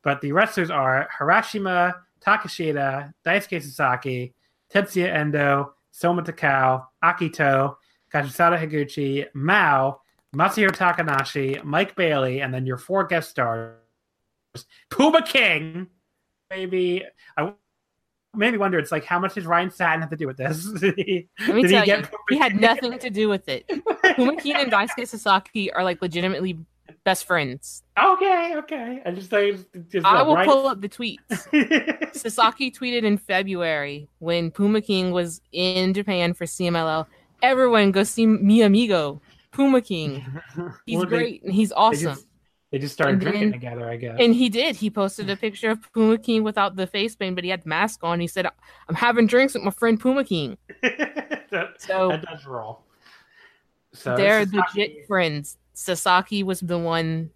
[0.06, 4.36] But the wrestlers are Harashima, Takeshita, Daisuke Sasaki,
[4.72, 7.76] Tetsuya Endo, Soma Takao, Akito,
[8.14, 10.00] Kazusada Higuchi, Mao,
[10.34, 13.74] Masahiro Takanashi, Mike Bailey, and then your four guest stars,
[14.92, 15.88] Puma King.
[16.52, 17.04] Maybe
[17.36, 17.54] I
[18.36, 18.78] maybe wonder.
[18.78, 20.72] It's like how much does Ryan Satin have to do with this?
[20.80, 23.68] Did he, let me tell he you he had nothing to do with it
[24.16, 26.60] Puma King and Daisuke Sasaki are like legitimately
[27.06, 29.02] best friends Okay, okay.
[29.06, 29.44] I just thought
[29.90, 31.20] just I will right- pull up the tweets
[32.16, 37.06] Sasaki tweeted in February when Puma King was in Japan for CMLL.
[37.42, 40.26] Everyone go see Mi Amigo, Puma King.
[40.86, 42.14] He's Well, they- great and he's They awesome.
[42.16, 42.26] just,
[42.72, 44.18] they just started And drinking then- together, I guess.
[44.20, 44.76] And he did.
[44.76, 47.70] He posted a picture of Puma King without the face paint, but he had the
[47.70, 48.20] mask on.
[48.20, 48.48] He said,
[48.90, 52.82] "I'm having drinks with my friend Puma King." that, So that does roll.
[53.94, 55.58] So they're legit friends.
[55.78, 57.32] Sasaki was the one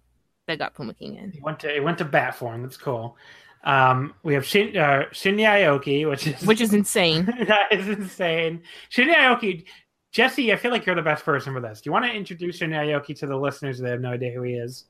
[0.46, 1.32] that got Puma King in.
[1.32, 2.62] He went to he went to bat for him.
[2.62, 3.16] That's cool.
[3.62, 7.26] Um, we have Shin, uh, Shinya Aoki, which is Which is insane.
[7.46, 8.62] that is insane.
[8.90, 9.64] Shinya Aoki,
[10.12, 11.82] Jesse, I feel like you're the best person for this.
[11.82, 14.42] Do you want to introduce Shinya Aoki to the listeners They have no idea who
[14.42, 14.86] he is?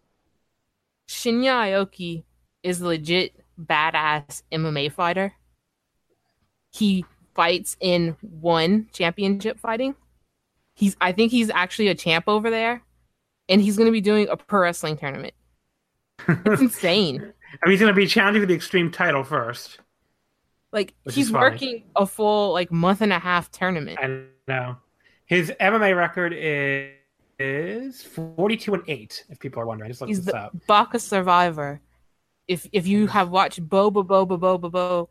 [1.08, 2.22] Shinya Aoki
[2.62, 5.34] is legit badass MMA fighter.
[6.70, 9.96] He fights in one championship fighting.
[10.74, 12.82] He's I think he's actually a champ over there.
[13.50, 15.34] And he's gonna be doing a pro wrestling tournament.
[16.28, 17.32] It's insane.
[17.62, 19.78] I mean, he's going to be challenging for the Extreme title first.
[20.72, 23.98] Like Which he's working a full like month and a half tournament.
[24.00, 24.76] I know
[25.26, 26.92] his MMA record is
[27.40, 29.88] is 42 and 8, if people are wondering.
[29.88, 30.54] I just looked He's this the up.
[30.66, 31.80] Baka Survivor.
[32.46, 35.08] If if you have watched Boba Boba Boba Bo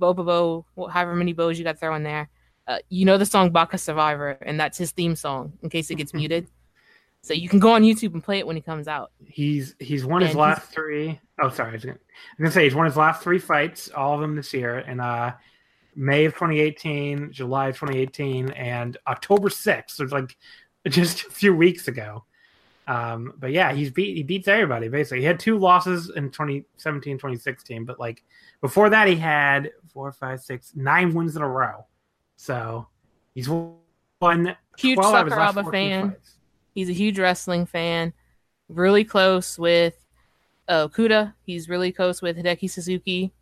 [0.00, 2.30] Boba Bo, wh- however many bows you got thrown there,
[2.68, 5.52] uh, you know the song Baka Survivor, and that's his theme song.
[5.62, 6.46] In case it gets muted,
[7.22, 9.12] so you can go on YouTube and play it when he comes out.
[9.24, 11.20] He's he's won his last three.
[11.40, 11.70] Oh, sorry.
[11.70, 14.20] I was gonna, I was gonna say he's won his last three fights, all of
[14.20, 15.34] them this year, in uh,
[15.94, 19.90] May of 2018, July of 2018, and October 6th.
[19.92, 20.36] So it's like
[20.88, 22.24] just a few weeks ago.
[22.88, 25.20] Um, but yeah, he's beat he beats everybody basically.
[25.20, 28.24] He had two losses in 2017, 2016, but like
[28.60, 31.86] before that, he had four, five, six, nine wins in a row.
[32.36, 32.88] So
[33.32, 36.10] he's won Huge 12 out of Sakuraba fan.
[36.10, 36.38] fights.
[36.74, 38.12] He's a huge wrestling fan.
[38.68, 39.94] Really close with
[40.68, 41.34] uh, Kuda.
[41.44, 43.32] He's really close with Hideki Suzuki.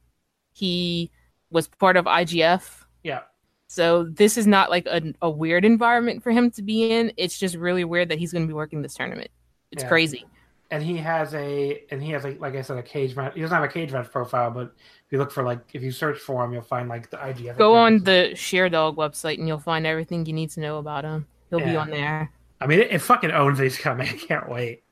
[0.53, 1.11] He
[1.51, 2.85] was part of IGF.
[3.05, 3.21] Yeah.
[3.69, 7.13] So this is not like a, a weird environment for him to be in.
[7.17, 9.31] It's just really weird that he's going to be working this tournament.
[9.71, 9.89] It's Yeah.
[9.89, 10.25] crazy.
[10.73, 13.35] and he has a and he has a, like I said a cage match.
[13.35, 14.73] He doesn't have a cage match profile, but
[15.05, 17.57] if you look for like if you search for him, you'll find like the IGF.
[17.59, 21.27] Go on the Sherdog website and you'll find everything you need to know about him.
[21.51, 22.31] He'll be on there.
[22.61, 24.09] I mean, it, it fucking owns these coming.
[24.13, 24.83] I can't wait.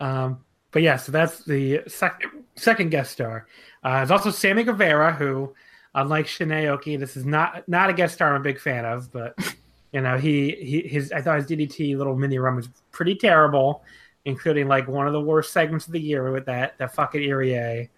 [0.00, 0.40] Um,
[0.72, 3.46] but yeah, so that's the second second guest star.
[3.82, 5.54] Uh, there's also Sammy Guevara, who,
[5.94, 9.10] unlike Shinya Aoki, this is not not a guest star I'm a big fan of,
[9.12, 9.34] but
[9.92, 13.84] you know he, he his I thought his DDT little mini run was pretty terrible,
[14.24, 17.88] including like one of the worst segments of the year with that that fucking Irie.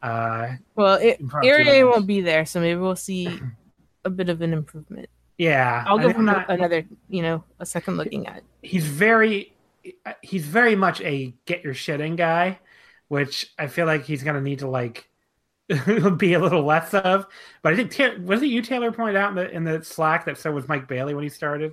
[0.00, 3.40] Uh, Well, it, Irie won't be there, so maybe we'll see
[4.04, 5.08] a bit of an improvement.
[5.38, 8.42] Yeah, I'll give him I'm not- another, you know, a second looking at.
[8.62, 9.54] he's very
[10.20, 12.58] he's very much a get your shit in guy
[13.06, 15.08] which i feel like he's gonna need to like
[16.18, 17.24] be a little less of
[17.62, 20.26] but i think Ta- was it you taylor pointed out in the in the slack
[20.26, 21.72] that so was mike bailey when he started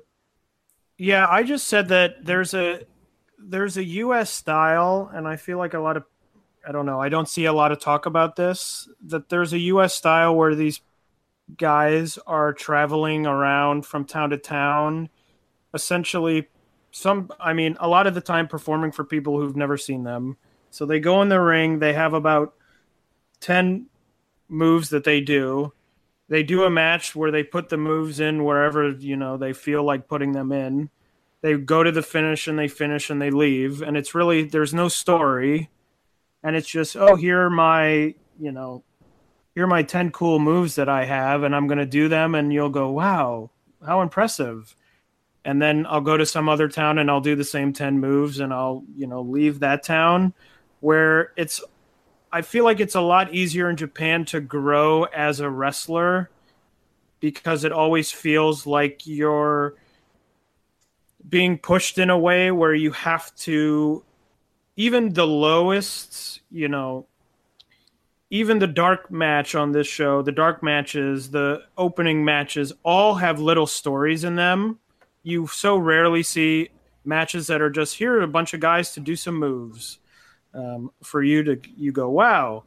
[0.97, 2.83] Yeah, I just said that there's a
[3.37, 6.05] there's a US style and I feel like a lot of
[6.65, 9.59] I don't know, I don't see a lot of talk about this that there's a
[9.73, 10.79] US style where these
[11.57, 15.09] guys are traveling around from town to town
[15.75, 16.47] essentially
[16.95, 20.37] some I mean a lot of the time performing for people who've never seen them.
[20.71, 22.53] So they go in the ring, they have about
[23.41, 23.87] 10
[24.47, 25.73] moves that they do.
[26.29, 29.83] They do a match where they put the moves in wherever you know they feel
[29.83, 30.89] like putting them in.
[31.41, 34.73] They go to the finish and they finish and they leave and it's really there's
[34.73, 35.69] no story.
[36.41, 38.85] And it's just oh here are my you know
[39.55, 42.35] here are my 10 cool moves that i have and i'm going to do them
[42.35, 43.49] and you'll go wow
[43.85, 44.75] how impressive.
[45.43, 48.39] And then i'll go to some other town and i'll do the same 10 moves
[48.39, 50.33] and i'll you know leave that town
[50.79, 51.63] where it's
[52.31, 56.29] I feel like it's a lot easier in Japan to grow as a wrestler
[57.21, 59.75] because it always feels like you're
[61.29, 64.03] being pushed in a way where you have to
[64.75, 67.07] even the lowest, you know,
[68.29, 73.39] even the dark match on this show, the dark matches, the opening matches all have
[73.39, 74.79] little stories in them.
[75.23, 76.69] You so rarely see
[77.03, 79.99] matches that are just here a bunch of guys to do some moves
[80.53, 82.63] um, for you to you go wow.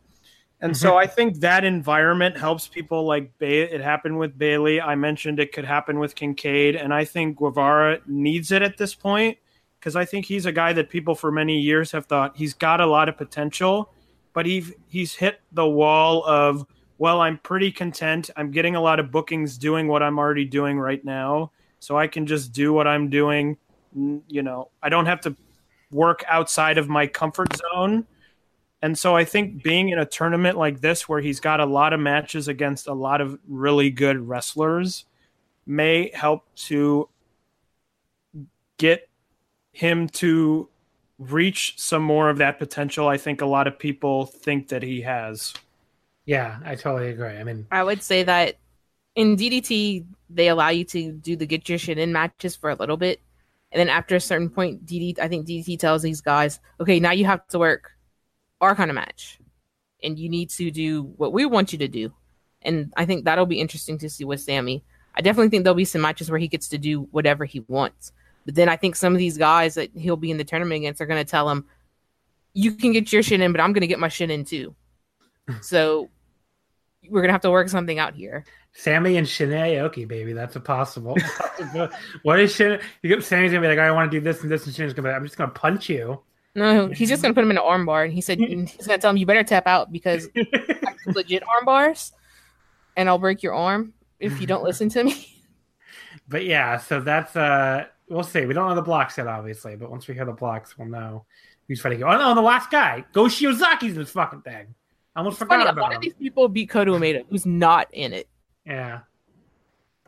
[0.60, 4.80] And so i think that environment helps people like ba- it happened with bailey.
[4.80, 8.92] I mentioned it could happen with kincaid and i think guevara needs it at this
[8.92, 9.38] point
[9.78, 12.80] because i think he's a guy that people for many years have thought he's got
[12.80, 13.92] a lot of potential
[14.32, 16.66] but he he's hit the wall of
[16.98, 18.30] well i'm pretty content.
[18.36, 21.52] I'm getting a lot of bookings doing what i'm already doing right now.
[21.80, 23.56] So i can just do what i'm doing.
[23.94, 25.36] You know i don't have to
[25.90, 28.06] work outside of my comfort zone.
[28.82, 31.92] And so I think being in a tournament like this, where he's got a lot
[31.92, 35.04] of matches against a lot of really good wrestlers,
[35.66, 37.08] may help to
[38.76, 39.08] get
[39.72, 40.68] him to
[41.18, 43.08] reach some more of that potential.
[43.08, 45.54] I think a lot of people think that he has.
[46.26, 48.56] yeah i totally agree i mean I would say that
[49.14, 52.74] in DDT they allow you to do the get your shit in matches for a
[52.76, 53.20] little bit,
[53.72, 57.12] and then after a certain point, DDT I think DDT tells these guys, okay, now
[57.12, 57.92] you have to work
[58.60, 59.38] our kind of match,
[60.04, 62.12] and you need to do what we want you to do,
[62.62, 64.84] and I think that'll be interesting to see with Sammy.
[65.16, 68.12] I definitely think there'll be some matches where he gets to do whatever he wants,
[68.48, 71.02] but then I think some of these guys that he'll be in the tournament against
[71.02, 71.66] are going to tell him,
[72.54, 74.74] you can get your shit in, but I'm going to get my shit in too.
[75.60, 76.08] so
[77.10, 78.44] we're gonna have to work something out here.
[78.72, 81.14] sammy and Shinya Aoki, baby that's a possible
[82.22, 82.80] what is Shin?
[83.02, 84.92] you get sammy's gonna be like i want to do this and this and Shine's
[84.94, 86.20] gonna be like i'm just gonna punch you
[86.54, 89.10] No, he's just gonna put him in an armbar, and he said he's gonna tell
[89.10, 90.44] him you better tap out because I
[91.06, 92.12] have legit armbars
[92.96, 95.44] and I'll break your arm if you don't listen to me.
[96.28, 98.46] but yeah, so that's uh we'll see.
[98.46, 101.24] We don't know the blocks yet, obviously, but once we hear the blocks, we'll know
[101.66, 102.02] who's fighting.
[102.02, 104.74] Oh no, the last guy, Go Shiozaki's in this fucking thing.
[105.14, 105.96] I almost forgot Funny, a about lot him.
[105.96, 108.28] of these people beat Kota Umeda, who's not in it.
[108.64, 109.00] Yeah.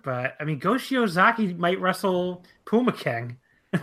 [0.03, 3.36] But I mean, Go Shiozaki might wrestle Puma King.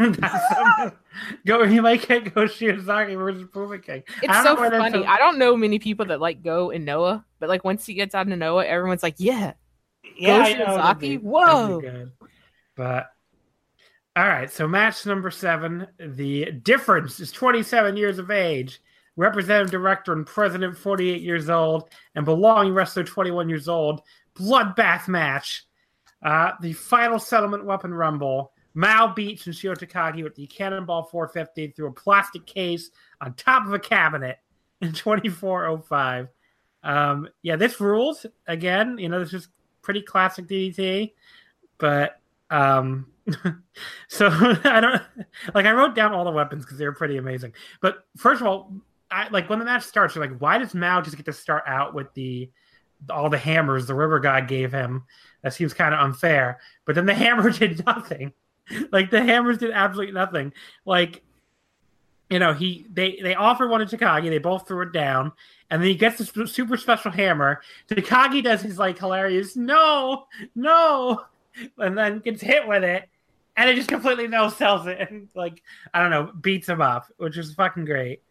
[1.46, 4.04] Go, he might get Go Shiozaki versus Puma King.
[4.22, 5.04] It's so funny.
[5.04, 7.94] a- I don't know many people that like Go and Noah, but like once he
[7.94, 9.54] gets out of Noah, everyone's like, yeah,
[10.18, 11.22] yeah, Go Shiozaki?
[11.22, 11.68] Whoa.
[11.68, 12.12] that'd be good.
[12.76, 13.08] But
[14.18, 15.86] all right, so match number seven.
[16.00, 18.82] The difference is 27 years of age.
[19.16, 24.02] Representative director and president, 48 years old, and belonging wrestler, 21 years old.
[24.34, 25.68] Bloodbath match.
[26.26, 28.54] Uh, the final settlement weapon rumble.
[28.74, 32.90] Mao beats Sanshiro Takagi with the Cannonball 450 through a plastic case
[33.22, 34.40] on top of a cabinet
[34.82, 36.28] in 2405.
[36.82, 38.26] Um, yeah, this rules.
[38.48, 39.48] Again, you know, this is
[39.84, 41.14] pretty classic DDT,
[41.78, 43.06] but um,
[44.08, 44.28] so
[44.64, 45.02] I don't
[45.54, 45.66] like.
[45.66, 47.54] I wrote down all the weapons because they were pretty amazing.
[47.82, 48.74] But first of all,
[49.12, 50.16] I like when the match starts.
[50.16, 52.50] You're like, why does Mao just get to start out with the
[53.10, 55.04] all the hammers the River God gave him?
[55.44, 56.60] That seems kind of unfair.
[56.86, 58.34] But then the hammer did nothing.
[58.92, 60.54] Like the hammers did absolutely nothing.
[60.86, 61.24] Like
[62.30, 64.30] you know, he they they offered one to Takagi.
[64.30, 65.32] They both threw it down,
[65.70, 67.62] and then he gets this super special hammer.
[67.90, 71.24] Takagi does his like hilarious no, no,
[71.78, 73.08] and then gets hit with it,
[73.58, 75.62] and it just completely no sells it, and like
[75.94, 78.22] I don't know, beats him up, which is fucking great.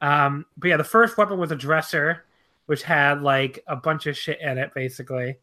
[0.00, 2.24] Um, but yeah, the first weapon was a dresser,
[2.66, 5.36] which had like a bunch of shit in it, basically.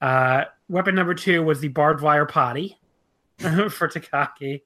[0.00, 2.78] Uh, weapon number two was the barbed wire potty
[3.38, 4.62] for Takagi.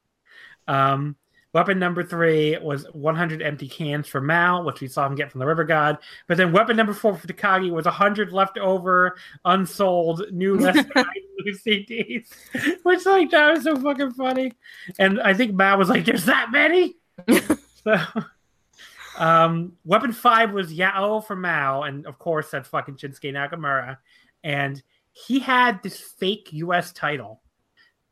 [0.68, 1.16] Um,
[1.56, 5.38] weapon number three was 100 empty cans for Mao, which we saw him get from
[5.38, 5.96] the River God.
[6.26, 10.84] But then weapon number four for Takagi was 100 leftover, unsold, new less
[11.66, 12.28] CDs,
[12.82, 14.52] which like that was so fucking funny.
[14.98, 16.96] And I think Mao was like, "There's that many."
[17.82, 17.96] so,
[19.16, 23.96] um, weapon five was Yao for Mao, and of course that's fucking Shinsuke Nakamura,
[24.44, 24.82] and
[25.12, 26.92] he had this fake U.S.
[26.92, 27.40] title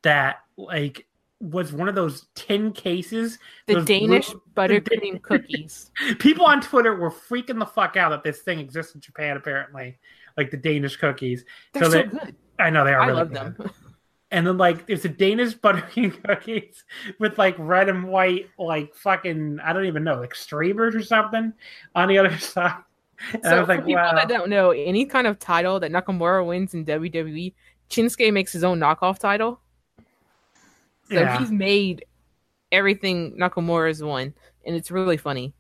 [0.01, 1.07] that like
[1.41, 3.39] was one of those tin cases.
[3.67, 5.91] The Danish blue- buttercream cookies.
[6.19, 9.37] People on Twitter were freaking the fuck out that this thing exists in Japan.
[9.37, 9.99] Apparently,
[10.37, 11.45] like the Danish cookies.
[11.73, 12.35] They're so, they- good.
[12.59, 13.01] I know they are.
[13.01, 13.57] I really love good.
[13.59, 13.71] them.
[14.31, 16.85] And then like there's a Danish buttercream cookies
[17.19, 21.53] with like red and white, like fucking I don't even know, like streamers or something
[21.95, 22.83] on the other side.
[23.33, 24.15] And I So was for like, people wow.
[24.15, 27.55] that don't know, any kind of title that Nakamura wins in WWE,
[27.91, 29.61] Shinsuke makes his own knockoff title.
[31.09, 31.39] So Yeah.
[31.39, 32.05] he's made
[32.73, 34.35] everything Nakamura's won,
[34.65, 35.55] and it's really funny.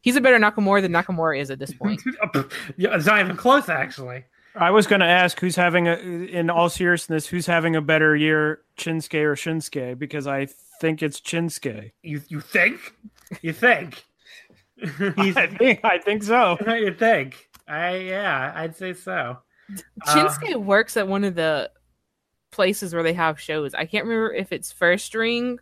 [0.00, 2.00] He's a better Nakamura than Nakamura is at this point.
[2.76, 4.24] Yeah, it's not even close, actually.
[4.54, 8.16] I was going to ask who's having a, in all seriousness, who's having a better
[8.16, 9.98] year, Chinsuke or Shinsuke?
[9.98, 10.46] Because I
[10.80, 11.92] think it's Chinsuke.
[12.02, 12.94] You you think?
[13.42, 14.04] You think?
[14.76, 16.56] He's, I think I think so.
[16.66, 17.48] you think?
[17.68, 19.38] I yeah, I'd say so.
[20.06, 21.70] Uh, works at one of the
[22.56, 23.74] places where they have shows.
[23.74, 25.60] I can't remember if it's First Ring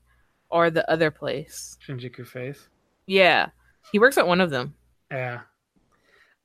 [0.49, 1.77] or the other place.
[1.87, 2.69] Shinjuku face.
[3.07, 3.49] Yeah,
[3.93, 4.75] he works at one of them.
[5.11, 5.41] Yeah.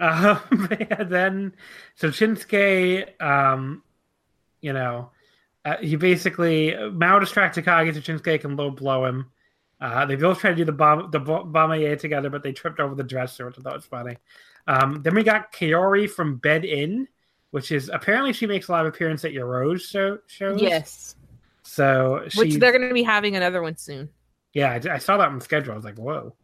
[0.01, 1.53] Yeah, then
[1.95, 3.83] so Shinsuke, um,
[4.61, 5.11] you know,
[5.65, 9.25] uh, he basically Mao distracts Takagi so Shinsuke can low blow him.
[9.81, 12.79] Uh, they both try to do the bomb the bo- Bombaye together, but they tripped
[12.79, 14.17] over the dresser, which I thought was funny.
[14.67, 17.07] Um, then we got Kaori from Bed In,
[17.51, 20.61] which is apparently she makes a lot of appearance at your Rose show shows.
[20.61, 21.15] Yes,
[21.63, 24.09] So which they're going to be having another one soon.
[24.53, 25.73] yeah, I, I saw that on the schedule.
[25.73, 26.35] I was like, whoa.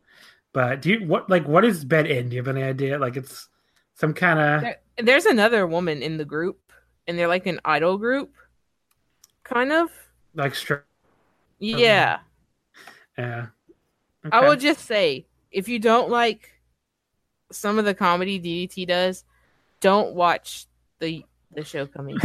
[0.54, 2.30] But do you what like what is Bed In?
[2.30, 2.98] Do you have any idea?
[2.98, 3.50] Like it's
[3.96, 6.60] some kind of There, there's another woman in the group,
[7.08, 8.34] and they're like an idol group,
[9.44, 9.90] kind of.
[10.34, 10.82] like stri-
[11.60, 12.20] Yeah,
[13.18, 13.48] Yeah.
[14.32, 16.52] I will just say, if you don't like
[17.52, 19.24] some of the comedy DDT does,
[19.82, 20.66] don't watch
[21.00, 22.18] the the show coming.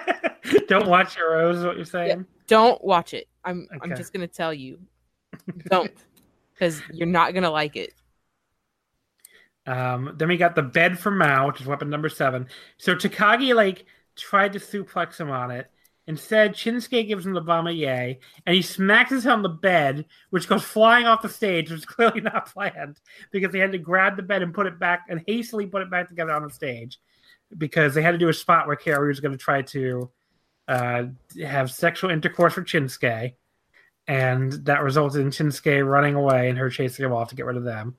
[0.68, 1.58] Don't watch your rose.
[1.58, 2.26] Is what you're saying?
[2.50, 3.28] don't watch it.
[3.44, 4.80] I'm I'm just gonna tell you,
[5.70, 5.92] don't,
[6.52, 7.94] because you're not gonna like it.
[9.66, 12.48] Um, then we got the bed for Mao, which is weapon number seven.
[12.76, 13.86] So Takagi like
[14.16, 15.70] tried to suplex him on it.
[16.08, 20.48] Instead, Shinsuke gives him the Bombaye, and he smacks his head on the bed, which
[20.48, 22.98] goes flying off the stage, which is clearly not planned
[23.30, 25.90] because they had to grab the bed and put it back and hastily put it
[25.90, 26.98] back together on the stage
[27.56, 30.10] because they had to do a spot where Kaori was going to try to
[30.68, 31.04] uh,
[31.42, 33.34] have sexual intercourse with Shinsuke,
[34.06, 37.56] and that resulted in Shinsuke running away and her chasing him off to get rid
[37.56, 37.96] of them.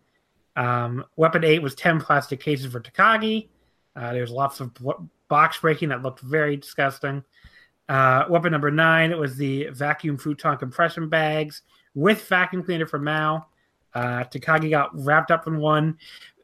[0.55, 3.47] Um, weapon eight was 10 plastic cases for Takagi.
[3.95, 4.71] Uh, there was lots of
[5.27, 7.23] box breaking that looked very disgusting.
[7.89, 11.61] Uh, weapon number nine was the vacuum futon compression bags
[11.93, 13.45] with vacuum cleaner for Mao.
[13.93, 15.97] Uh, Takagi got wrapped up in one.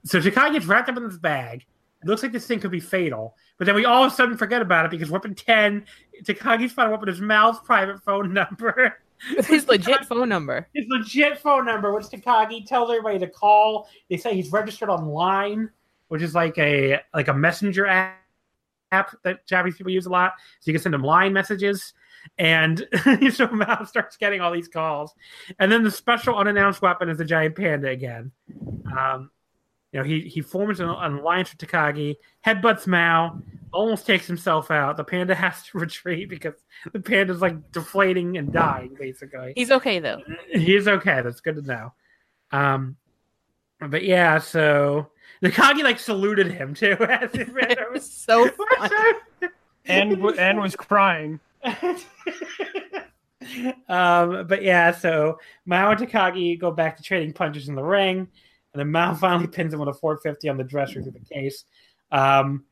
[0.04, 1.66] So Takagi gets wrapped up in this bag.
[2.02, 3.36] It looks like this thing could be fatal.
[3.58, 5.86] But then we all of a sudden forget about it because weapon 10,
[6.24, 8.98] Takagi's found weapon is Mao's private phone number.
[9.48, 10.68] His legit phone number.
[10.74, 13.90] His legit phone number, which Takagi tells everybody to call.
[14.10, 15.72] They say he's registered online,
[16.10, 18.20] which is like a like a messenger app,
[18.92, 20.34] app that Japanese people use a lot.
[20.60, 21.94] So you can send them line messages.
[22.38, 22.88] And
[23.32, 25.14] so Mao starts getting all these calls.
[25.60, 28.32] And then the special unannounced weapon is the giant panda again.
[28.98, 29.32] Um,
[29.98, 33.42] you know, he, he forms an, an alliance with Takagi, headbutts Mao,
[33.74, 34.96] almost takes himself out.
[34.96, 36.54] The panda has to retreat because
[36.94, 39.54] the panda's like deflating and dying, basically.
[39.56, 40.22] He's okay though.
[40.52, 41.22] He's okay.
[41.24, 41.94] That's good to know.
[42.52, 42.96] Um,
[43.80, 45.10] but yeah, so
[45.42, 46.96] Takagi like saluted him too.
[47.10, 48.92] As he ran It was so fun.
[49.86, 51.40] and and was crying.
[53.90, 58.28] um, but yeah, so Mao and Takagi go back to trading punches in the ring,
[58.74, 61.66] and then Mao finally pins him with a 450 on the dresser through the case.
[62.12, 62.66] Um,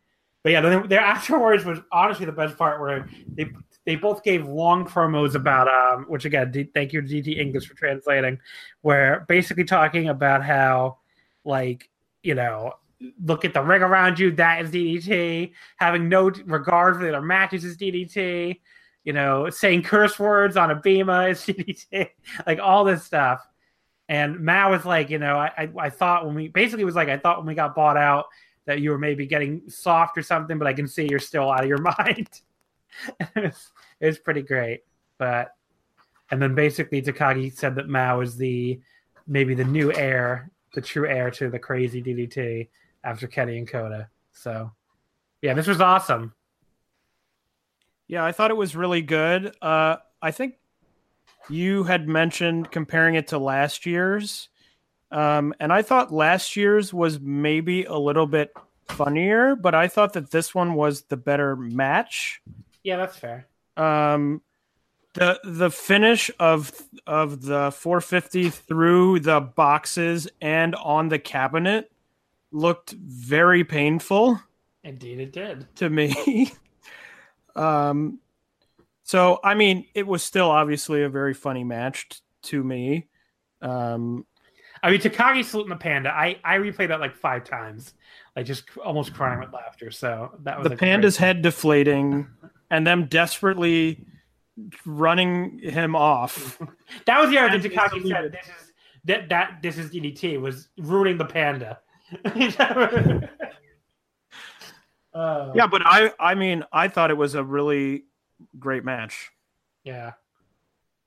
[0.43, 3.50] but yeah, then there afterwards was honestly the best part where they
[3.86, 7.68] they both gave long promos about um, which again, D- thank you to DT English
[7.68, 8.39] for translating,
[8.82, 10.98] where basically talking about how
[11.43, 11.89] like
[12.22, 12.74] you know
[13.24, 17.22] look at the ring around you that is DDT, having no regard for the other
[17.22, 18.58] matches is DDT
[19.06, 22.10] you know, saying curse words on Abema is DDT,
[22.46, 23.48] like all this stuff.
[24.08, 27.10] And Mao was like, you know, I, I, I thought when we basically was like
[27.10, 28.26] I thought when we got bought out
[28.66, 31.62] that you were maybe getting soft or something, but I can see you're still out
[31.62, 32.30] of your mind.
[33.36, 33.53] it,
[33.99, 34.82] was, pretty great,
[35.18, 35.53] but
[36.32, 38.80] and then basically Takagi said that Mao is the
[39.28, 42.70] maybe the new heir, the true heir to the crazy DDT
[43.03, 44.08] after Kenny and Kota.
[44.32, 44.72] So
[45.41, 46.34] yeah, this was awesome.
[48.08, 49.56] Yeah, I thought it was really good.
[49.62, 50.56] Uh, I think
[51.50, 54.50] you had mentioned comparing it to last year's,
[55.12, 58.54] um, and I thought last year's was maybe a little bit
[58.88, 62.41] funnier, but I thought that this one was the better match.
[62.84, 63.48] Yeah, that's fair.
[63.78, 64.41] Um,
[65.14, 66.72] the the finish of
[67.08, 71.91] of the 450 through the boxes and on the cabinet
[72.52, 74.39] looked very painful
[74.84, 75.68] Indeed, it did.
[75.78, 76.52] to me.
[77.56, 78.20] um,
[79.06, 82.18] so I mean, it was still obviously a very funny match t-
[82.49, 83.08] to me.
[83.62, 84.26] Um,
[84.84, 86.10] I mean, Takagi saluting the panda.
[86.10, 87.93] I I replayed that like five times,
[88.36, 89.89] like just almost crying with laughter.
[89.91, 92.28] So that was the a panda's great- head deflating,
[92.70, 94.06] and them desperately
[94.86, 96.60] running him off.
[97.06, 98.32] That was the other and thing they Takagi said.
[98.32, 98.74] This is
[99.06, 101.80] that that this is DDT was ruining the panda.
[105.14, 108.06] uh, Yeah, but I I mean, I thought it was a really
[108.59, 109.31] great match.
[109.83, 110.13] yeah.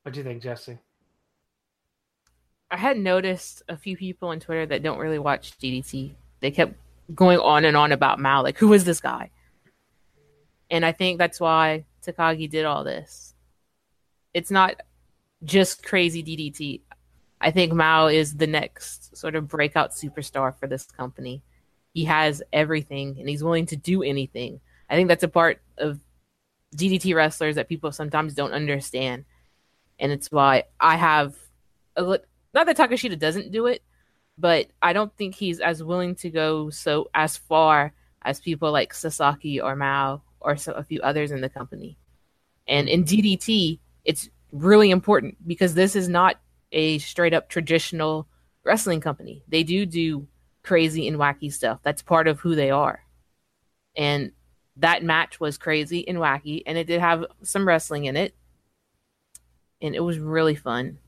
[0.03, 0.79] What do you think, Jesse?
[2.71, 6.15] I had noticed a few people on Twitter that don't really watch DDT.
[6.41, 6.75] They kept
[7.15, 9.31] going on and on about Mao, like, who is this guy?
[10.71, 13.35] And I think that's why Takagi did all this.
[14.35, 14.77] It's not
[15.45, 16.81] just crazy DDT.
[17.41, 21.43] I think Mao is the next sort of breakout superstar for this company.
[21.95, 24.61] He has everything and he's willing to do anything.
[24.91, 26.01] I think that's a part of
[26.77, 29.25] DDT wrestlers that people sometimes don't understand.
[29.99, 31.37] And it's why I have
[31.97, 32.19] a li-
[32.55, 33.83] not that Takeshita doesn't do it,
[34.37, 38.95] but I don't think he's as willing to go so as far as people like
[38.95, 41.99] Sasaki or Mao or so, a few others in the company.
[42.67, 46.37] And in DDT, it's really important because this is not
[46.73, 48.29] a straight up traditional
[48.65, 49.43] wrestling company.
[49.49, 50.29] They do do
[50.63, 51.81] crazy and wacky stuff.
[51.83, 53.01] That's part of who they are.
[53.97, 54.33] And
[54.79, 58.35] that match was crazy and wacky, and it did have some wrestling in it.
[59.81, 60.99] And it was really fun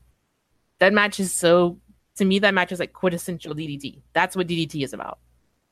[0.81, 1.77] that match is so
[2.15, 4.01] to me that match is like quintessential DDT.
[4.13, 5.19] That's what DDT is about.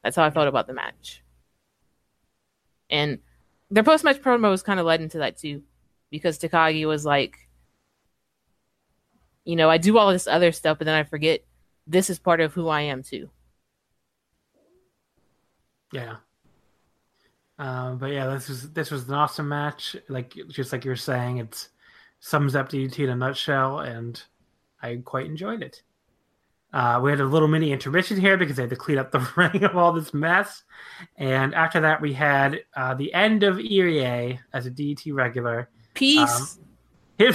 [0.03, 1.23] That's how I felt about the match.
[2.91, 3.17] And
[3.71, 5.63] their post match promo was kind of led into that too,
[6.11, 7.49] because Takagi was like,
[9.45, 11.43] you know, I do all this other stuff, but then I forget
[11.87, 13.31] this is part of who I am too.
[15.91, 16.17] Yeah.
[17.59, 19.95] Um, but yeah, this was this was an awesome match.
[20.07, 21.67] Like just like you were saying, it
[22.21, 24.21] sums up DDT in a nutshell, and
[24.81, 25.83] I quite enjoyed it.
[26.71, 29.19] Uh, we had a little mini intermission here because they had to clean up the
[29.35, 30.63] ring of all this mess,
[31.17, 35.69] and after that, we had uh, the end of Irie as a DDT regular.
[35.93, 36.57] Peace.
[37.17, 37.31] He,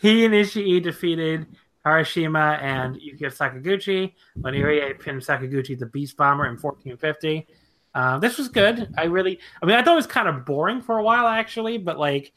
[0.00, 1.46] he and Ishii defeated
[1.86, 7.46] Harashima and Yukio Sakaguchi when Irie pinned Sakaguchi the Beast Bomber in 1450.
[7.94, 8.92] Uh, this was good.
[8.98, 11.78] I really, I mean, I thought it was kind of boring for a while actually,
[11.78, 12.32] but like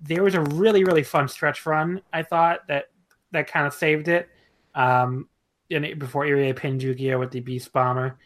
[0.00, 2.00] there was a really really fun stretch run.
[2.12, 2.86] I thought that
[3.32, 4.28] that kind of saved it.
[4.74, 5.28] Um,
[5.68, 8.18] it, before Irie pinned Yukio with the Beast Bomber,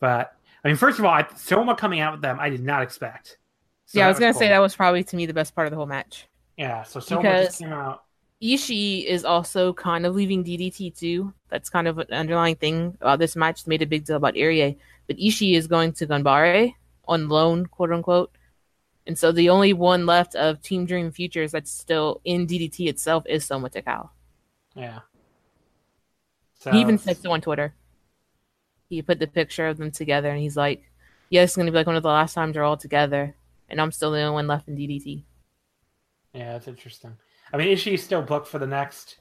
[0.00, 2.82] but I mean, first of all, I, Soma coming out with them, I did not
[2.82, 3.38] expect.
[3.86, 4.50] So yeah, I was gonna say cool.
[4.50, 6.26] that was probably to me the best part of the whole match.
[6.56, 8.04] Yeah, so Soma Because- just came out.
[8.42, 11.32] Ishii is also kind of leaving DDT too.
[11.48, 13.68] That's kind of an underlying thing this match.
[13.68, 16.74] Made a big deal about Irie, but Ishii is going to Ganbare
[17.06, 18.32] on loan, quote unquote.
[19.06, 23.24] And so the only one left of Team Dream Futures that's still in DDT itself
[23.26, 24.10] is Soma Takao.
[24.76, 25.00] Yeah.
[26.60, 27.74] So, He even said so on Twitter.
[28.88, 30.84] He put the picture of them together and he's like,
[31.30, 33.34] Yeah, it's gonna be like one of the last times they're all together.
[33.68, 35.24] And I'm still the only one left in DDT.
[36.34, 37.16] Yeah, that's interesting.
[37.52, 39.16] I mean, is she still booked for the next,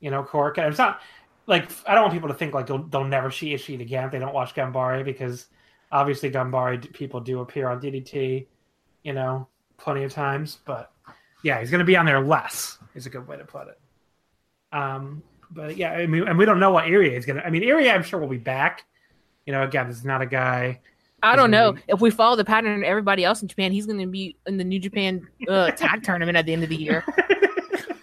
[0.00, 0.58] you know, Cork?
[0.58, 1.00] It's not
[1.46, 4.12] like I don't want people to think like they'll, they'll never see Ishii again if
[4.12, 5.46] they don't watch Gambare because
[5.92, 8.46] obviously Gambare people do appear on DDT,
[9.02, 10.58] you know, plenty of times.
[10.64, 10.92] But
[11.42, 12.78] yeah, he's going to be on there less.
[12.94, 13.78] Is a good way to put it.
[14.72, 17.46] Um, but yeah, I mean, and we don't know what Irie is going to.
[17.46, 18.84] I mean, Irie, I'm sure will be back.
[19.46, 20.80] You know, again, this is not a guy.
[21.22, 21.76] I don't know.
[21.88, 24.58] If we follow the pattern of everybody else in Japan, he's going to be in
[24.58, 27.04] the New Japan uh, tag tournament at the end of the year.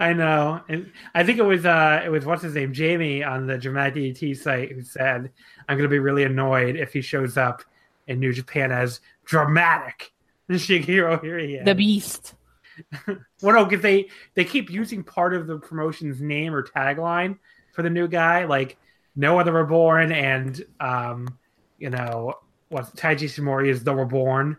[0.00, 3.46] I know, and I think it was uh, it was what's his name, Jamie, on
[3.46, 5.30] the Dramatic DDT site, who said,
[5.68, 7.62] "I'm going to be really annoyed if he shows up
[8.06, 10.12] in New Japan as dramatic."
[10.50, 11.64] Shigeru Irie.
[11.64, 12.34] The Beast.
[13.06, 17.38] well, no, because they they keep using part of the promotion's name or tagline
[17.72, 18.76] for the new guy, like
[19.16, 21.38] "No Other Reborn" and um,
[21.78, 22.34] you know
[22.68, 24.56] what Taiji Ishimori is the Reborn,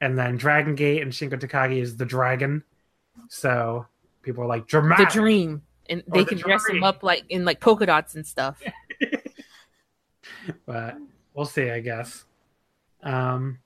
[0.00, 2.62] and then Dragon Gate and Shingo Takagi is the Dragon.
[3.28, 3.86] So
[4.28, 5.08] people are like dramatic.
[5.08, 5.14] The.
[5.14, 5.62] Dream.
[5.90, 6.78] And they the can dress Dream.
[6.78, 8.62] him up like in like polka dots and stuff.
[10.66, 10.96] but
[11.34, 12.24] we'll see, I guess.
[13.02, 13.58] Um,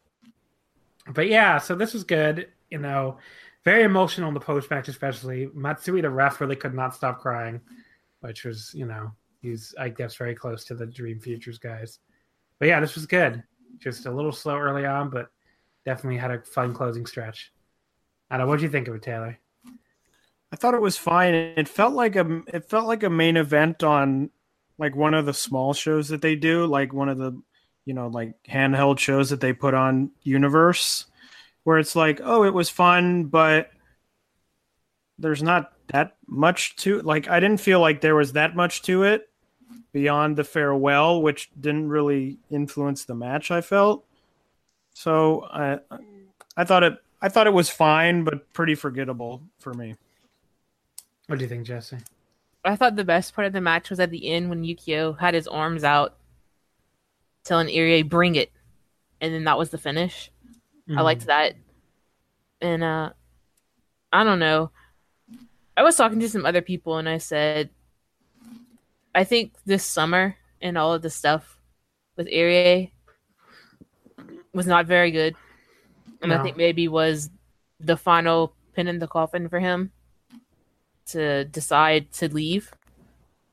[1.12, 2.48] but yeah, so this was good.
[2.70, 3.18] You know,
[3.64, 7.60] very emotional in the post match, especially Matsui, the ref, really could not stop crying,
[8.20, 11.98] which was, you know, he's I guess very close to the Dream Futures guys.
[12.60, 13.42] But yeah, this was good.
[13.78, 15.30] Just a little slow early on, but
[15.84, 17.52] definitely had a fun closing stretch.
[18.30, 18.50] I don't know.
[18.50, 19.38] What do you think of it, Taylor?
[20.52, 21.34] I thought it was fine.
[21.34, 24.30] It felt like a it felt like a main event on
[24.78, 27.40] like one of the small shows that they do, like one of the
[27.86, 31.06] you know like handheld shows that they put on Universe,
[31.64, 33.70] where it's like, oh, it was fun, but
[35.18, 37.28] there's not that much to like.
[37.28, 39.30] I didn't feel like there was that much to it
[39.92, 43.50] beyond the farewell, which didn't really influence the match.
[43.50, 44.04] I felt
[44.92, 45.44] so.
[45.50, 45.78] I
[46.58, 49.96] I thought it I thought it was fine, but pretty forgettable for me.
[51.26, 51.98] What do you think, Jesse?
[52.64, 55.34] I thought the best part of the match was at the end when Yukio had
[55.34, 56.16] his arms out,
[57.44, 58.52] telling Irie, "Bring it,"
[59.20, 60.30] and then that was the finish.
[60.94, 61.54] I liked that,
[62.60, 63.10] and uh,
[64.12, 64.70] I don't know.
[65.76, 67.70] I was talking to some other people, and I said,
[69.14, 71.58] I think this summer and all of the stuff
[72.16, 72.90] with Irie
[74.52, 75.34] was not very good,
[76.20, 77.30] and I think maybe was
[77.80, 79.92] the final pin in the coffin for him
[81.06, 82.72] to decide to leave.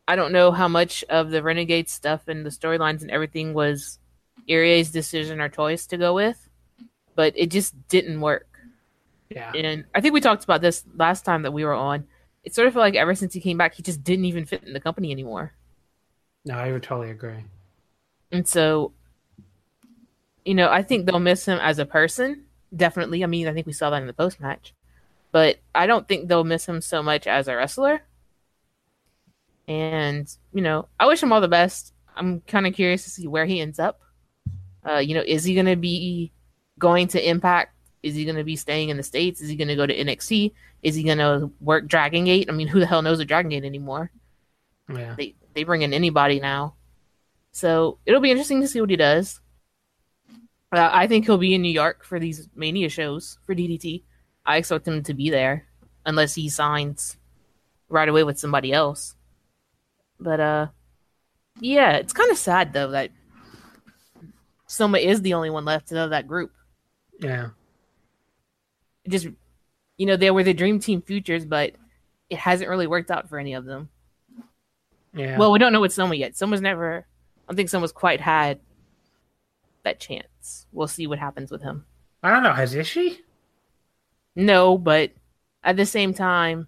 [0.08, 4.00] I don't know how much of the Renegade stuff and the storylines and everything was
[4.48, 6.50] Irie's decision or choice to go with,
[7.16, 8.48] but it just didn't work.
[9.30, 9.52] Yeah.
[9.54, 12.08] And I think we talked about this last time that we were on.
[12.44, 14.64] It sort of felt like ever since he came back, he just didn't even fit
[14.64, 15.54] in the company anymore.
[16.46, 17.44] No, I would totally agree.
[18.32, 18.94] And so,
[20.46, 22.46] you know, I think they'll miss him as a person.
[22.76, 23.24] Definitely.
[23.24, 24.74] I mean, I think we saw that in the post match.
[25.32, 28.02] But I don't think they'll miss him so much as a wrestler.
[29.68, 31.94] And, you know, I wish him all the best.
[32.16, 34.02] I'm kind of curious to see where he ends up.
[34.88, 36.32] Uh, you know, is he going to be
[36.80, 37.76] going to Impact?
[38.02, 39.42] Is he going to be staying in the States?
[39.42, 40.54] Is he going to go to NXT?
[40.82, 42.50] Is he going to work Dragon Gate?
[42.50, 44.12] I mean, who the hell knows a Dragon Gate anymore?
[44.92, 45.14] Yeah.
[45.18, 46.76] they they bring in anybody now.
[47.52, 49.40] So it'll be interesting to see what he does.
[50.72, 54.04] Uh, I think he'll be in New York for these Mania shows for DDT.
[54.50, 55.68] I expect him to be there
[56.08, 57.18] unless he signs
[57.88, 59.16] right away with somebody else.
[60.20, 60.68] But uh,
[61.60, 63.12] yeah, it's kind of sad though that
[64.66, 66.52] Soma is the only one left of that group.
[67.20, 67.50] Yeah.
[69.06, 69.28] It just
[69.98, 71.74] you know they were the dream team futures, but
[72.32, 73.90] it hasn't really worked out for any of them.
[75.14, 75.38] Yeah.
[75.38, 76.36] Well, we don't know with Soma yet.
[76.36, 77.06] Soma's never.
[77.48, 78.60] I don't think Soma's quite had
[79.84, 80.66] that chance.
[80.72, 81.86] We'll see what happens with him.
[82.24, 82.54] I don't know.
[82.54, 83.20] Has Ishii?
[84.36, 85.12] No, but
[85.64, 86.68] at the same time,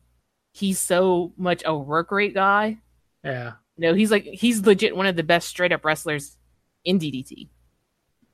[0.51, 2.79] he's so much a work rate guy.
[3.23, 3.53] Yeah.
[3.77, 6.37] No, he's like he's legit one of the best straight up wrestlers
[6.83, 7.47] in DDT.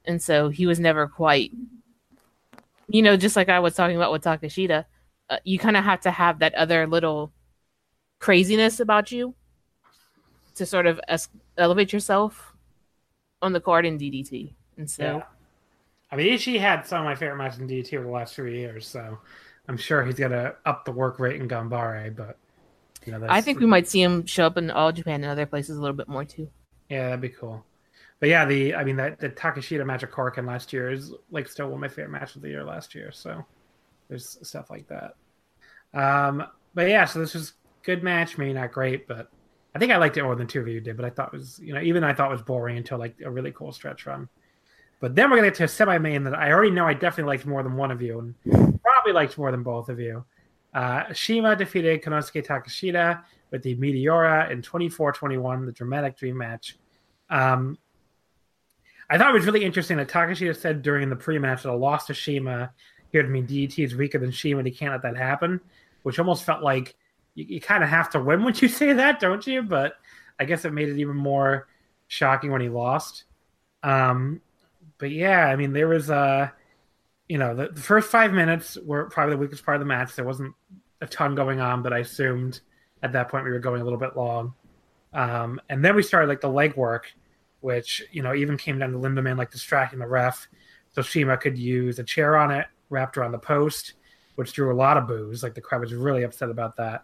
[0.06, 1.52] and so he was never quite.
[2.90, 4.86] You know, just like I was talking about with Takeshita,
[5.30, 7.34] uh, you kind of have to have that other little
[8.20, 9.36] craziness about you
[10.56, 11.28] to sort of es-
[11.58, 12.54] elevate yourself
[13.42, 14.54] on the card in DDT.
[14.78, 15.24] And so, Yeah.
[16.12, 18.58] I mean, Ishii had some of my favorite matches in DT over the last three
[18.60, 19.18] years, so
[19.68, 22.16] I'm sure he's gonna up the work rate in Gambare.
[22.16, 22.38] But
[23.06, 25.46] you know, I think we might see him show up in all Japan and other
[25.46, 26.50] places a little bit more too.
[26.90, 27.66] Yeah, that'd be cool.
[28.20, 31.48] But yeah, the I mean that the Takeshita match of Corkin last year is like
[31.48, 33.12] still one of my favorite matches of the year last year.
[33.12, 33.46] So
[34.08, 35.16] there's stuff like that.
[35.94, 37.54] Um, but yeah, so this was
[37.84, 39.30] good match, maybe not great, but
[39.76, 40.96] I think I liked it more than two of you did.
[40.96, 43.16] But I thought it was you know even I thought it was boring until like
[43.24, 44.30] a really cool stretch run.
[45.00, 47.32] But then we're gonna get to a semi main that I already know I definitely
[47.36, 50.26] liked more than one of you, and probably liked more than both of you.
[50.74, 56.78] Uh, CIMA defeated Konosuke Takeshita with the Meteora in 24-21, the dramatic dream match.
[57.30, 57.78] Um,
[59.10, 62.08] I thought it was really interesting that Takeshita said during the pre-match that a loss
[62.08, 62.72] to CIMA
[63.12, 65.62] here would mean DDT is weaker than CIMA and he can't let that happen,
[66.04, 66.96] which almost felt like
[67.36, 69.64] you, you kind of have to win when you say that, don't you?
[69.64, 69.94] But
[70.40, 71.68] I guess it made it even more
[72.08, 73.24] shocking when he lost.
[73.84, 74.42] Um,
[74.98, 76.50] but yeah, I mean, there was uh,
[77.28, 80.16] you know, the, the first five minutes were probably the weakest part of the match.
[80.16, 80.54] There wasn't
[81.02, 82.62] a ton going on, but I assumed
[83.04, 84.54] at that point we were going a little bit long.
[85.14, 87.12] Um, and then we started like the leg work,
[87.60, 90.48] which you know even came down to Lindaman like distracting the ref,
[90.94, 93.94] so CIMA could use a chair on it wrapped around the post,
[94.36, 95.44] which drew a lot of boos.
[95.44, 97.04] Like the crowd was really upset about that.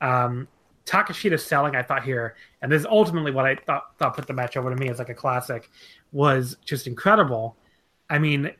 [0.00, 0.48] Um,
[0.86, 4.32] Takeshita selling, I thought here, and this is ultimately what I thought thought put the
[4.32, 5.70] match over to me as like a classic,
[6.12, 7.56] was just incredible.
[8.10, 8.50] I mean,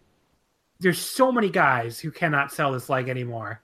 [0.80, 3.60] there's so many guys who cannot sell this leg anymore,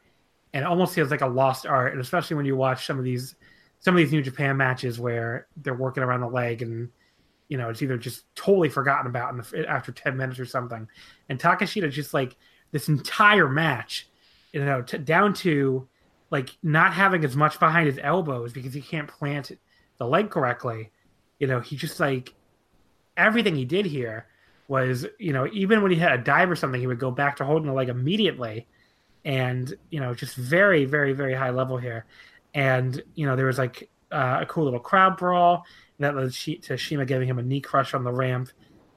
[0.53, 1.93] and almost feels like a lost art.
[1.93, 3.35] And especially when you watch some of these
[3.81, 6.91] some of these New Japan matches where they're working around the leg and
[7.49, 10.89] you know it's either just totally forgotten about in the, after 10 minutes or something
[11.29, 12.37] and takeshita just like
[12.71, 14.09] this entire match
[14.53, 15.87] you know t- down to
[16.31, 19.53] like not having as much behind his elbows because he can't plant
[19.99, 20.91] the leg correctly
[21.39, 22.35] you know he just like
[23.17, 24.27] everything he did here
[24.69, 27.37] was you know even when he had a dive or something he would go back
[27.37, 28.67] to holding the leg immediately
[29.25, 32.07] and you know just very very very high level here.
[32.55, 35.65] And you know there was like uh, a cool little crowd brawl
[35.99, 38.51] that led to CIMA giving him a knee crush on the ramp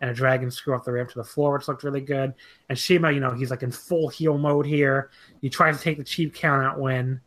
[0.04, 2.34] and a dragon screw off the ramp to the floor, which looked really good.
[2.68, 5.12] And CIMA, you know, he's like in full heel mode here.
[5.40, 7.22] He tries to take the cheap count out win,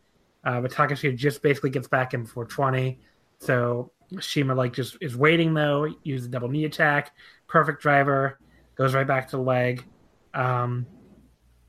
[0.45, 3.01] uh, but Takeshita just basically gets back in before 20.
[3.39, 7.13] So CIMA like just is waiting though, uses a double knee attack,
[7.47, 8.39] perfect driver,
[8.75, 9.83] goes right back to the leg.
[10.35, 10.85] Um,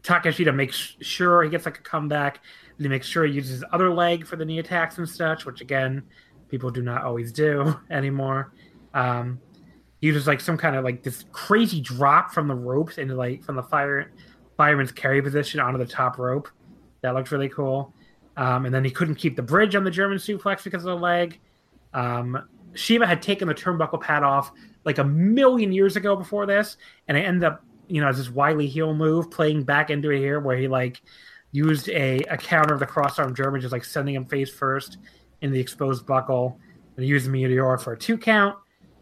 [0.04, 2.42] Takeshita makes sure he gets like a comeback.
[2.76, 5.46] And he makes sure he uses his other leg for the knee attacks and such,
[5.46, 6.04] which again,
[6.50, 8.52] people do not always do anymore.
[8.94, 9.40] Um,
[10.02, 13.44] he uses like some kind of like this crazy drop from the ropes into like
[13.44, 14.12] from the fire
[14.56, 16.50] fireman's carry position onto the top rope.
[17.02, 17.94] That looked really cool.
[18.36, 21.04] Um, and then he couldn't keep the bridge on the German suplex because of the
[21.04, 21.40] leg.
[21.94, 24.52] Um, CIMA had taken the turnbuckle pad off
[24.86, 28.30] like a million years ago before this, and it ended up, you know, as this
[28.30, 31.02] wily heel move playing back into it here, where he like
[31.52, 34.98] used a, a counter of the cross arm German, just like sending him face first
[35.42, 36.60] in the exposed buckle,
[36.96, 38.56] and he used the Meteora for a two count.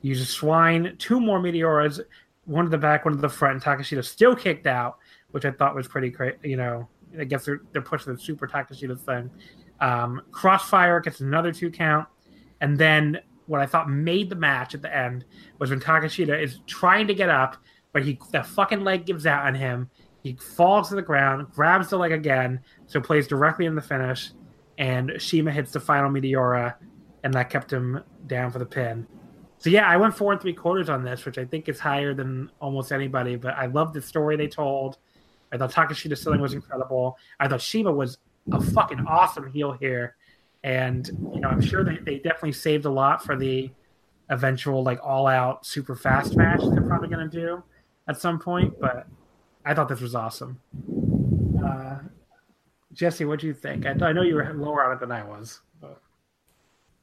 [0.05, 1.99] Uses Schwein, two more Meteoras,
[2.43, 4.99] one to the back, one to the front, and Takeshita still kicked out,
[5.31, 6.35] which I thought was pretty great.
[6.43, 6.87] You know,
[7.19, 9.31] I guess they're, they're pushing the super Takeshita thing.
[9.79, 12.07] Um, Crossfire gets another two count.
[12.61, 15.25] And then what I thought made the match at the end
[15.57, 17.57] was when Takeshita is trying to get up,
[17.91, 19.89] but he the fucking leg gives out on him.
[20.21, 24.29] He falls to the ground, grabs the leg again, so plays directly in the finish,
[24.77, 26.75] and CIMA hits the final Meteora,
[27.23, 29.07] and that kept him down for the pin.
[29.65, 32.13] So yeah, I went four and three quarters on this, which I think is higher
[32.13, 33.35] than almost anybody.
[33.35, 34.99] But I love the story they told.
[35.51, 37.17] I thought Takeshita selling was incredible.
[37.39, 38.19] I thought CIMA was
[38.51, 40.17] a fucking awesome heel here,
[40.63, 43.71] and you know I'm sure they, they definitely saved a lot for the
[44.29, 47.63] eventual like all out super fast match they're probably gonna do
[48.07, 48.79] at some point.
[48.79, 49.07] But
[49.65, 50.61] I thought this was awesome.
[51.65, 52.01] Uh,
[52.93, 53.87] Jesse, what do you think?
[53.87, 55.61] I, I know you were lower on it than I was.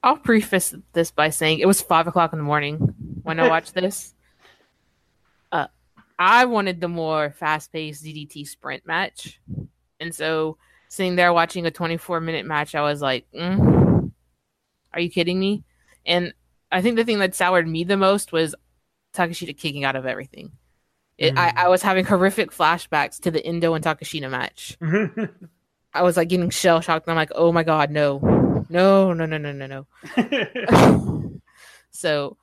[0.03, 3.74] I'll preface this by saying it was five o'clock in the morning when I watched
[3.74, 4.15] this.
[5.51, 5.69] Uh,
[6.19, 9.41] I wanted the more fast-paced DDT sprint match,
[10.01, 10.59] and so
[10.89, 14.11] sitting there watching a 24-minute match, I was like, mm,
[14.93, 15.65] "Are you kidding me?"
[16.05, 16.35] And
[16.70, 18.55] I think the thing that soured me the most was
[19.15, 20.53] Takeshita kicking out of everything.
[21.19, 24.77] It, I, I was having horrific flashbacks to the Endo and Takeshita match.
[25.95, 27.09] I was like getting shell shocked.
[27.09, 28.19] I'm like, oh my god, no,
[28.73, 29.86] no, no, no, no, no, no.
[31.90, 32.36] so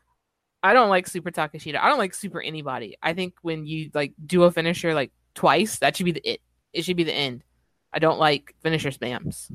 [0.61, 1.79] I don't like Super Takeshita.
[1.79, 2.97] I don't like Super anybody.
[3.01, 6.41] I think when you like do a finisher like twice, that should be the it.
[6.73, 7.43] It should be the end.
[7.91, 9.51] I don't like finisher spams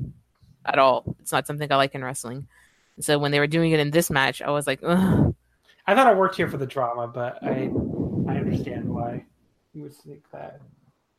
[0.65, 1.15] at all.
[1.19, 2.47] It's not something I like in wrestling.
[2.99, 5.33] So when they were doing it in this match, I was like, Ugh.
[5.87, 7.69] I thought it worked here for the drama, but I
[8.27, 9.23] I understand why
[9.73, 10.59] you would think that.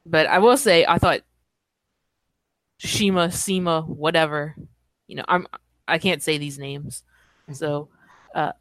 [0.05, 1.21] but I will say I thought
[2.79, 4.55] Shima, Sema, whatever.
[5.09, 5.47] You know, I'm
[5.89, 7.03] I can't say these names.
[7.53, 7.89] So
[8.35, 8.53] uh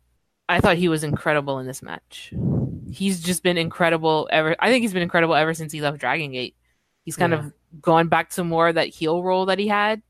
[0.47, 2.31] I thought he was incredible in this match.
[2.91, 6.31] He's just been incredible ever I think he's been incredible ever since he left Dragon
[6.31, 6.55] Gate.
[7.03, 7.39] He's kind Yeah.
[7.39, 10.01] of gone back to more of that heel role that he had.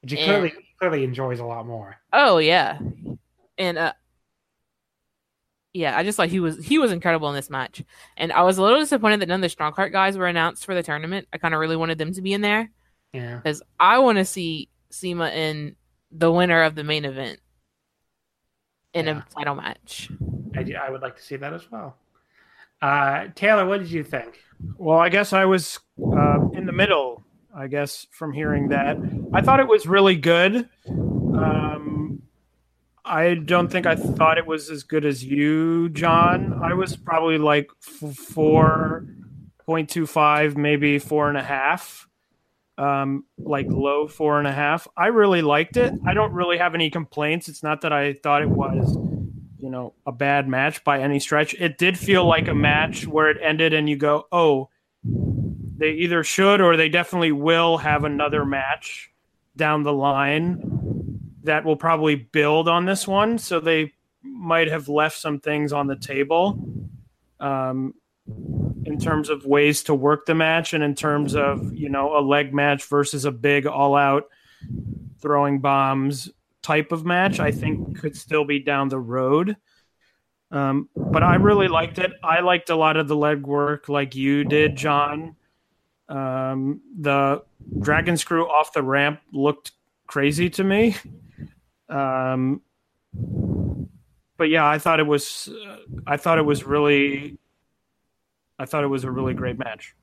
[0.00, 1.96] Which he And- clearly clearly enjoys a lot more.
[2.12, 2.78] Oh yeah.
[3.58, 3.92] And uh
[5.74, 7.82] yeah, I just thought he was he was incredible in this match.
[8.16, 10.64] And I was a little disappointed that none of the strong heart guys were announced
[10.66, 11.28] for the tournament.
[11.32, 12.70] I kind of really wanted them to be in there.
[13.14, 13.36] Yeah.
[13.36, 15.74] because I want to see Sema and
[16.10, 17.40] the winner of the main event
[18.94, 19.22] in Yeah.
[19.30, 20.10] a title match.
[20.56, 21.96] I, do- I would like to see that as well.
[22.80, 24.40] Uh, Taylor, what did you think?
[24.76, 27.24] Well, I guess I was uh, in the middle.
[27.54, 28.96] I guess from hearing that,
[29.32, 30.68] I thought it was really good.
[30.88, 32.22] Um,
[33.04, 36.58] I don't think I thought it was as good as you, John.
[36.62, 37.70] I was probably like
[38.02, 39.06] f- four
[39.66, 42.08] point two five, maybe four and a half.
[42.78, 44.88] Um, like low four and a half.
[44.96, 45.92] I really liked it.
[46.06, 47.48] I don't really have any complaints.
[47.48, 48.96] It's not that I thought it was
[49.60, 51.54] you know a bad match by any stretch.
[51.54, 54.70] It did feel like a match where it ended and you go, "Oh,
[55.04, 59.12] they either should or they definitely will have another match
[59.54, 63.92] down the line that will probably build on this one." So they
[64.22, 66.58] might have left some things on the table
[67.42, 67.94] um,
[68.84, 72.20] in terms of ways to work the match and in terms of you know a
[72.20, 74.24] leg match versus a big all-out
[75.20, 76.30] throwing bombs
[76.62, 79.56] type of match, I think could still be down the road.
[80.50, 82.12] Um, but I really liked it.
[82.22, 85.36] I liked a lot of the leg work, like you did, John.
[86.08, 87.42] Um, the
[87.80, 89.72] dragon screw off the ramp looked
[90.06, 90.96] crazy to me.
[91.88, 92.60] Um,
[94.36, 95.48] but yeah, I thought it was.
[95.48, 95.76] Uh,
[96.06, 97.38] I thought it was really.
[98.58, 99.94] I thought it was a really great match.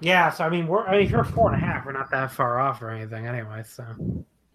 [0.00, 2.10] Yeah, so I mean, we're I mean, if you're four and a half, we're not
[2.10, 3.62] that far off or anything, anyway.
[3.64, 3.84] So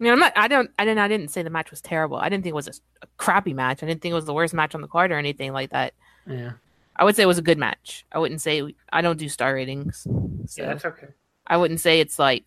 [0.00, 0.32] I mean, I'm not.
[0.36, 0.70] I don't.
[0.78, 0.98] I didn't.
[0.98, 2.16] I didn't say the match was terrible.
[2.16, 2.72] I didn't think it was a,
[3.02, 3.82] a crappy match.
[3.82, 5.94] I didn't think it was the worst match on the card or anything like that.
[6.26, 6.52] yeah,
[6.96, 8.06] I would say it was a good match.
[8.12, 10.06] I wouldn't say I don't do star ratings.
[10.46, 11.08] So yeah, that's okay.
[11.46, 12.44] I wouldn't say it's like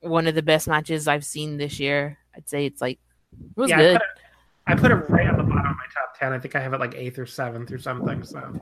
[0.00, 2.18] one of the best matches I've seen this year.
[2.34, 2.98] I'd say it's like
[3.32, 3.96] it was yeah, good.
[4.66, 6.32] I put, it, I put it right on the bottom of my top ten.
[6.32, 8.22] I think I have it like eighth or seventh or something.
[8.24, 8.60] So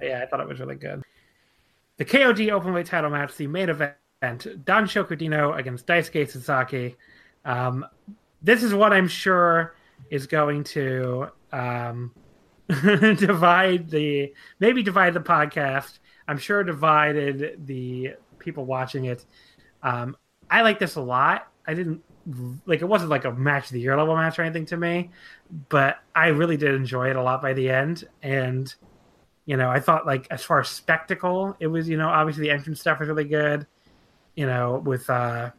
[0.00, 1.02] yeah, I thought it was really good.
[1.96, 6.96] The KOD openweight title match, the main event, Danshoku Dino against Daisuke Sasaki.
[7.44, 7.84] Um,
[8.42, 9.74] this is what I'm sure
[10.10, 12.14] is going to um,
[12.68, 15.98] divide the maybe divide the podcast.
[16.28, 19.24] I'm sure divided the people watching it.
[19.82, 20.16] Um,
[20.50, 21.48] I like this a lot.
[21.66, 22.02] I didn't
[22.66, 25.10] like it wasn't like a match of the year level match or anything to me,
[25.68, 28.04] but I really did enjoy it a lot by the end.
[28.22, 28.72] And
[29.48, 32.50] you know, I thought like as far as spectacle, it was you know obviously the
[32.50, 33.66] entrance stuff was really good.
[34.36, 35.52] You know, with uh,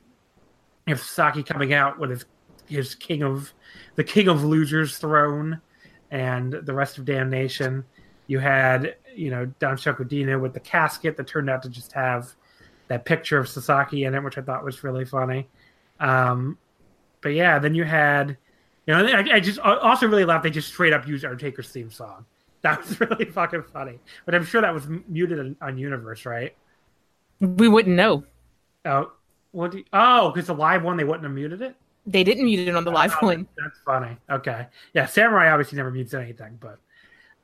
[0.85, 2.25] if Saki coming out with his
[2.67, 3.51] his king of
[3.95, 5.59] the king of losers throne
[6.11, 7.83] and the rest of damnation.
[8.27, 12.35] You had you know Danshoku Dino with the casket that turned out to just have
[12.89, 15.47] that picture of Sasaki in it, which I thought was really funny.
[15.99, 16.59] Um,
[17.21, 18.37] but yeah, then you had,
[18.85, 20.43] you know, I, I just also really laughed.
[20.43, 22.27] They just straight up used Undertaker's theme song.
[22.61, 23.99] That was really fucking funny.
[24.25, 26.53] But I'm sure that was muted on, Universe, right?
[27.39, 28.25] we wouldn't know.
[28.83, 29.13] Oh,
[29.51, 29.71] what?
[29.71, 31.75] Do you, oh, because the live one they wouldn't have muted it.
[32.05, 33.47] They didn't mute it on the live Oh, one.
[33.57, 34.17] That's funny.
[34.29, 36.79] Okay, yeah, Samurai obviously never mutes anything, but,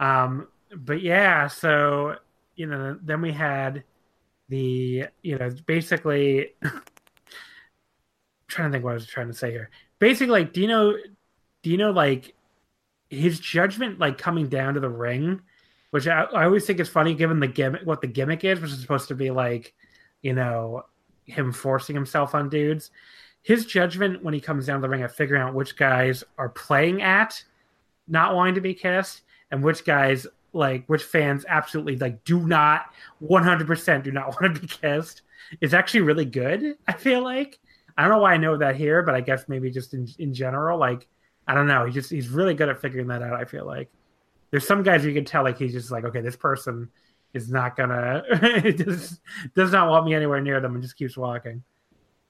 [0.06, 1.48] um, but yeah.
[1.48, 2.18] So
[2.58, 3.84] you know, then we had
[4.50, 6.56] the you know basically.
[8.48, 9.70] trying to think what I was trying to say here.
[10.00, 10.94] Basically, like Dino,
[11.62, 12.34] Dino, like
[13.16, 15.42] his judgment, like coming down to the ring,
[15.92, 18.72] which I, I always think is funny given the gimmick, what the gimmick is, which
[18.72, 19.74] is supposed to be like,
[20.22, 20.84] you know,
[21.26, 22.92] him forcing himself on dudes.
[23.42, 26.50] His judgment when he comes down to the ring of figuring out which guys are
[26.50, 27.44] playing at,
[28.08, 29.22] not wanting to be kissed,
[29.52, 30.26] and which guys
[30.56, 32.86] like which fans absolutely like do not
[33.22, 35.22] 100% do not want to be kissed
[35.62, 37.60] is actually really good i feel like
[37.98, 40.34] i don't know why i know that here but i guess maybe just in, in
[40.34, 41.08] general like
[41.48, 43.90] i don't know he just he's really good at figuring that out i feel like
[44.52, 46.90] there's some guys you can tell like he's just like okay this person
[47.34, 48.24] is not gonna
[48.78, 49.20] does,
[49.56, 51.64] does not want me anywhere near them and just keeps walking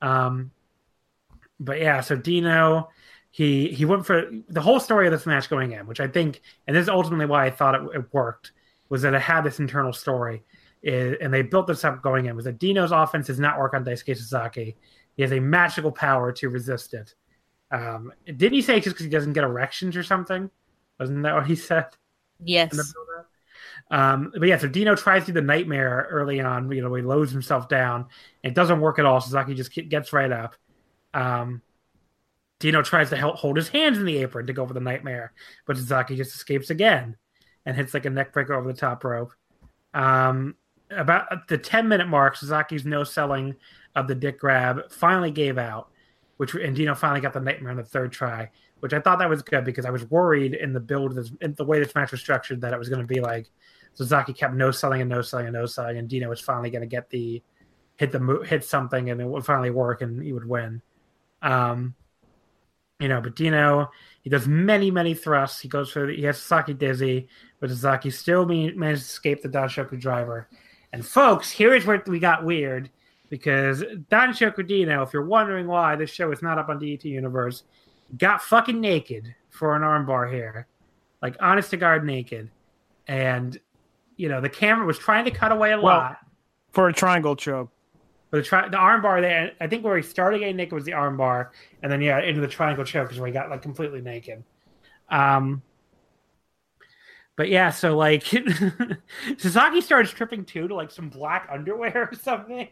[0.01, 0.51] um
[1.59, 2.89] but yeah so dino
[3.35, 6.41] he he went for the whole story of this match going in, which I think,
[6.67, 8.53] and this is ultimately why I thought it, it worked,
[8.87, 10.41] was that it had this internal story,
[10.85, 12.37] and they built this up going in.
[12.37, 14.77] Was that Dino's offense does not work on Daisuke Sasaki?
[15.17, 17.13] He has a magical power to resist it.
[17.75, 20.49] Um, didn't he say just because he doesn't get erections or something?
[20.99, 21.87] Wasn't that what he said?
[22.43, 22.93] Yes.
[23.91, 26.71] Um, but yeah, so Dino tries to do the nightmare early on.
[26.71, 28.07] You know, he loads himself down.
[28.43, 29.19] It doesn't work at all.
[29.21, 30.55] Sasaki just gets right up.
[31.13, 31.61] Um,
[32.59, 35.33] Dino tries to help hold his hands in the apron to go for the nightmare,
[35.67, 37.17] but Sasaki just escapes again
[37.65, 39.33] and hits like a neck breaker over the top rope.
[39.93, 40.55] Um,
[40.89, 43.55] about the 10 minute mark, Sasaki's no selling
[43.95, 45.89] of the dick grab finally gave out,
[46.37, 48.49] which and Dino finally got the nightmare on the third try,
[48.79, 51.63] which I thought that was good because I was worried in the build in the
[51.65, 53.49] way this match was structured that it was going to be like
[53.93, 56.81] Sasaki kept no selling and no selling and no selling, and Dino was finally going
[56.81, 57.41] to get the
[57.97, 60.81] hit the hit something and it would finally work and he would win.
[61.41, 61.95] Um,
[62.99, 63.89] you know, but Dino
[64.21, 65.61] he does many many thrusts.
[65.61, 67.29] He goes for he has Sasaki dizzy,
[67.59, 70.49] but Sasaki still managed to escape the Danshoku driver.
[70.91, 72.89] And folks, here is where we got weird
[73.29, 73.81] because
[74.11, 77.63] Danshoku Dino, if you're wondering why this show is not up on DDT Universe,
[78.17, 80.67] got fucking naked for an armbar here,
[81.21, 82.49] like honest to God naked,
[83.07, 83.59] and
[84.17, 86.17] you know the camera was trying to cut away a Well- lot.
[86.71, 87.69] for a triangle choke.
[88.31, 90.83] But the, tri- the arm bar there, I think where he started getting naked was
[90.83, 91.49] the armbar,
[91.81, 94.43] and then yeah, into the triangle choke is where he got like completely naked.
[95.09, 95.61] Um,
[97.37, 98.23] but yeah, so like
[99.37, 102.67] Sasaki started stripping too to like some black underwear or something,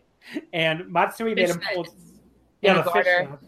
[0.54, 1.86] and Matsui made him pull.
[1.86, 1.94] Fishnets.
[2.62, 3.40] Yeah, the garter.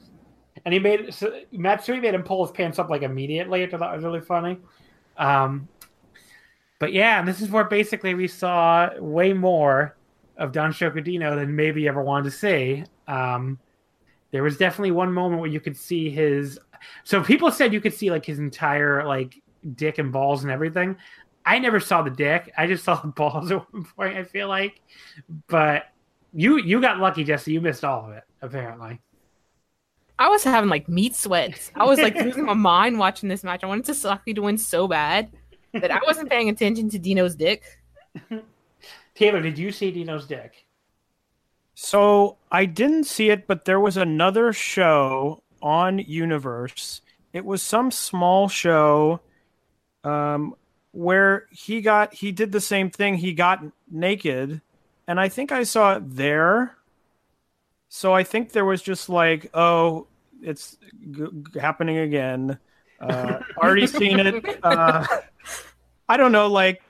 [0.65, 3.77] And he made so Matsui made him pull his pants up like immediately, which I
[3.77, 4.57] thought was really funny.
[5.18, 5.68] Um,
[6.80, 9.95] but yeah, and this is where basically we saw way more
[10.38, 12.84] of Danshoku Dino than maybe you ever wanted to see.
[13.07, 13.60] Um,
[14.31, 16.60] there was definitely one moment where you could see his.
[17.03, 19.41] So people said you could see like his entire like
[19.76, 20.97] dick and balls and everything.
[21.45, 22.52] I never saw the dick.
[22.57, 24.18] I just saw the balls at one point.
[24.18, 24.81] I feel like,
[25.47, 25.85] but
[26.36, 27.53] you you got lucky, Jesse.
[27.53, 28.99] You missed all of it apparently.
[30.18, 31.72] I was having like meat sweats.
[31.76, 33.64] I was like losing my mind watching this match.
[33.64, 35.32] I wanted to Sasaki to win so bad
[35.74, 37.64] that I wasn't paying attention to Dino's dick.
[39.16, 40.66] Taylor, did you see Dino's dick?
[41.74, 47.02] So I didn't see it, but there was another show on Universe.
[47.34, 49.20] It was some small show
[50.06, 50.56] um,
[50.91, 53.16] where he got he did the same thing.
[53.16, 54.62] He got naked,
[55.07, 56.76] and I think I saw it there.
[57.90, 60.07] So I think there was just like, oh,
[60.41, 60.77] it's
[61.11, 62.57] g- g- happening again.
[62.99, 64.60] Uh, already seen it.
[64.64, 65.06] Uh,
[66.10, 66.82] I don't know, like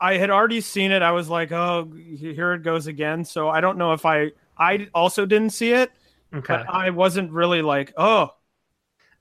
[0.00, 1.02] I had already seen it.
[1.02, 3.24] I was like, oh, here it goes again.
[3.24, 5.90] So I don't know if I I also didn't see it,
[6.34, 6.46] Okay.
[6.48, 8.30] but I wasn't really like, oh,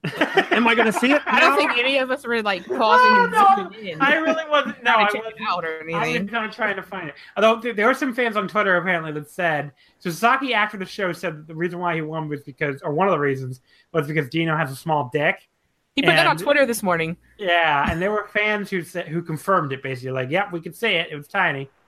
[0.04, 1.22] am I going to see it?
[1.26, 3.78] I don't think any of us were like pausing Oh, and no.
[3.80, 4.02] in.
[4.02, 4.82] I really wasn't.
[4.84, 5.50] No, I trying to check wasn't.
[5.50, 5.96] out or anything.
[5.96, 6.26] I was anything.
[6.32, 7.16] not trying to find it.
[7.36, 10.10] Although there, there were some fans on Twitter apparently that said so.
[10.10, 13.08] Sasaki after the show said that the reason why he won was because, or one
[13.08, 13.62] of the reasons
[13.92, 15.48] was because Dino has a small dick.
[15.96, 17.18] He put that on Twitter this morning.
[17.40, 20.76] Yeah, and there were fans who said who confirmed it basically, like, "Yep, we could
[20.76, 21.08] see it.
[21.12, 21.70] It was tiny."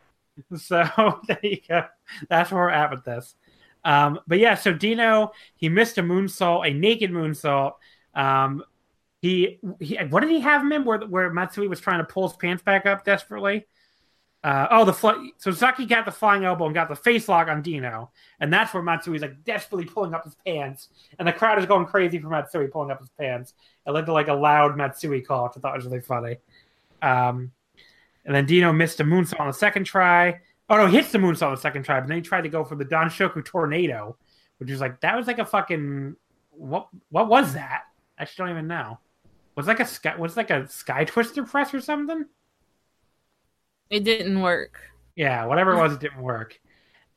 [0.56, 0.88] So
[1.28, 1.84] there you go.
[2.30, 3.36] That's where we're at with this.
[3.84, 7.74] Um, but yeah, so Dino he missed a moonsault, a naked moonsault.
[8.20, 8.64] Um,
[9.22, 12.28] he, he what did he have him in where where Matsui was trying to pull
[12.28, 13.66] his pants back up desperately?
[14.42, 17.50] Uh, oh, the fl- so Saki got the flying elbow and got the face lock
[17.50, 21.60] on Dino, and that's where Matsui's like desperately pulling up his pants, and the crowd
[21.60, 23.54] is going crazy for Matsui pulling up his pants.
[23.86, 26.38] It led to like a loud Matsui call, which I thought was really funny.
[27.02, 27.52] Um,
[28.26, 30.40] and then Dino missed a moonsault on the second try.
[30.70, 32.50] Oh no, he hits the moonsault on the second try, but then he tried to
[32.50, 34.16] go for the Danshoku tornado,
[34.60, 36.16] which was like that was like a fucking
[36.52, 36.88] what?
[37.10, 37.84] What was that?
[38.20, 39.00] I actually don't even know.
[39.56, 40.16] Was like a sky?
[40.16, 42.26] Was like a sky twister press or something?
[43.90, 44.80] It didn't work.
[45.16, 46.60] Yeah, whatever it was, it didn't work.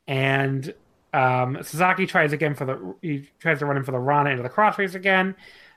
[0.07, 0.73] And
[1.13, 4.43] um, Sasaki tries again for the he tries to run in for the Rana into
[4.43, 5.35] the crossface again.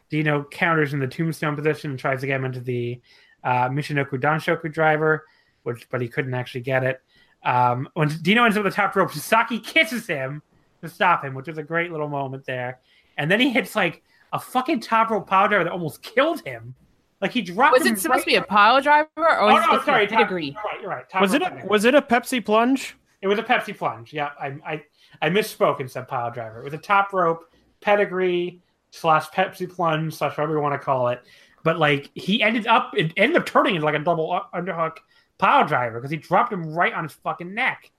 [0.09, 3.01] Dino counters in the tombstone position and tries to get him into the
[3.43, 5.25] uh, Michinoku Danshoku driver,
[5.65, 7.03] which but he couldn't actually get it.
[7.45, 10.43] Um, when Dino ends up the top rope, Sasaki kisses him
[10.83, 12.81] to stop him, which was a great little moment there.
[13.19, 14.03] And then he hits like
[14.37, 16.75] a fucking top rope power driver that almost killed him.
[17.21, 19.55] Like he dropped Was him it supposed right- to be a pile driver or Oh
[19.55, 20.47] was no, it sorry, top, pedigree?
[20.47, 21.09] You're right, you're right.
[21.09, 21.69] Top Was it a, pedigree.
[21.69, 22.97] was it a Pepsi plunge?
[23.23, 24.13] It was a Pepsi plunge.
[24.13, 24.83] Yeah, I I,
[25.23, 26.61] I misspoke and said pile driver.
[26.61, 28.61] It was a top rope pedigree
[28.91, 31.23] slash Pepsi plunge slash whatever you want to call it.
[31.63, 34.99] But like he ended up, it ended up turning into like a double underhook
[35.39, 37.91] pile driver because he dropped him right on his fucking neck.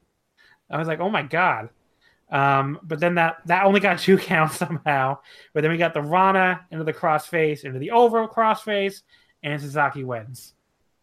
[0.69, 1.69] I was like, oh my god.
[2.29, 5.19] Um, but then that that only got two counts somehow.
[5.53, 9.03] But then we got the Rana into the crossface, into the over crossface,
[9.43, 10.53] and Sasaki wins.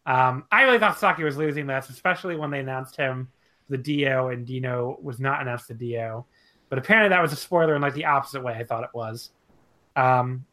[0.06, 3.28] Um, I really thought Sasaki was losing this, especially when they announced him
[3.68, 6.24] the D-ou and Dino was not announced the D-ou.
[6.68, 9.30] But apparently that was a spoiler in like the opposite way I thought it was.
[9.96, 10.44] Um,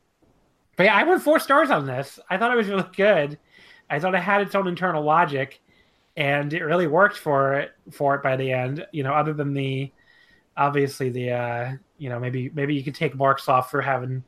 [0.78, 2.20] but yeah, I went four stars on this.
[2.30, 3.38] I thought it was really good.
[3.90, 5.62] I thought it had its own internal logic,
[6.16, 8.86] and it really worked for it for it by the end.
[8.92, 9.92] You know, other than the
[10.58, 14.24] obviously the uh, you know maybe maybe you could take marks off for having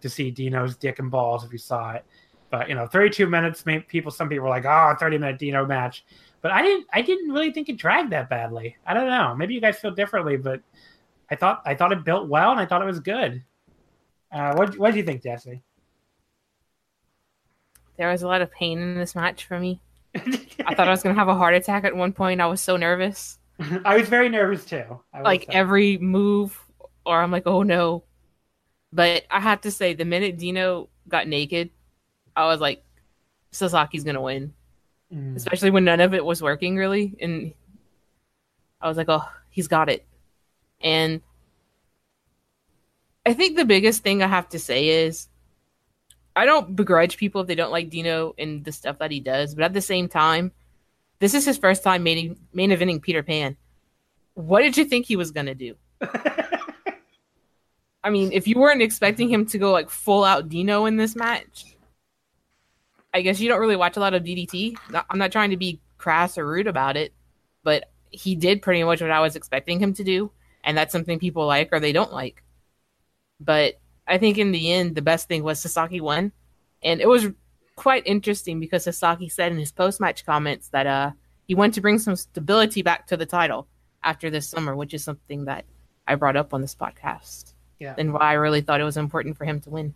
[0.00, 2.04] to see Dino's dick and balls if you saw it.
[2.50, 3.64] But you know, 32 minutes.
[3.88, 6.04] People, some people were like, "Oh, 30 minute Dino match,"
[6.42, 6.86] but I didn't.
[6.92, 8.76] I didn't really think it dragged that badly.
[8.86, 9.34] I don't know.
[9.34, 10.60] Maybe you guys feel differently, but
[11.30, 13.42] I thought I thought it built well, and I thought it was good.
[14.30, 15.62] Uh, what What do you think, Jesse?
[17.96, 19.80] There was a lot of pain in this match for me.
[20.14, 22.40] I thought I was gonna have a heart attack at one point.
[22.40, 23.38] I was so nervous.
[23.84, 25.00] I was very nervous too.
[25.18, 25.48] Like say.
[25.50, 26.58] every move,
[27.04, 28.04] or I'm like, oh no.
[28.92, 31.70] But I have to say, the minute Dino got naked,
[32.34, 32.84] I was like,
[33.52, 34.52] Sasaki's gonna win.
[35.12, 35.36] Mm.
[35.36, 37.52] Especially when none of it was working really, and
[38.80, 40.06] I was like, oh, he's got it.
[40.80, 41.22] And
[43.24, 45.28] I think the biggest thing I have to say is
[46.36, 49.54] I don't begrudge people if they don't like Dino and the stuff that he does,
[49.54, 50.52] but at the same time,
[51.18, 53.56] this is his first time main, main eventing Peter Pan.
[54.34, 55.76] What did you think he was gonna do?
[58.04, 61.16] I mean, if you weren't expecting him to go like full out Dino in this
[61.16, 61.76] match,
[63.12, 64.76] I guess you don't really watch a lot of DDT.
[65.10, 67.14] I'm not trying to be crass or rude about it,
[67.64, 70.30] but he did pretty much what I was expecting him to do,
[70.62, 72.42] and that's something people like or they don't like.
[73.40, 76.32] But I think in the end, the best thing was Sasaki won,
[76.82, 77.26] and it was
[77.76, 81.10] quite interesting because Sasaki said in his post match comments that uh
[81.46, 83.68] he wanted to bring some stability back to the title
[84.02, 85.64] after this summer, which is something that
[86.08, 87.94] I brought up on this podcast, Yeah.
[87.98, 89.94] and why I really thought it was important for him to win.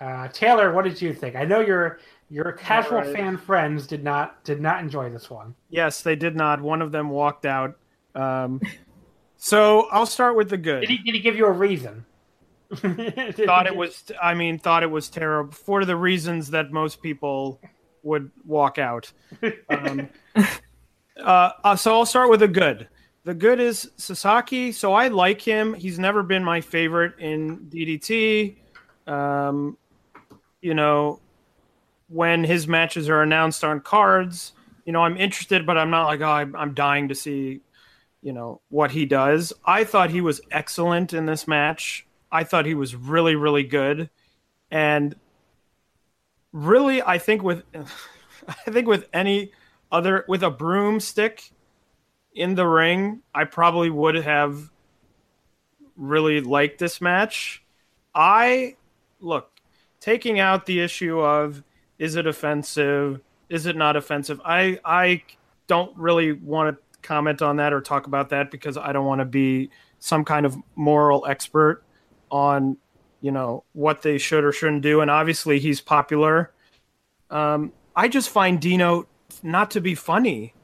[0.00, 1.36] Uh, Taylor, what did you think?
[1.36, 3.14] I know your your casual Alright.
[3.14, 5.54] fan friends did not did not enjoy this one.
[5.70, 6.60] Yes, they did not.
[6.60, 7.76] One of them walked out.
[8.14, 8.60] Um,
[9.36, 10.80] so I'll start with the good.
[10.80, 12.04] Did he did he give you a reason?
[12.74, 17.60] thought it was i mean thought it was terrible for the reasons that most people
[18.02, 19.12] would walk out.
[19.68, 20.08] Um,
[21.20, 22.88] uh, uh, so i'll start with the good.
[23.24, 24.70] The good is sasaki.
[24.70, 25.74] So i like him.
[25.74, 28.56] He's never been my favorite in ddt
[29.06, 29.76] um,
[30.60, 31.20] you know
[32.08, 34.52] when his matches are announced on cards
[34.84, 37.60] you know i'm interested but i'm not like oh I'm dying to see
[38.22, 39.52] you know what he does.
[39.64, 44.10] I thought he was excellent in this match I thought he was really, really good,
[44.70, 45.14] and
[46.52, 47.62] really, I think with,
[48.48, 49.52] I think with any
[49.90, 51.50] other with a broomstick
[52.34, 54.70] in the ring, I probably would have
[55.96, 57.62] really liked this match.
[58.14, 58.76] I
[59.20, 59.50] look
[60.00, 61.62] taking out the issue of
[61.98, 64.40] is it offensive, is it not offensive.
[64.44, 65.22] I I
[65.66, 69.20] don't really want to comment on that or talk about that because I don't want
[69.20, 71.82] to be some kind of moral expert
[72.30, 72.76] on
[73.20, 75.00] you know what they should or shouldn't do.
[75.00, 76.52] And obviously he's popular.
[77.30, 79.06] Um, i just find dino
[79.42, 80.54] not to be funny.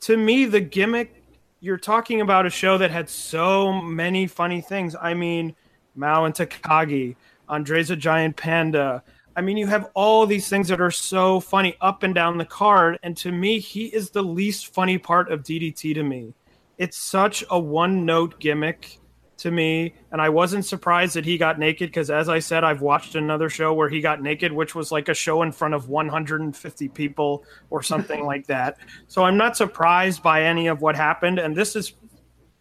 [0.00, 1.22] To me the gimmick
[1.60, 4.94] you're talking about a show that had so many funny things.
[5.00, 5.54] I mean
[5.94, 7.16] mao and takagi
[7.48, 9.02] Andreza Giant Panda.
[9.34, 12.44] I mean you have all these things that are so funny up and down the
[12.44, 12.98] card.
[13.02, 16.34] And to me he is the least funny part of ddt to me.
[16.78, 19.00] It's such a one note gimmick
[19.38, 22.80] to me and i wasn't surprised that he got naked because as i said i've
[22.80, 25.88] watched another show where he got naked which was like a show in front of
[25.88, 28.78] 150 people or something like that.
[29.08, 31.92] So i'm not surprised by any of what happened and this is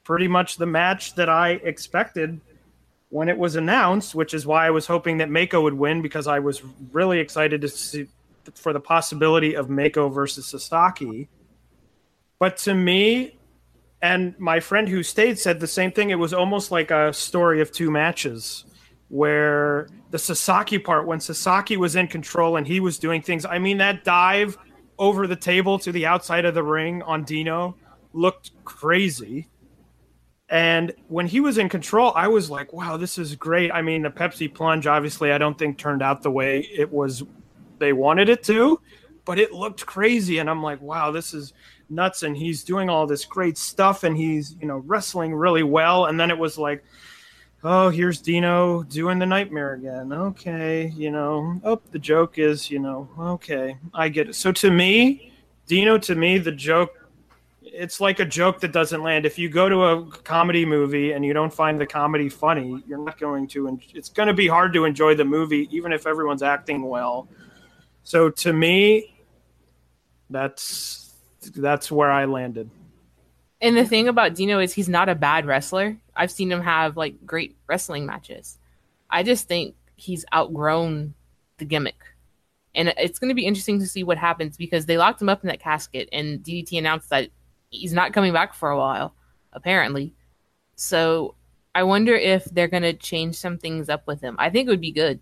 [0.04, 2.40] pretty much the match that i expected
[3.10, 6.28] when it was announced which is why i was hoping that mako would win because
[6.28, 6.62] i was
[6.92, 8.08] really excited to see
[8.54, 11.28] for the possibility of mako versus sasaki.
[12.38, 13.38] But to me
[14.02, 16.10] and my friend who stayed said the same thing.
[16.10, 18.66] It was almost like a story of two matches
[19.10, 23.60] where the Sasaki part, when Sasaki was in control and he was doing things, I
[23.60, 24.58] mean, that dive
[24.98, 27.76] over the table to the outside of the ring on Dino
[28.14, 29.48] looked crazy.
[30.48, 33.72] And when he was in control, I was like, wow, this is great.
[33.72, 37.24] I mean, the Pepsi plunge, obviously, I don't think turned out the way it was
[37.80, 38.80] they wanted it to,
[39.26, 40.38] but it looked crazy.
[40.38, 41.54] And I'm like, wow, this is
[41.90, 46.06] nuts and he's doing all this great stuff and he's you know wrestling really well
[46.06, 46.84] and then it was like
[47.64, 52.80] oh here's dino doing the nightmare again okay you know oh the joke is you
[52.80, 55.32] know okay i get it so to me
[55.68, 56.92] dino to me the joke
[57.62, 59.26] it's like a joke that doesn't land.
[59.26, 63.04] If you go to a comedy movie and you don't find the comedy funny, you're
[63.04, 63.68] not going to.
[63.68, 67.28] en- It's going to be hard to enjoy the movie, even if everyone's acting well.
[68.04, 69.18] So to me,
[70.30, 71.05] that's
[71.50, 72.70] that's where I landed.
[73.62, 75.98] And the thing about Dino is he's not a bad wrestler.
[76.16, 78.58] I've seen him have like great wrestling matches.
[79.10, 81.14] I just think he's outgrown
[81.58, 82.02] the gimmick.
[82.74, 85.44] And it's going to be interesting to see what happens because they locked him up
[85.44, 87.30] in that casket and DDT announced that
[87.70, 89.16] he's not coming back for a while,
[89.54, 90.14] apparently.
[90.76, 91.36] So
[91.74, 94.36] I wonder if they're going to change some things up with him.
[94.38, 95.22] I think it would be good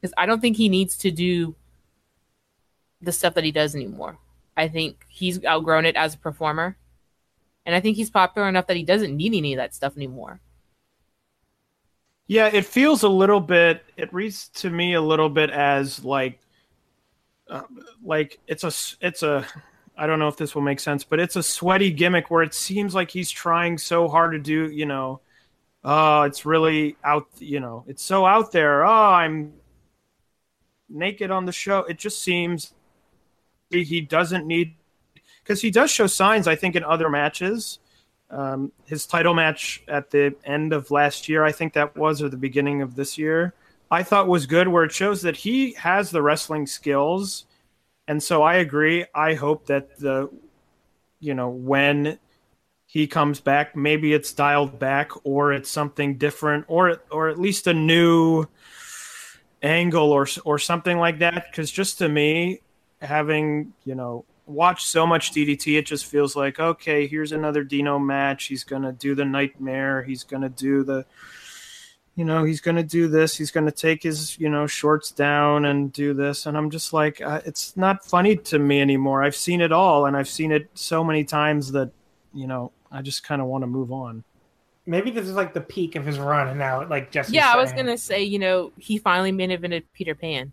[0.00, 1.54] because I don't think he needs to do
[3.00, 4.18] the stuff that he does anymore.
[4.56, 6.76] I think he's outgrown it as a performer.
[7.64, 10.40] And I think he's popular enough that he doesn't need any of that stuff anymore.
[12.26, 13.84] Yeah, it feels a little bit.
[13.96, 16.40] It reads to me a little bit as like,
[17.48, 17.62] uh,
[18.02, 18.72] like it's a,
[19.04, 19.46] it's a.
[19.94, 22.54] I don't know if this will make sense, but it's a sweaty gimmick where it
[22.54, 24.70] seems like he's trying so hard to do.
[24.70, 25.20] You know,
[25.84, 27.28] oh, it's really out.
[27.38, 28.84] You know, it's so out there.
[28.84, 29.52] Oh, I'm
[30.88, 31.80] naked on the show.
[31.80, 32.72] It just seems
[33.72, 34.74] he- doesn't need
[35.42, 36.46] because he does show signs.
[36.46, 37.78] I think in other matches
[38.32, 42.30] um, his title match at the end of last year, I think that was, or
[42.30, 43.54] the beginning of this year,
[43.90, 47.44] I thought was good, where it shows that he has the wrestling skills.
[48.08, 49.04] And so I agree.
[49.14, 50.30] I hope that the,
[51.20, 52.18] you know, when
[52.86, 57.66] he comes back, maybe it's dialed back or it's something different or, or at least
[57.66, 58.46] a new
[59.62, 61.48] angle or, or something like that.
[61.50, 62.62] Because just to me,
[63.02, 67.98] having, you know, watched so much DDT, it just feels like okay, here's another Dino
[67.98, 68.44] match.
[68.44, 70.02] He's gonna do the nightmare.
[70.02, 71.04] He's gonna do the,
[72.14, 73.36] you know, he's gonna do this.
[73.36, 76.46] He's gonna take his you know shorts down and do this.
[76.46, 79.22] And I'm just like, uh, it's not funny to me anymore.
[79.22, 81.90] I've seen it all, and I've seen it so many times that
[82.34, 84.24] you know I just kind of want to move on.
[84.84, 87.56] Maybe this is like the peak of his run, and now like just yeah, I
[87.56, 90.52] was gonna say, you know, he finally main evented Peter Pan.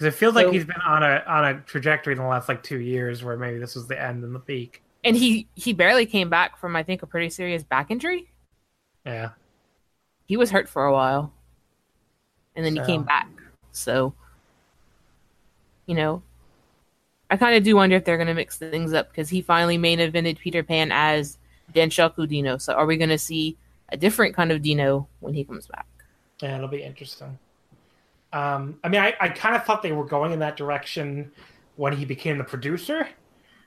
[0.00, 2.62] Because it feels like he's been on a on a trajectory in the last like
[2.62, 4.82] two years, where maybe this was the end and the peak.
[5.04, 8.30] And he he barely came back from I think a pretty serious back injury.
[9.04, 9.32] Yeah,
[10.24, 11.34] He was hurt for a while.
[12.56, 13.28] And then So- he came back.
[13.72, 14.14] So
[15.84, 16.22] you know,
[17.28, 19.76] I kind of do wonder if they're going to mix things up because he finally
[19.76, 21.36] main evented Peter Pan as
[21.74, 22.56] Danshoku Dino.
[22.56, 23.58] So are we going to see
[23.90, 25.84] a different kind of Dino when he comes back?
[26.40, 27.38] yeah, it'll be interesting.
[28.32, 31.32] Um, I mean, I, I kind of thought they were going in that direction
[31.76, 33.08] when he became the producer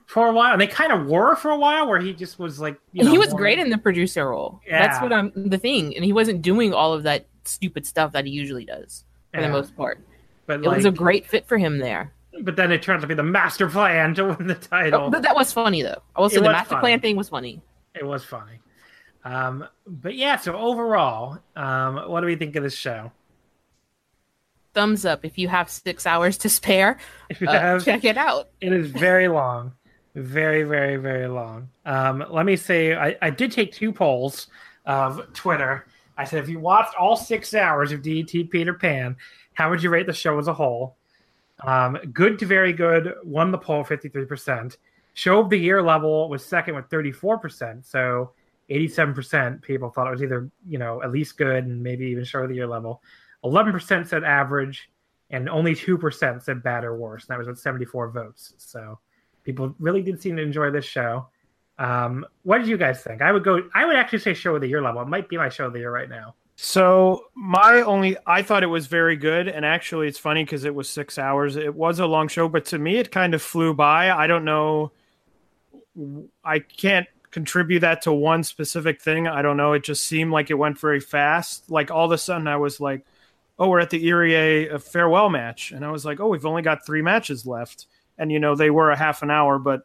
[0.06, 2.60] for a while, and they kind of were for a while, where he just was
[2.60, 4.60] like, you know, he was more- great in the producer role.
[4.68, 5.94] That's what I'm the thing.
[5.96, 9.46] And he wasn't doing all of that stupid stuff that he usually does for Yeah.
[9.48, 10.00] the most part.
[10.46, 12.12] but It like, was a great fit for him there.
[12.42, 15.02] but then it turned out to be the master plan to win the title.
[15.04, 16.02] Oh, but that was funny though.
[16.16, 16.80] I will say the master funny.
[16.80, 17.62] plan thing was funny.
[17.94, 18.60] It was funny.
[19.24, 23.10] Um, but yeah, so overall, um, what do we think of this show?
[24.74, 26.98] Thumbs up if you have six hours to spare.
[27.30, 28.48] If you Uh, have, check it out.
[28.60, 29.72] it is very long,
[30.14, 31.68] very, very, very long.
[31.86, 34.48] Um, let me say, I, I did take two polls
[34.84, 35.86] of Twitter.
[36.18, 39.16] I said, if you watched all six hours of DT Peter Pan,
[39.54, 40.96] how would you rate the show as a whole?
[41.64, 44.76] Um, good to very good won the poll 53%.
[45.14, 47.84] Show of the year level was second with 34%.
[47.84, 48.32] So
[48.70, 52.40] 87% people thought it was either, you know, at least good and maybe even show
[52.42, 53.00] of the year level.
[53.44, 54.90] 11% said average
[55.30, 57.24] and only 2% said bad or worse.
[57.24, 58.54] And that was with 74 votes.
[58.58, 58.98] So
[59.42, 61.28] people really did seem to enjoy this show.
[61.78, 63.20] Um, what did you guys think?
[63.20, 65.02] I would go, I would actually say show of the year level.
[65.02, 66.34] It might be my show of the year right now.
[66.56, 70.72] So my only, I thought it was very good, and actually, it's funny because it
[70.72, 71.56] was six hours.
[71.56, 74.10] It was a long show, but to me, it kind of flew by.
[74.10, 74.92] I don't know.
[76.44, 79.26] I can't contribute that to one specific thing.
[79.26, 79.72] I don't know.
[79.72, 81.72] It just seemed like it went very fast.
[81.72, 83.04] Like all of a sudden, I was like,
[83.58, 86.62] "Oh, we're at the Irie a farewell match," and I was like, "Oh, we've only
[86.62, 87.86] got three matches left."
[88.18, 89.82] And you know, they were a half an hour, but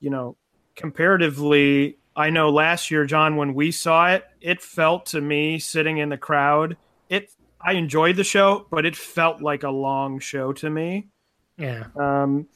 [0.00, 0.36] you know,
[0.74, 5.98] comparatively, I know last year, John, when we saw it, it felt to me sitting
[5.98, 6.76] in the crowd,
[7.08, 11.08] it I enjoyed the show, but it felt like a long show to me.
[11.56, 11.86] Yeah.
[11.96, 12.48] Um,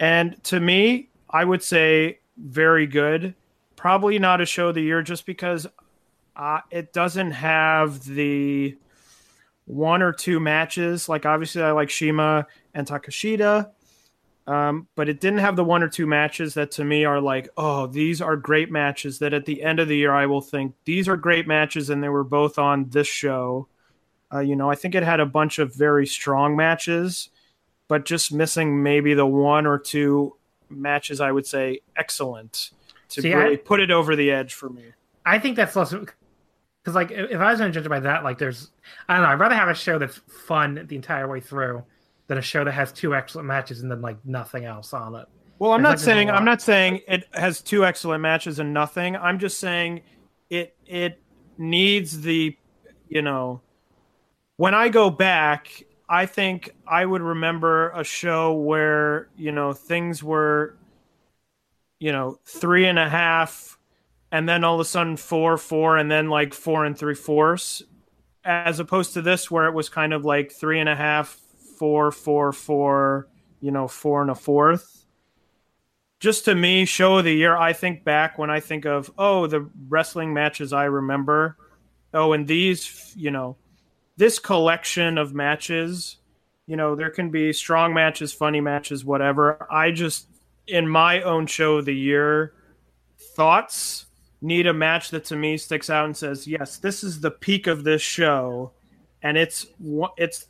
[0.00, 3.34] and to me, I would say very good.
[3.76, 5.66] Probably not a show of the year just because
[6.36, 8.76] uh, it doesn't have the
[9.68, 11.08] one or two matches.
[11.08, 13.70] Like, obviously, I like CIMA and Takeshita.
[14.46, 17.50] Um, but it didn't have the one or two matches that to me are like,
[17.58, 20.74] oh, these are great matches that at the end of the year I will think
[20.86, 23.68] these are great matches and they were both on this show.
[24.32, 27.28] Uh, you know, I think it had a bunch of very strong matches,
[27.88, 30.34] but just missing maybe the one or two
[30.70, 32.70] matches I would say excellent
[33.10, 34.94] to See, really I- put it over the edge for me.
[35.26, 35.92] I think that's less
[36.88, 38.70] because, like, if I was going to judge by that, like, there's,
[39.08, 40.16] I don't know, I'd rather have a show that's
[40.46, 41.84] fun the entire way through
[42.28, 45.26] than a show that has two excellent matches and then like nothing else on it.
[45.58, 46.30] Well, I'm not saying.
[46.30, 49.16] I'm not saying it has two excellent matches and nothing.
[49.16, 50.02] I'm just saying
[50.50, 51.20] it it
[51.56, 52.56] needs the
[53.08, 53.60] you know
[54.56, 60.22] when I go back, I think I would remember a show where you know things
[60.22, 60.76] were
[61.98, 63.77] you know three and a half
[64.30, 67.82] and then all of a sudden four four and then like four and three fourths
[68.44, 71.38] as opposed to this where it was kind of like three and a half
[71.78, 73.28] four four four
[73.60, 74.94] you know four and a fourth.
[76.20, 79.46] Just to me show of the year i think back when i think of oh
[79.46, 81.56] the wrestling matches i remember.
[82.12, 83.56] Oh and these you know
[84.16, 86.16] this collection of matches
[86.66, 89.66] you know there can be strong matches funny matches whatever.
[89.70, 90.26] I just
[90.66, 92.52] in my own show of the year
[93.34, 94.06] thoughts
[94.40, 97.66] need a match that to me sticks out and says yes this is the peak
[97.66, 98.70] of this show
[99.22, 100.46] and it's one- it's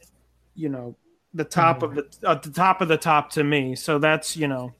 [0.54, 0.94] you know
[1.34, 4.48] the top of the at the top of the top to me so that's you
[4.48, 4.72] know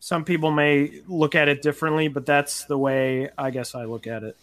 [0.00, 4.06] some people may look at it differently but that's the way i guess i look
[4.06, 4.36] at it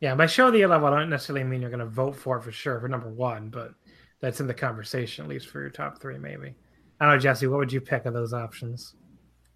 [0.00, 2.16] Yeah, by show of the year level, I don't necessarily mean you're going to vote
[2.16, 3.74] for it for sure for number one, but
[4.20, 6.54] that's in the conversation at least for your top three, maybe.
[6.98, 7.46] I don't know, Jesse.
[7.46, 8.94] What would you pick of those options?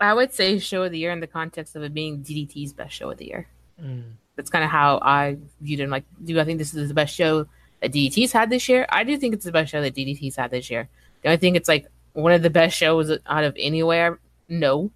[0.01, 2.95] I would say show of the year in the context of it being DDT's best
[2.95, 3.49] show of the year.
[3.83, 4.13] Mm.
[4.37, 5.89] That's kind of how I viewed it.
[5.89, 7.47] Like, do I think this is the best show
[7.81, 8.87] that DDT's had this year?
[8.89, 10.89] I do think it's the best show that DDT's had this year.
[11.23, 14.19] Do I think it's like one of the best shows out of anywhere?
[14.49, 14.91] No,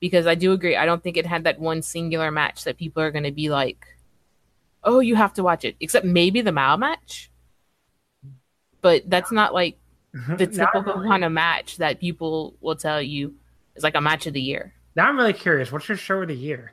[0.00, 0.76] because I do agree.
[0.76, 3.48] I don't think it had that one singular match that people are going to be
[3.48, 3.86] like,
[4.82, 7.30] "Oh, you have to watch it." Except maybe the Mao match,
[8.80, 9.78] but that's not like
[10.12, 13.34] the typical really- kind of match that people will tell you
[13.76, 14.74] is like a match of the year.
[14.94, 15.72] Now I'm really curious.
[15.72, 16.72] What's your show of the year?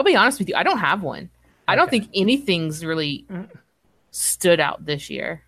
[0.00, 1.28] I'll be honest with you, I don't have one.
[1.68, 3.26] I don't think anything's really
[4.12, 5.42] stood out this year.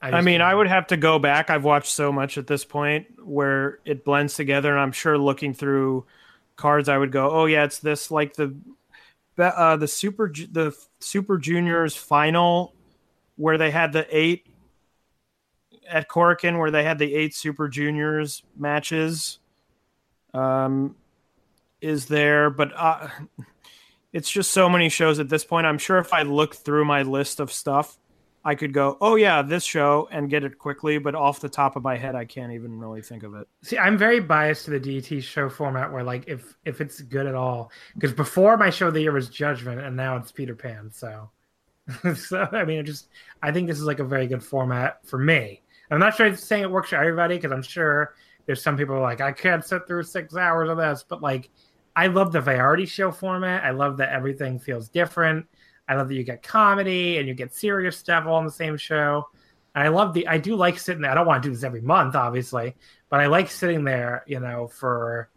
[0.00, 2.64] i just- mean i would have to go back i've watched so much at this
[2.64, 6.06] point where it blends together and i'm sure looking through
[6.56, 8.56] cards i would go oh yeah it's this like the
[9.38, 12.74] uh, the super the super juniors final
[13.36, 14.46] where they had the eight
[15.88, 19.38] at Korakuen where they had the eight super juniors matches
[20.34, 20.96] um
[21.80, 23.08] is there but uh,
[24.12, 27.02] it's just so many shows at this point i'm sure if i look through my
[27.02, 27.98] list of stuff
[28.44, 31.76] i could go oh yeah this show and get it quickly but off the top
[31.76, 34.70] of my head i can't even really think of it See, I'm very biased to
[34.70, 38.70] the DT show format where, like, if if it's good at all, because before my
[38.70, 40.90] show of the year was Judgment, and now it's Peter Pan.
[40.90, 41.30] So,
[42.14, 43.08] so I mean, it just
[43.42, 45.62] I think this is like a very good format for me.
[45.90, 48.14] I'm not sure it's saying it works for everybody because I'm sure
[48.46, 51.50] there's some people like I can't sit through six hours of this, but like
[51.96, 53.64] I love the variety show format.
[53.64, 55.46] I love that everything feels different.
[55.88, 58.76] I love that you get comedy and you get serious stuff all in the same
[58.76, 59.28] show.
[59.74, 61.10] And I love the I do like sitting there.
[61.10, 62.74] I don't want to do this every month, obviously,
[63.08, 65.30] but I like sitting there, you know, for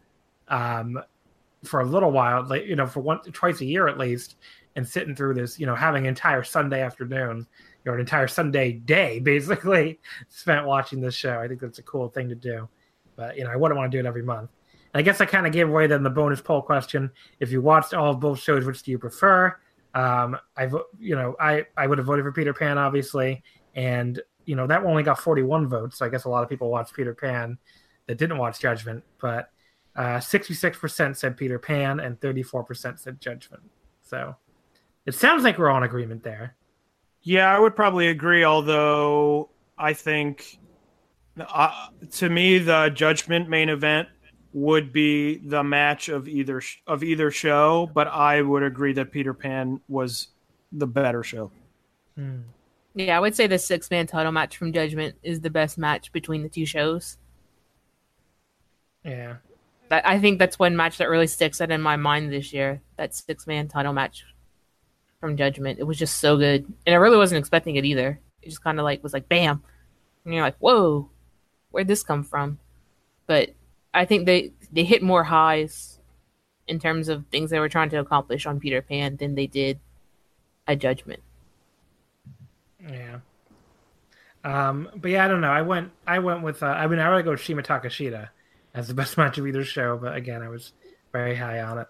[0.48, 1.00] um
[1.64, 4.36] for a little while, like you know, for once twice a year at least,
[4.76, 7.46] and sitting through this, you know, having an entire Sunday afternoon,
[7.86, 9.98] or an entire Sunday day basically
[10.28, 11.38] spent watching this show.
[11.38, 12.68] I think that's a cool thing to do.
[13.16, 14.50] But you know, I wouldn't want to do it every month.
[14.94, 17.10] I guess I kind of gave away then the bonus poll question.
[17.40, 19.56] If you watched all of both shows, which do you prefer?
[19.94, 23.42] Um, I you know, I I would have voted for Peter Pan, obviously,
[23.74, 25.98] and you know that only got 41 votes.
[25.98, 27.58] So I guess a lot of people watched Peter Pan
[28.06, 29.50] that didn't watch Judgment, but
[29.96, 33.62] uh, 66% said Peter Pan and 34% said Judgment.
[34.02, 34.36] So
[35.06, 36.56] it sounds like we're all in agreement there.
[37.22, 38.44] Yeah, I would probably agree.
[38.44, 40.58] Although I think,
[41.38, 44.08] uh, to me, the Judgment main event
[44.54, 47.90] would be the match of either sh- of either show.
[47.92, 50.28] But I would agree that Peter Pan was
[50.72, 51.50] the better show.
[52.16, 52.42] Hmm.
[52.94, 56.12] Yeah, I would say the six man title match from Judgment is the best match
[56.12, 57.18] between the two shows.
[59.04, 59.36] Yeah.
[59.88, 62.80] That I think that's one match that really sticks out in my mind this year.
[62.96, 64.24] That six man title match
[65.20, 65.80] from Judgment.
[65.80, 66.72] It was just so good.
[66.86, 68.20] And I really wasn't expecting it either.
[68.40, 69.62] It just kinda like was like bam.
[70.24, 71.10] And you're like, Whoa,
[71.72, 72.60] where'd this come from?
[73.26, 73.54] But
[73.94, 76.00] I think they they hit more highs
[76.66, 79.78] in terms of things they were trying to accomplish on Peter Pan than they did
[80.66, 81.22] at Judgment.
[82.90, 83.18] Yeah.
[84.42, 85.50] Um, but yeah, I don't know.
[85.50, 88.28] I went I went with uh, I mean I would go with CIMA Takeshita
[88.74, 90.72] as the best match of either show, but again I was
[91.12, 91.86] very high on it.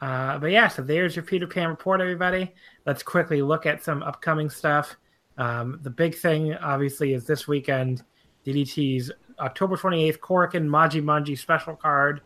[0.00, 2.52] Uh, but yeah, so there's your Peter Pan report, everybody.
[2.84, 4.96] Let's quickly look at some upcoming stuff.
[5.38, 8.02] Um, the big thing, obviously, is this weekend
[8.44, 12.20] DDT's October 28th, Korakuen Maji Manji special card.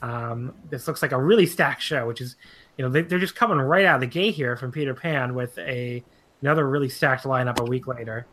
[0.00, 2.36] Um, this looks like a really stacked show, which is,
[2.76, 5.34] you know, they, they're just coming right out of the gate here from Peter Pan
[5.34, 6.02] with a
[6.40, 8.26] another really stacked lineup a week later.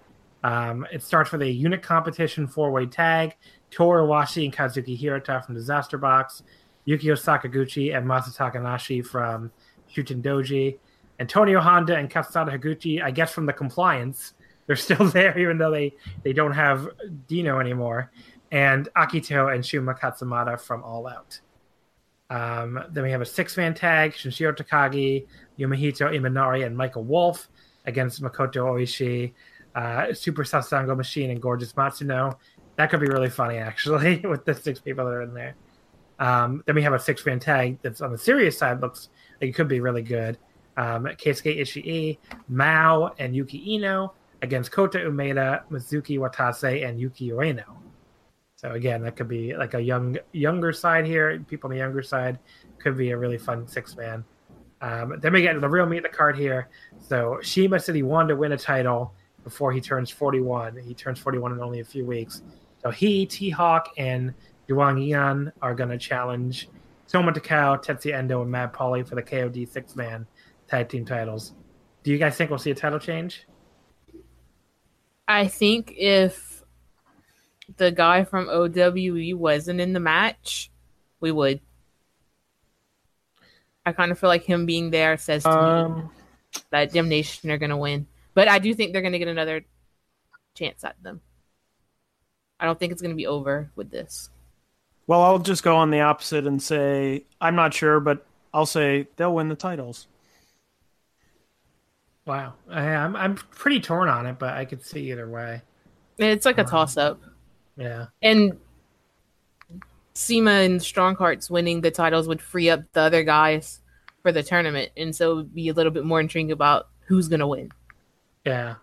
[0.43, 3.35] Um, it starts with a unit competition four way tag.
[3.71, 6.43] Toru Owashi and Kazuki Hirata from Disaster Box,
[6.87, 9.51] Yukio Sakaguchi and Masa Takanashi from
[9.93, 10.79] Shuten Doji,
[11.19, 14.33] Antonio Honda and Kazusada Higuchi, I guess from the compliance.
[14.69, 16.87] They're still there, even though they, they don't have
[17.27, 18.11] Dino anymore.
[18.51, 21.39] And Akito and Shunma Katsumata from All Out.
[22.29, 25.25] Um, then we have a six man tag Sanshiro Takagi,
[25.57, 27.49] Yumehito Imanari, and Michael Wolf
[27.85, 29.33] against Makoto Oishi,
[29.73, 32.37] uh, Super Sasadango Machine, and Gorgeous Matsuno.
[32.75, 35.55] That could be really funny, actually, with the six people that are in there.
[36.19, 39.09] Um, then we have a six man tag that's on the serious side, looks
[39.41, 40.37] like it could be really good.
[40.77, 47.65] Um, Keisuke Ishii, Mao, and Yuki Iino against Kota Umeda, Mizuki Watase, and Yuki Ueno.
[48.55, 51.43] So again, that could be like a young younger side here.
[51.47, 52.39] People on the younger side
[52.77, 54.23] could be a really fun six man.
[54.81, 56.69] Um, then we get to the real meat of the card here.
[56.99, 59.13] So CIMA said he wanted to win a title
[59.43, 60.77] before he turns 41.
[60.77, 62.41] He turns 41 in only a few weeks.
[62.81, 64.33] So he, T Hawk, and
[64.69, 66.69] Duang Yan are going to challenge
[67.07, 70.27] Soma Takao, Tetsuya Endo, and Mad Paulie for the KOD six man
[70.67, 71.53] tag team titles.
[72.03, 73.47] Do you guys think we'll see a title change?
[75.29, 76.63] I think if
[77.77, 80.71] the guy from OWE wasn't in the match,
[81.19, 81.61] we would.
[83.85, 86.09] I kind of feel like him being there says to me Um,
[86.71, 88.07] that Damnation are going to win.
[88.33, 89.65] But I do think they're going to get another
[90.55, 91.21] chance at them.
[92.59, 94.29] I don't think it's going to be over with this.
[95.07, 99.07] well, I'll just go on the opposite and say I'm not sure, but I'll say
[99.15, 100.07] they'll win the titles.
[102.25, 105.61] Wow, I, I'm I'm pretty torn on it, but I could see either way.
[106.17, 107.21] It's like a toss up.
[107.77, 108.59] Yeah, And
[110.13, 113.79] CIMA and Strong Hearts winning the titles would free up the other guys
[114.21, 114.91] for the tournament.
[114.97, 117.71] And so be a little bit more intrigued about who's going to win.
[118.45, 118.75] yeah.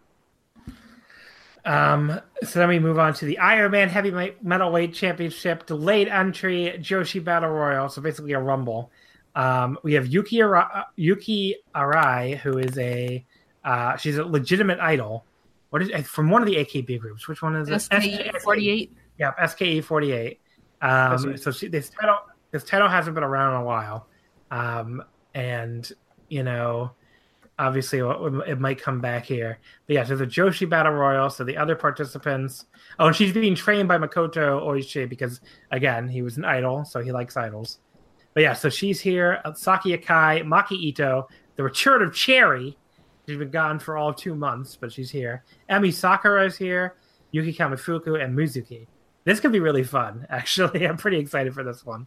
[1.67, 6.77] Um, so then we move on to the Iron Man Heavy Metalweight Championship delayed entry
[6.79, 7.89] Joshi Battle Royal.
[7.89, 8.93] So basically a rumble.
[9.37, 13.25] Um, we have Yuki Arai, Yuki Arai, who is a
[13.65, 15.25] uh, she's a legitimate idol.
[15.71, 17.29] What is from one of the AKB groups?
[17.29, 17.81] Which one is it?
[17.81, 18.97] SKE 48.
[19.19, 20.41] Yeah, SKE forty eight.
[20.81, 21.37] Um, see.
[21.37, 22.19] so she, this title
[22.51, 24.07] this title hasn't been around in a while,
[24.51, 25.03] um,
[25.35, 25.91] and
[26.29, 26.93] you know,
[27.59, 29.59] obviously it it might come back here.
[29.87, 31.31] But yeah, so the Joshi Battle Royal.
[31.31, 32.67] So the other participants.
[32.99, 35.41] Oh, and she's being trained by Makoto Oishi because
[35.71, 37.79] again he was an idol, so he likes idols.
[38.37, 39.41] But yeah, so she's here.
[39.47, 41.27] uh, Saki Akai, Maki Ito,
[41.57, 42.77] the return of Cherry.
[43.27, 45.43] She's been gone for all of two months, but she's here.
[45.71, 46.97] Emi Sakura is here.
[47.31, 48.89] Yuki Kamifuku and Mizuki.
[49.25, 50.87] This could be really fun, actually.
[50.87, 52.07] I'm pretty excited for this one.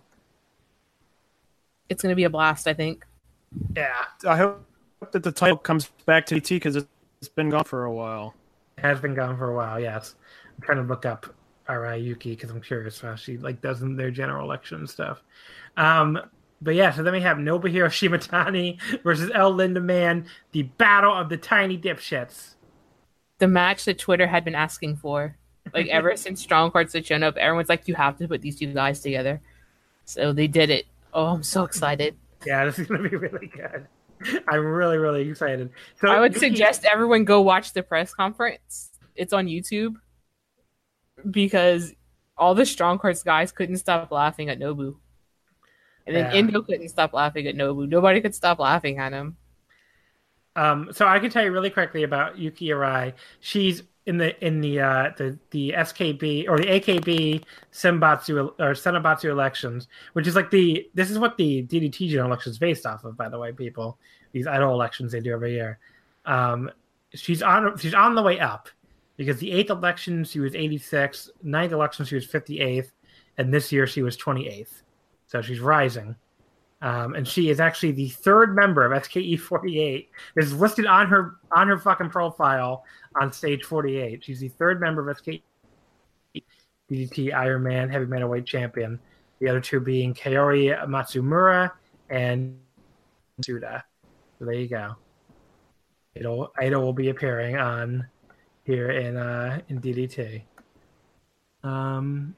[1.89, 3.07] It's going to be a blast, I think.
[3.76, 4.64] Yeah, I hope
[5.11, 8.35] that the title comes back to ET because it's been gone for a while.
[8.77, 9.80] it has been gone for a while.
[9.80, 10.14] Yes,
[10.56, 11.26] I'm trying to look up
[11.70, 15.22] Arai Yuki because I'm curious how she like does in their general election stuff.
[15.78, 16.20] Um,
[16.62, 21.38] but yeah, so then we have Nobuhiro Shimatani versus El Lindaman, the battle of the
[21.38, 22.56] tiny dipshits.
[23.38, 25.38] The match that Twitter had been asking for.
[25.74, 28.58] Like, ever since Strong Hearts had shown up, everyone's like, you have to put these
[28.58, 29.41] two guys together.
[30.04, 30.86] So they did it.
[31.14, 32.18] Oh, I'm so excited.
[32.46, 33.88] Yeah, this is gonna be really good.
[34.50, 35.70] I'm really, really excited.
[36.02, 38.90] So I would suggest everyone go watch the press conference.
[39.16, 39.96] It's on YouTube
[41.30, 41.94] because
[42.38, 44.96] all the Strong Hearts guys couldn't stop laughing at Nobu.
[46.08, 46.38] And then Yeah.
[46.38, 47.88] Endo couldn't stop laughing at Nobu.
[47.88, 49.38] Nobody could stop laughing at him.
[50.56, 53.14] Um, so I can tell you really quickly about Yuki Arai.
[53.40, 59.26] She's in the in the uh, the the SKB or the AKB Senbatsu or Senabatsu
[59.26, 63.04] elections, which is like the this is what the DDT general election is based off
[63.04, 64.00] of, by the way, people.
[64.32, 65.78] These idol elections they do every year.
[66.26, 66.72] Um,
[67.14, 68.70] she's on she's on the way up
[69.20, 72.91] because the eighth election she was 86, ninth election she was 58th,
[73.38, 74.82] and this year she was 28th.
[75.28, 76.16] So she's rising.
[76.82, 80.10] Um, and she is actually the third member of SKE 48.
[80.38, 82.86] Is listed on her on her fucking profile
[83.20, 84.24] on stage 48.
[84.24, 85.41] She's the third member of SKE
[86.90, 89.02] DDT Iron Man Heavy Metalweight Champion.
[89.41, 91.72] The other two being Kaori Matsumura
[92.10, 92.58] and
[93.44, 93.84] Suda.
[94.40, 94.96] So there you go.
[96.16, 98.08] It'll will be appearing on
[98.70, 100.44] here in uh in DDT.
[101.64, 102.36] Um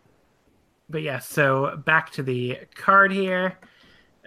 [0.90, 3.58] but yeah, so back to the card here.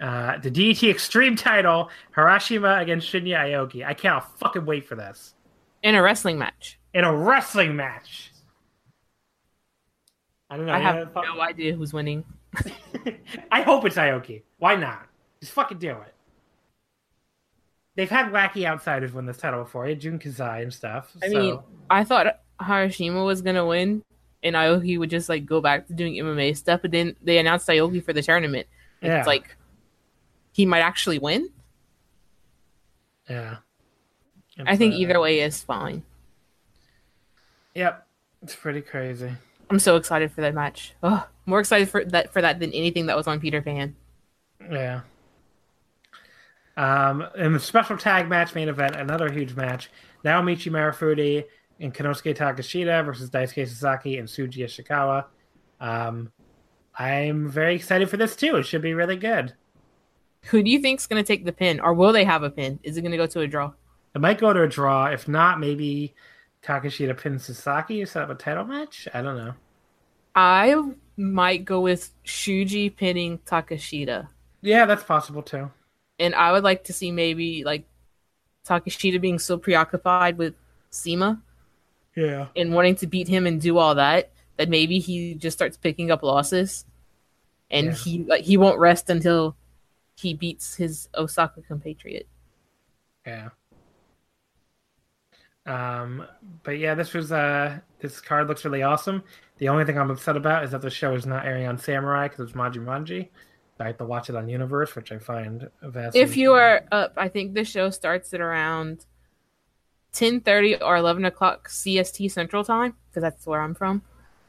[0.01, 3.85] Uh, the DDT Extreme title, Harashima against Shinya Aoki.
[3.85, 5.35] I cannot fucking wait for this.
[5.83, 6.79] In a wrestling match.
[6.93, 8.31] In a wrestling match.
[10.49, 10.73] I don't know.
[10.73, 12.25] I have no idea who's winning.
[13.51, 14.41] I hope it's Aoki.
[14.57, 15.07] Why not?
[15.39, 16.14] Just fucking do it.
[17.95, 21.11] They've had wacky outsiders win this title before, yeah, Jun Kasai and stuff.
[21.23, 21.59] I so- mean,
[21.89, 24.03] I thought Harashima was gonna win,
[24.43, 26.81] and Aoki would just like go back to doing MMA stuff.
[26.81, 28.67] But then they announced Aoki for the tournament.
[29.01, 29.19] Yeah.
[29.19, 29.55] It's like
[30.51, 31.49] he might actually win.
[33.29, 33.57] yeah.
[34.65, 36.03] I think uh, either way is fine.
[37.73, 38.07] Yep,
[38.41, 39.31] it's pretty crazy.
[39.69, 40.93] I'm so excited for that match.
[41.03, 43.95] Oh, more excited for that for that than anything that was on Peter Pan.
[44.71, 45.01] Yeah.
[46.77, 49.89] Um, in the special tag match main event, another huge match.
[50.23, 51.45] Naomichi Marufuji
[51.79, 55.25] and Konosuke Takeshita versus Daisuke Sasaki and Shuji Ishikawa.
[55.79, 56.31] Um,
[56.97, 58.55] I'm very excited for this too.
[58.57, 59.53] It should be really good.
[60.45, 62.79] Who do you think's gonna take the pin, or will they have a pin?
[62.83, 63.73] Is it gonna go to a draw?
[64.13, 65.07] It might go to a draw.
[65.07, 66.13] If not, maybe
[66.63, 69.07] Takeshita pins Sasaki to set up a title match.
[69.13, 69.53] I don't know.
[70.35, 70.75] I
[71.17, 74.27] might go with Shuji pinning Takeshita,
[74.61, 75.71] Yeah, that's possible too.
[76.19, 77.85] And I would like to see maybe like
[78.67, 80.53] Takeshita being so preoccupied with
[80.89, 81.41] CIMA
[82.15, 82.47] Yeah.
[82.55, 86.11] and wanting to beat him and do all that that maybe he just starts picking
[86.11, 86.85] up losses,
[87.69, 87.93] and Yeah.
[87.93, 89.55] he like he won't rest until
[90.15, 92.27] he beats his Osaka compatriot.
[93.27, 93.49] Yeah.
[95.65, 96.25] Um,
[96.63, 99.23] but yeah, this was uh this card looks really awesome.
[99.57, 102.27] The only thing I'm upset about is that the show is not airing on Samurai
[102.27, 103.29] because it's Maji Manji.
[103.79, 106.21] I have to watch it on Universe, which I find vastly.
[106.21, 109.05] If you are up, I think the show starts at around
[110.13, 114.01] ten thirty or eleven o'clock CST Central Time because that's where I'm from.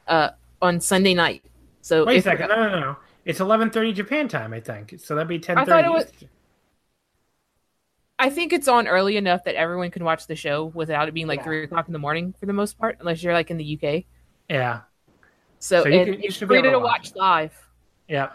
[0.07, 0.29] Uh,
[0.61, 1.43] on Sunday night.
[1.81, 2.95] So wait a second, no, no, no,
[3.25, 4.95] it's 11:30 Japan time, I think.
[4.99, 5.57] So that'd be 10:30.
[5.57, 6.11] I thought it was-
[8.19, 11.27] I think it's on early enough that everyone can watch the show without it being
[11.27, 11.43] like Yeah.
[11.43, 14.05] three o'clock in the morning for the most part, unless you're like in the UK.
[14.49, 14.81] Yeah,
[15.59, 17.15] So, So you and can- you it's should be free able to to watch watch
[17.15, 17.67] live.
[18.07, 18.31] yeah.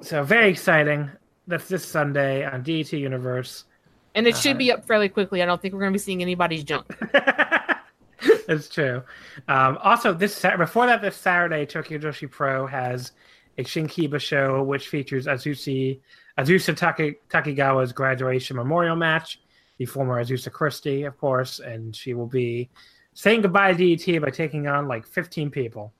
[0.00, 1.10] So very exciting.
[1.46, 3.64] That's this Sunday on DT Universe.
[4.14, 5.42] And it should Uh, be up fairly quickly.
[5.42, 6.86] I don't think we're going to be seeing anybody's junk.
[8.46, 9.02] That's true.
[9.48, 13.12] Um, also, this before that, this Saturday, Tokyo Joshi Pro has
[13.58, 15.98] a Shinkiba show, which features Azusa,
[16.38, 19.40] Azusa Taki, Takigawa's graduation memorial match,
[19.78, 22.70] the former Azusa Christie, of course, and she will be
[23.14, 25.92] saying goodbye to DDT by taking on like 15 people.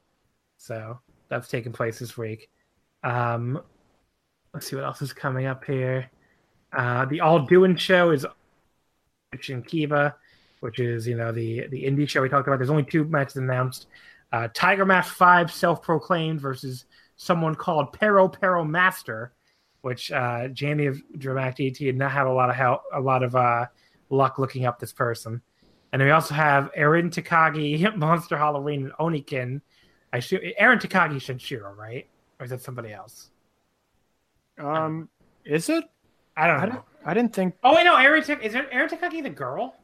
[0.58, 0.98] So
[1.28, 2.50] that's taking place this week.
[3.02, 3.60] Um,
[4.54, 6.10] let's see what else is coming up here.
[6.72, 8.26] Uh, the All Doing show is
[9.34, 10.14] Shinkiba
[10.62, 12.58] which is you know the the indie show we talked about.
[12.58, 13.86] There's only two matches announced.
[14.32, 16.84] Uh, Tiger Mask Five, self-proclaimed, versus
[17.16, 19.32] someone called Pero Pero Master,
[19.82, 23.24] which uh, Jamie of Dramatic DT did not have a lot of help, a lot
[23.24, 23.66] of uh,
[24.08, 25.42] luck looking up this person.
[25.92, 29.60] And we also have Aaron Takagi, Monster Halloween, and Onikin.
[30.12, 32.06] I assume Aaron Takagi Sanshiro, right?
[32.38, 33.31] Or is that somebody else?
[34.58, 35.08] Um,
[35.44, 35.84] is it?
[36.36, 36.72] I don't I know.
[36.72, 36.84] don't.
[37.04, 37.54] I didn't think.
[37.64, 39.74] Oh wait, no, Aaron Tak- is Aaron Takagi the girl?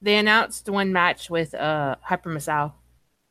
[0.00, 2.72] They announced one match with uh Hyper Masao.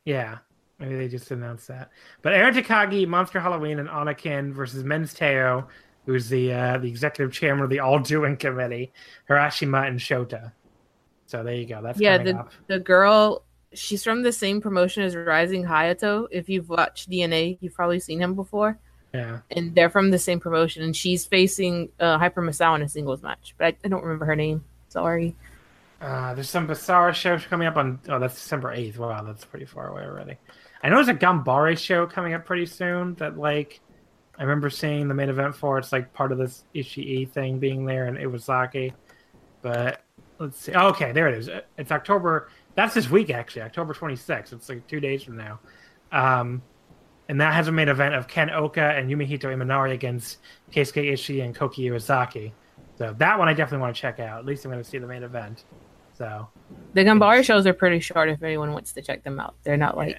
[0.04, 0.38] Yeah,
[0.78, 1.90] maybe they just announced that.
[2.22, 5.66] But Aaron Takagi, Monster Halloween, and Anakin versus Men's Teioh,
[6.06, 8.92] who's the uh, the executive chairman of the All Doing Committee,
[9.28, 10.52] Harashima and Shota.
[11.26, 11.82] So there you go.
[11.82, 12.52] That's yeah, the up.
[12.66, 16.26] the girl, she's from the same promotion as Rising Hayato.
[16.30, 18.78] If you've watched DNA, you've probably seen him before.
[19.14, 22.88] Yeah, And they're from the same promotion, and she's facing uh, Hyper Masao in a
[22.88, 23.54] singles match.
[23.56, 24.64] But I, I don't remember her name.
[24.88, 25.34] Sorry.
[26.02, 27.98] uh, there's some bizarre shows coming up on.
[28.08, 28.98] Oh, that's December eighth.
[28.98, 30.36] Wow, that's pretty far away already.
[30.82, 33.14] I know there's a Gambare show coming up pretty soon.
[33.14, 33.80] That like,
[34.38, 35.78] I remember seeing the main event for.
[35.78, 38.92] It's like part of this Ishii thing being there in Iwasaki.
[39.62, 40.02] But
[40.38, 40.72] let's see.
[40.74, 41.48] Oh, okay, there it is.
[41.78, 42.50] It's October.
[42.74, 44.52] That's this week actually, October 26th.
[44.52, 45.58] It's like two days from now.
[46.12, 46.62] Um,
[47.28, 50.38] and that has a main event of Ken Oka and Yumehito Imanari against
[50.72, 52.52] Keisuke Ishii and Koki Iwasaki.
[52.96, 54.38] So that one I definitely want to check out.
[54.40, 55.64] At least I'm going to see the main event.
[56.16, 56.48] So
[56.94, 59.54] The Gambare shows are pretty short if anyone wants to check them out.
[59.62, 60.18] They're not like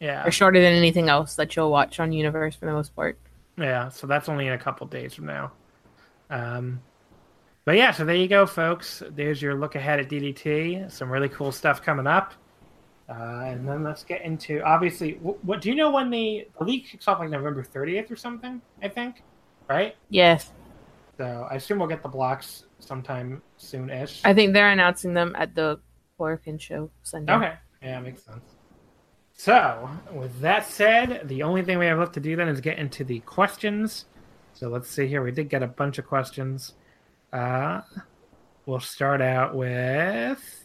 [0.00, 3.18] yeah, they're shorter than anything else that you'll watch on Universe for the most part.
[3.58, 3.88] yeah.
[3.88, 5.52] So that's only in a couple days from now.
[6.30, 6.80] Um,
[7.64, 9.02] but yeah, so there you go, folks.
[9.10, 10.90] There's your look ahead at DDT.
[10.92, 12.34] Some really cool stuff coming up.
[13.08, 15.18] Uh, and then let's get into obviously.
[15.20, 17.18] What, what do you know when the, the league kicks off?
[17.18, 19.22] Like November 30th or something, I think.
[19.68, 19.96] Right.
[20.10, 20.52] Yes,
[21.16, 24.20] So I assume we'll get the blocks sometime soon-ish.
[24.24, 25.80] I think they're announcing them at the
[26.18, 27.32] Korakuen show Sunday.
[27.32, 27.54] Okay.
[27.82, 28.44] Yeah, makes sense.
[29.36, 32.78] So, with that said, the only thing we have left to do then is get
[32.78, 34.04] into the questions.
[34.54, 35.22] So let's see here.
[35.22, 36.74] We did get a bunch of questions.
[37.32, 37.80] Uh,
[38.64, 40.64] we'll start out with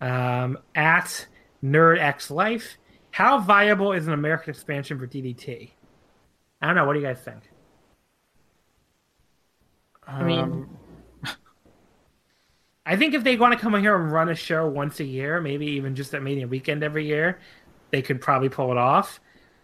[0.00, 1.26] um, at
[1.64, 2.78] Nerd X Life.
[3.12, 5.72] How viable is an American expansion for DDT?
[6.62, 6.84] I don't know.
[6.84, 7.50] What do you guys think?
[10.06, 10.78] I mean, Um,
[12.86, 15.04] I think if they want to come in here and run a show once a
[15.04, 17.38] year, maybe even just at Mania weekend every year,
[17.90, 19.20] they could probably pull it off.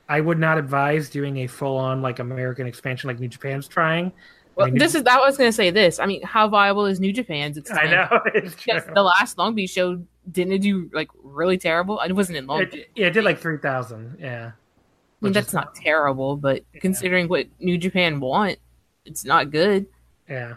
[0.08, 4.12] I would not advise doing a full on like American expansion like New Japan's trying.
[4.56, 6.00] Well, I mean, this is that was going to say this.
[6.00, 7.58] I mean, how viable is New Japan's?
[7.70, 8.80] I know it's true.
[8.94, 12.00] The last Long Beach show didn't it do like really terrible.
[12.00, 12.74] It wasn't in Long Beach.
[12.74, 14.16] It, yeah, it did like three thousand.
[14.18, 18.58] Yeah, I mean, that's is- not terrible, but considering what New Japan want,
[19.04, 19.86] it's not good.
[20.28, 20.54] yeah.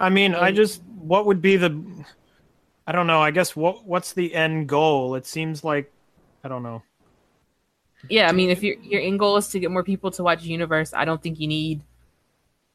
[0.00, 1.80] I mean, I just what would be the
[2.88, 3.20] I don't know.
[3.22, 5.14] I guess what what's the end goal?
[5.14, 5.92] It seems like
[6.42, 6.82] I don't know.
[8.08, 10.42] Yeah, I mean, if your your end goal is to get more people to watch
[10.42, 11.82] Universe, I don't think you need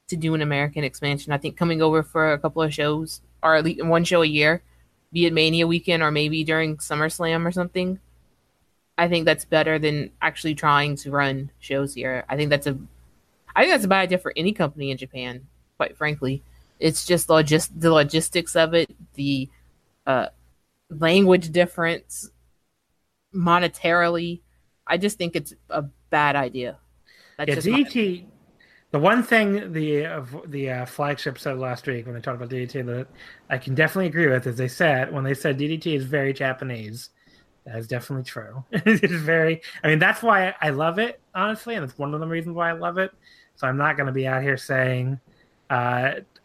[0.08, 1.34] to do an American expansion.
[1.34, 4.28] I think coming over for a couple of shows, or at least one show a
[4.28, 4.62] year,
[5.12, 8.00] be it Mania weekend or maybe during SummerSlam or something.
[8.98, 12.26] I think that's better than actually trying to run shows here.
[12.28, 12.78] I think that's a,
[13.56, 15.48] I think that's a bad idea for any company in Japan.
[15.78, 16.42] Quite frankly,
[16.80, 19.50] it's just logis- the logistics of it, the
[20.08, 20.28] uh,
[20.90, 22.32] language difference,
[23.36, 24.40] monetarily.
[24.88, 26.78] I just think it's a bad idea.
[27.38, 28.26] That's Yeah, DDT.
[28.92, 32.50] The one thing the uh, the uh, flagship said last week when they talked about
[32.50, 33.08] DDT that
[33.50, 37.10] I can definitely agree with is they said when they said DDT is very Japanese.
[37.66, 38.64] That is definitely true.
[38.72, 39.62] it is very.
[39.84, 42.70] I mean, that's why I love it honestly, and it's one of the reasons why
[42.70, 43.12] I love it.
[43.56, 45.20] So I'm not going to be out here saying,
[45.70, 45.74] uh,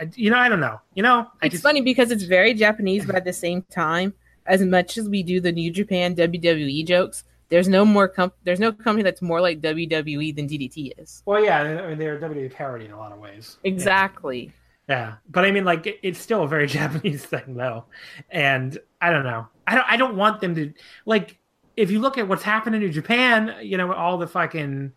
[0.00, 0.80] I- you know, I don't know.
[0.94, 4.14] You know, I it's just funny because it's very Japanese, but at the same time,
[4.46, 7.22] as much as we do the New Japan WWE jokes,
[7.52, 11.22] there's no more com- there's no company that's more like WWE than DDT is.
[11.26, 13.58] well, yeah, I mean, they're WWE parody in a lot of ways.
[13.62, 14.50] Exactly.
[14.88, 17.84] Yeah, but I mean, like, it- it's still a very Japanese thing, though,
[18.30, 19.46] and I don't know.
[19.66, 19.86] I don't.
[19.88, 20.72] I don't want them to
[21.06, 21.38] like.
[21.76, 24.92] If you look at what's happening in Japan, you know, all the fucking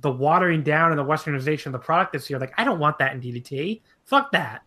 [0.00, 2.38] the watering down and the westernization of the product this year.
[2.38, 3.80] Like, I don't want that in DDT.
[4.04, 4.62] Fuck that.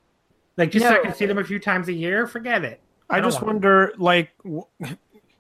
[0.57, 2.25] Like, just so I can see them a few times a year.
[2.25, 2.79] Forget it.
[3.09, 4.65] I, don't just want wonder, like, w-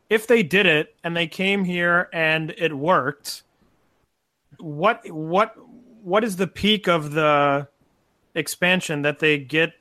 [0.09, 3.43] if they did it and they came here and it worked.
[4.59, 5.55] What what
[6.03, 7.67] what is the peak of the
[8.35, 9.73] expansion that they get?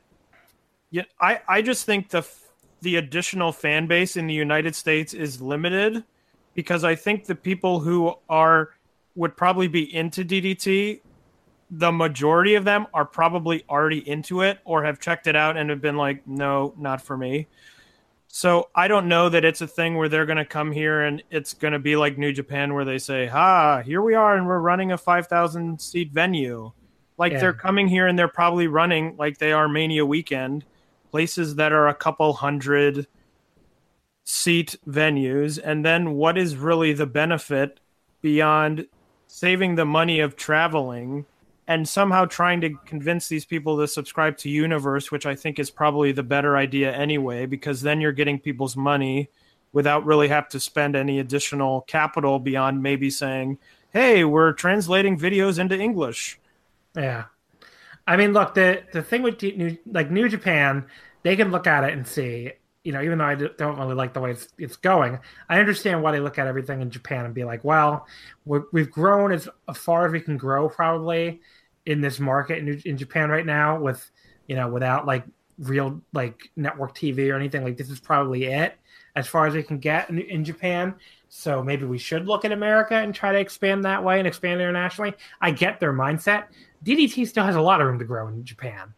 [0.91, 2.23] Yeah, I I just think the
[2.81, 6.03] the additional fan base in the United States is limited
[6.53, 8.71] because I think the people who are
[9.15, 10.99] would probably be into DDT
[11.71, 15.69] the majority of them are probably already into it or have checked it out and
[15.69, 17.47] have been like, no, not for me.
[18.35, 21.23] So I don't know that it's a thing where they're going to come here and
[21.31, 24.45] it's going to be like New Japan where they say, "Ha, here we are and
[24.45, 26.73] we're running a 5,000 seat venue."
[27.17, 27.39] Like Yeah.
[27.39, 30.65] they're coming here and they're probably running like they are Mania weekend,
[31.11, 33.07] places that are a couple hundred
[34.25, 37.79] seat venues and then what is really the benefit
[38.21, 38.85] beyond
[39.27, 41.25] saving the money of traveling
[41.67, 45.71] and somehow trying to convince these people to subscribe to Universe, which I think is
[45.71, 49.29] probably the better idea anyway, because then you're getting people's money
[49.73, 53.57] without really have to spend any additional capital beyond maybe saying,
[53.91, 56.39] "Hey, we're translating videos into English."
[56.95, 57.25] Yeah,
[58.07, 60.85] I mean, look the the thing with New, like New Japan,
[61.23, 62.51] they can look at it and see,
[62.83, 65.19] you know, even though I don't really like the way it's, it's going,
[65.49, 68.05] I understand why they look at everything in Japan and be like, well,
[68.45, 71.41] we're, we've grown as far as we can grow probably
[71.85, 74.09] in this market in, in Japan right now with,
[74.47, 75.23] you know, without like
[75.59, 77.63] real like network TV or anything.
[77.63, 78.75] Like this is probably it
[79.15, 80.95] as far as we can get in, in Japan.
[81.29, 84.61] So maybe we should look at America and try to expand that way and expand
[84.61, 85.13] internationally.
[85.41, 86.45] I get their mindset.
[86.83, 88.93] DDT still has a lot of room to grow in Japan.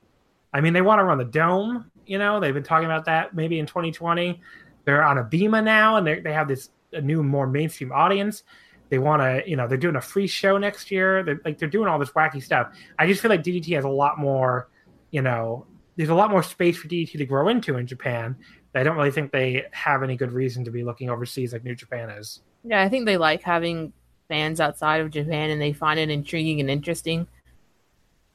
[0.54, 1.92] I mean, they want to run the dome.
[2.06, 4.42] You know, they've been talking about that maybe in 2020.
[4.86, 8.44] They're on Abema now, and they they have this a new, more mainstream audience.
[8.90, 11.24] They want to, you know, they're doing a free show next year.
[11.24, 12.74] They're like they're doing all this wacky stuff.
[12.98, 14.70] I just feel like DDT has a lot more,
[15.12, 15.66] you know,
[15.98, 18.36] there's a lot more space for DDT to grow into in Japan.
[18.78, 21.76] I don't really think they have any good reason to be looking overseas like New
[21.76, 22.42] Japan is.
[22.64, 23.92] Yeah, I think they like having
[24.28, 27.28] fans outside of Japan and they find it intriguing and interesting.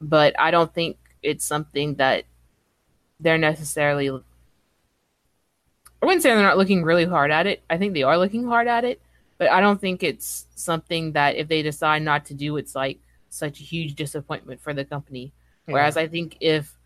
[0.01, 2.24] But I don't think it's something that
[3.20, 4.09] they're necessarily.
[4.09, 7.62] I wouldn't say they're not looking really hard at it.
[7.70, 9.01] I think they are looking hard at it,
[9.43, 13.01] but I don't think it's something that if they decide not to do, it's like
[13.28, 15.32] such a huge disappointment for the company.
[15.64, 16.78] Whereas I think if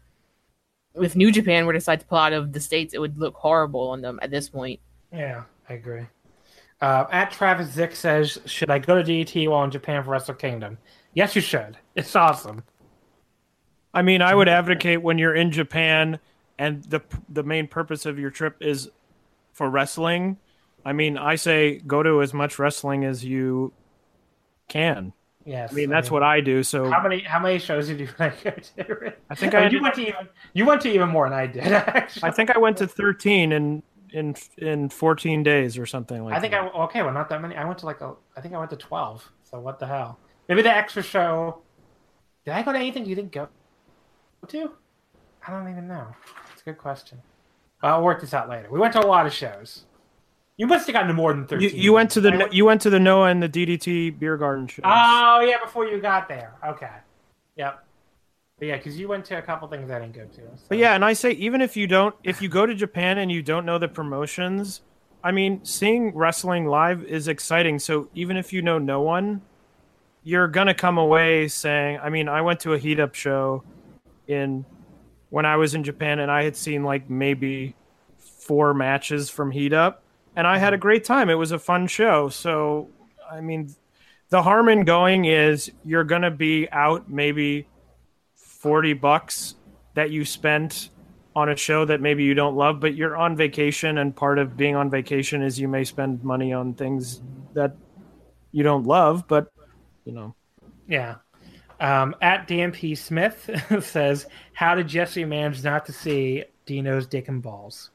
[0.95, 3.35] if New Japan were to decide to pull out of the states, it would look
[3.35, 4.81] horrible on them at this point.
[5.13, 6.07] Yeah, I agree.
[6.81, 10.33] Uh, at Travis Zick says, "Should I go to DDT while in Japan for Wrestle
[10.33, 10.79] Kingdom?"
[11.13, 11.77] Yes, you should.
[11.95, 12.63] It's awesome.
[13.93, 16.21] I mean, I would advocate when you're in Japan
[16.59, 18.89] and the the main purpose of your trip is
[19.53, 20.39] for wrestling.
[20.87, 23.73] I mean, I say go to as much wrestling as you
[24.69, 25.13] can.
[25.45, 25.73] Yes.
[25.73, 26.63] I mean, that's what I do.
[26.63, 29.13] So How many how many shows did you go to?
[29.29, 31.47] I think Oh, I you went to even you went to even more than I
[31.49, 31.65] did.
[31.73, 33.83] Actually, I think I went to 13 in
[34.13, 36.63] in in 14 days or something like I think that.
[36.63, 37.03] I okay.
[37.03, 37.57] Well, not that many.
[37.57, 38.15] I went to like a.
[38.37, 39.29] I think I went to twelve.
[39.43, 40.21] So what the hell?
[40.49, 41.63] Maybe the extra show.
[42.45, 43.49] Did I go to anything you didn't go
[44.47, 44.71] to?
[45.47, 46.07] I don't even know.
[46.53, 47.21] It's a good question.
[47.83, 48.69] I'll work this out later.
[48.71, 49.86] We went to a lot of shows.
[50.57, 51.71] You must have gotten to more than you, thirteen.
[51.81, 54.83] you went to the you went to the Noah and the DDT beer garden show.
[54.85, 56.55] Oh yeah, before you got there.
[56.67, 56.91] Okay.
[57.57, 57.85] Yep.
[58.59, 60.35] But yeah, because you went to a couple things I didn't go to.
[60.57, 63.19] so- But yeah, and I say even if you don't, if you go to Japan
[63.19, 64.81] and you don't know the promotions,
[65.23, 67.79] I mean, seeing wrestling live is exciting.
[67.79, 69.43] So even if you know no one,
[70.25, 73.63] you're gonna come away saying, I mean, I went to a heat up show
[74.27, 74.65] in
[75.29, 77.75] when I was in Japan, and I had seen like maybe
[78.19, 80.03] four matches from heat up,
[80.37, 81.31] and I had a great time.
[81.31, 82.29] It was a fun show.
[82.29, 82.91] So
[83.31, 83.75] I mean,
[84.29, 87.67] the harm in going is you're gonna be out maybe
[88.35, 89.57] 40 bucks
[89.95, 90.91] that you spent
[91.35, 94.57] on a show that maybe you don't love, but you're on vacation, and part of
[94.57, 97.21] being on vacation is you may spend money on things
[97.53, 97.77] that
[98.53, 99.53] you don't love, but
[100.05, 100.35] you know.
[100.89, 101.17] Yeah.
[101.79, 103.51] Um, at DMP Smith
[103.85, 107.91] says, "How did Jesse manage not to see Dino's dick and balls?"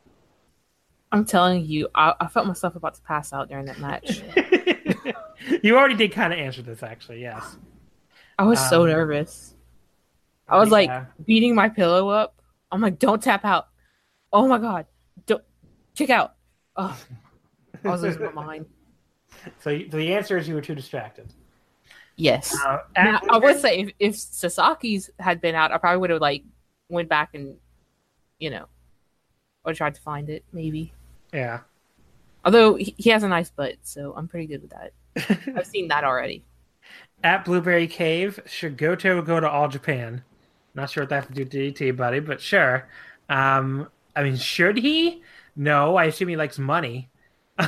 [1.11, 4.21] I'm telling you, I, I felt myself about to pass out during that match.
[5.63, 7.21] you already did kind of answer this, actually.
[7.21, 7.57] Yes.
[8.39, 9.55] I was so Um, nervous.
[10.47, 10.73] I was yeah.
[10.73, 12.41] like beating my pillow up.
[12.71, 13.67] I'm like, don't tap out.
[14.33, 14.85] Oh my god,
[15.25, 15.43] don't
[15.95, 16.35] kick out.
[16.77, 16.97] Oh,
[17.83, 18.65] I was losing my mind.
[19.59, 21.33] So the answer is you were too distracted.
[22.15, 22.55] Yes.
[22.63, 26.21] Uh, Now, I would say if, if Sasaki's had been out, I probably would have
[26.21, 26.43] like
[26.89, 27.55] went back and,
[28.37, 28.65] you know,
[29.65, 30.93] or tried to find it maybe.
[31.33, 31.61] Yeah.
[32.43, 34.93] Although he, has a nice butt, so I'm pretty good with that.
[35.55, 36.43] I've seen that already.
[37.23, 40.23] At Blueberry Cave, should Goto go to All Japan?
[40.73, 42.87] Not sure what that has to do with DDT, buddy, but sure.
[43.29, 45.21] Um, I mean, should he?
[45.55, 47.07] No, I assume he likes money.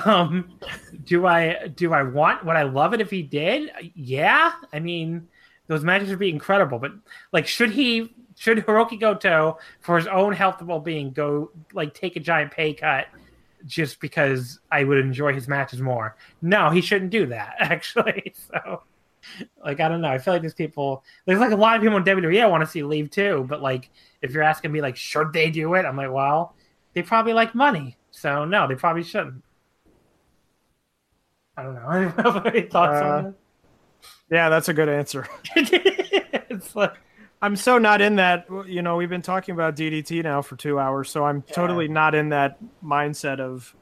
[0.05, 0.57] Um,
[1.03, 2.43] do I do I want?
[2.45, 3.69] Would I love it if he did?
[3.93, 4.53] Yeah.
[4.71, 5.27] I mean,
[5.67, 6.79] those matches would be incredible.
[6.79, 6.93] But
[7.31, 8.15] like, should he?
[8.35, 12.73] Should Hiroki Goto, for his own health and well-being, go like take a giant pay
[12.73, 13.05] cut
[13.65, 16.15] just because I would enjoy his matches more?
[16.41, 17.55] No, he shouldn't do that.
[17.59, 18.83] Actually, so
[19.63, 20.09] like I don't know.
[20.09, 21.03] I feel like there's people.
[21.25, 23.45] There's like a lot of people in WWE I want to see leave too.
[23.47, 23.89] But like,
[24.21, 25.85] if you're asking me like, should they do it?
[25.85, 26.55] I'm like, well,
[26.93, 29.43] they probably like money, so no, they probably shouldn't.
[31.57, 31.87] I don't know.
[31.87, 33.35] I don't know any thoughts Uh, on
[34.29, 35.27] Yeah, that's a good answer.
[35.55, 36.95] it's like,
[37.43, 38.47] I'm so not in that.
[38.67, 42.15] You know, we've been talking about DDT now for two hours, so I'm totally not
[42.15, 43.75] in that mindset of,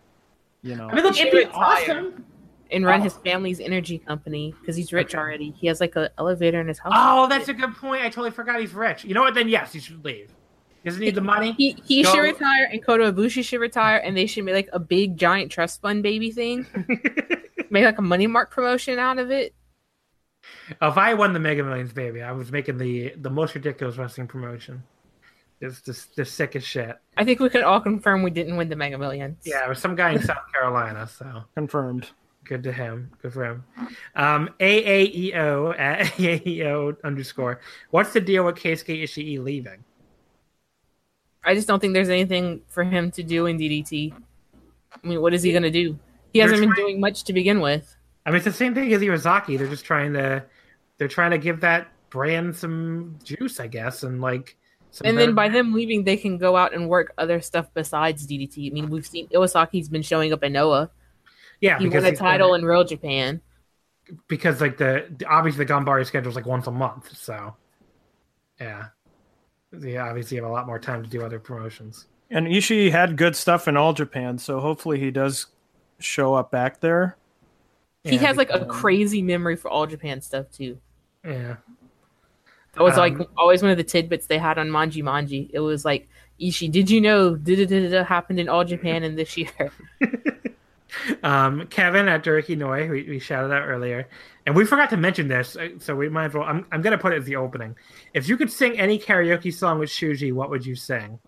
[0.63, 0.87] you know.
[0.89, 2.25] I mean, look, it'd be awesome.
[2.71, 3.03] And run Oh.
[3.03, 5.51] his family's energy company because he's rich already.
[5.51, 6.93] He has like an elevator in his house.
[6.95, 8.01] Oh, that's a good point.
[8.01, 9.03] I totally forgot he's rich.
[9.03, 9.33] You know what?
[9.35, 10.33] Then yes, he should leave.
[10.81, 11.51] He Doesn't he need the money.
[11.51, 14.69] He he Go- should retire, and Kota Ibushi should retire, and they should make like
[14.73, 16.65] a big giant trust fund baby thing.
[17.69, 19.53] make like a money mark promotion out of it.
[20.69, 24.27] If I won the Mega Millions, baby, I was making the the most ridiculous wrestling
[24.27, 24.83] promotion.
[25.59, 26.97] It's just the sickest shit.
[27.17, 29.37] I think we could all confirm we didn't win the Mega Millions.
[29.45, 32.09] Yeah, it was some guy in South Carolina, so Confirmed.
[32.45, 33.11] good to him.
[33.21, 33.63] Good for him.
[34.15, 37.59] Um, AAEO at AAEO underscore.
[37.91, 39.83] What's the deal with Keisuke Ishii leaving?
[41.43, 44.13] I just don't think there's anything for him to do in DDT.
[44.13, 45.97] I mean, what is he gonna do?
[46.33, 47.95] He They're hasn't been doing much to begin with.
[48.25, 49.57] I mean, it's the same thing as Iwasaki.
[49.57, 50.43] They're just trying to,
[50.97, 54.57] they're trying to give that brand some juice, I guess, and like.
[54.91, 58.27] Some And then by them leaving, they can go out and work other stuff besides
[58.27, 58.69] DDT.
[58.69, 60.91] I mean, we've seen Iwasaki's been showing up in Noah.
[61.61, 63.39] yeah, He won a he's- title in Real Japan.
[64.27, 67.55] because like the obviously the Gambare schedule is like once a month, so
[68.59, 68.87] yeah,
[69.71, 72.07] they obviously have a lot more time to do other promotions.
[72.29, 75.47] And Ishii had good stuff in All Japan, so hopefully he does
[75.99, 77.15] show up back there.
[78.03, 80.79] He Yeah, has like a crazy memory for All Japan stuff too.
[81.23, 81.57] Yeah,
[82.73, 85.49] That was like Um, always one of the tidbits they had on Maji Manji.
[85.53, 86.09] It was like,
[86.39, 89.71] Ishii, did you know da happened in All Japan in this year?
[91.23, 94.07] um, Kevin at Durkee Noi, we, we shouted out earlier,
[94.45, 96.43] and we forgot to mention this, uh, so we might as well.
[96.43, 97.75] I'm I'm gonna put it as the opening.
[98.13, 101.19] If you could sing any karaoke song with Shuji, what would you sing?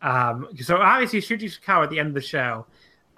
[0.00, 2.66] Um, so obviously Shuji Ishikawa at the end of the show.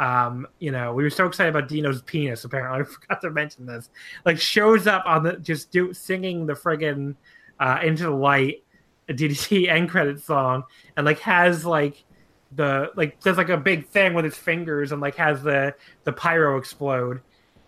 [0.01, 2.45] Um, you know, we were so excited about Dino's penis.
[2.45, 3.91] Apparently, I forgot to mention this.
[4.25, 7.15] Like, shows up on the just do singing the friggin'
[7.61, 8.65] uh, into the light
[9.11, 10.65] a DDT end credit song,
[10.97, 12.03] and like has like
[12.57, 15.75] the like does like a big thing with his fingers and like has the
[16.05, 17.21] the pyro explode.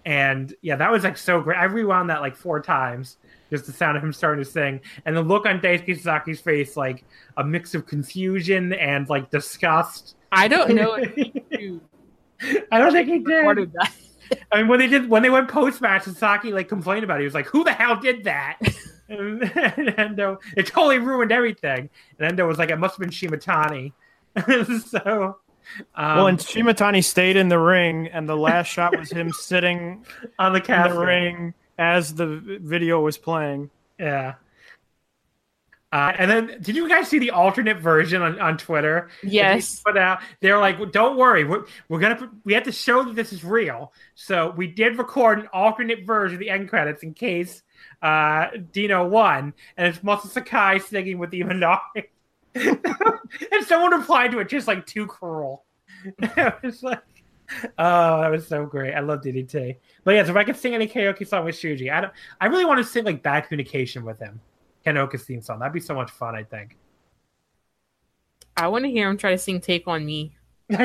[0.05, 1.59] And yeah, that was like so great.
[1.59, 3.19] I rewound that like four times.
[3.51, 6.75] Just the sound of him starting to sing, and the look on Daisuke Sasaki's face,
[6.75, 7.05] like
[7.37, 10.17] a mix of confusion and like disgust.
[10.33, 11.15] I don't know if
[11.51, 11.83] you
[12.71, 13.73] I don't think he did.
[14.51, 17.21] I mean, when they did when they went post match, Sasaki like complained about it.
[17.21, 18.59] He was like, "Who the hell did that?"
[19.13, 21.91] and Endo, it totally ruined everything.
[22.19, 23.93] And Endo was like, "It must have been Shimatani."
[24.89, 25.39] so,
[25.95, 30.05] um, well, and Shimatani stayed in the ring, and the last shot was him sitting
[30.39, 32.27] on the in the ring as the
[32.63, 33.71] video was playing.
[33.99, 34.35] yeah.
[35.93, 39.11] Uh, and then, did you guys see the alternate version on, on Twitter?
[39.23, 39.81] Yes.
[39.81, 40.21] Put out.
[40.41, 43.93] They're like, "Don't worry, we're, we're gonna we have to show that this is real."
[44.15, 47.63] So we did record an alternate version of the end credits in case
[48.01, 52.05] uh, Dino won, and it's Muscle Sakai singing with the Imanari.
[52.55, 55.65] and someone replied to it just like too cruel.
[56.19, 57.03] it was like,
[57.79, 58.95] oh, that was so great.
[58.95, 59.77] I love DDT.
[60.05, 62.13] But yes, if I could sing any karaoke song with Shuji, I don't.
[62.41, 64.41] I really want to sing like Bad Communication with him.
[64.85, 65.59] Ken Oka's theme song.
[65.59, 66.35] That'd be so much fun.
[66.35, 66.77] I think.
[68.57, 70.37] I want to hear him try to sing "Take on Me."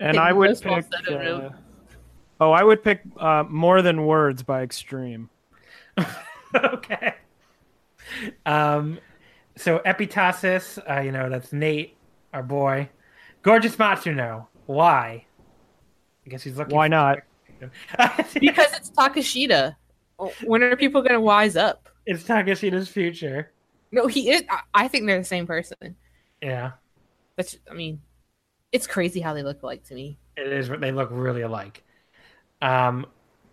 [0.00, 0.86] And I would pick.
[1.10, 1.50] uh,
[2.40, 5.28] oh, I would pick uh, "More Than Words" by Extreme.
[6.56, 7.14] okay.
[8.46, 8.98] Um,
[9.56, 11.96] so Epitasis, uh, you know, that's Nate,
[12.32, 12.88] our boy.
[13.42, 14.46] Gorgeous Matsuno.
[14.64, 15.26] Why?
[16.26, 16.74] I guess he's looking.
[16.74, 17.18] Why for- not?
[18.40, 19.76] Because it's Takeshita.
[20.44, 21.89] When are people going to wise up?
[22.06, 23.52] It's Takeshita's future.
[23.92, 24.42] No, he is.
[24.48, 25.96] I- I think they're the same person.
[26.42, 26.72] Yeah,
[27.36, 27.56] That's.
[27.70, 28.00] I mean,
[28.72, 30.18] it's crazy how they look alike to me.
[30.36, 30.68] it is.
[30.68, 31.82] They look really alike.
[32.62, 33.06] Um,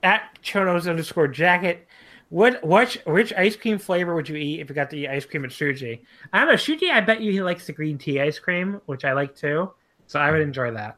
[0.03, 1.87] at Chono's underscore jacket.
[2.29, 5.25] What which which ice cream flavor would you eat if you got to eat ice
[5.25, 6.01] cream at Shuji?
[6.33, 6.53] I don't know.
[6.55, 9.71] Shuji, I bet you he likes the green tea ice cream, which I like too.
[10.07, 10.97] So I would enjoy that.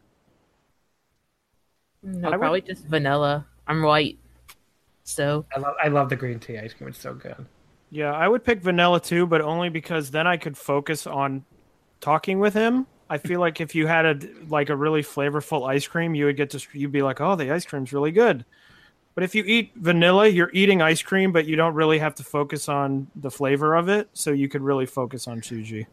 [2.03, 3.45] No, I would- probably just vanilla.
[3.67, 4.17] I'm white,
[5.09, 6.89] so I love I love the green tea ice cream.
[6.89, 7.45] It's so good.
[7.89, 11.43] Yeah, I would pick vanilla too, but only because then I could focus on
[11.99, 12.85] talking with him.
[13.09, 16.37] I feel like if you had a like a really flavorful ice cream, you would
[16.37, 18.45] get to you'd be like, "Oh, the ice cream's really good."
[19.15, 22.23] But if you eat vanilla, you're eating ice cream, but you don't really have to
[22.23, 25.87] focus on the flavor of it, so you could really focus on Shuji.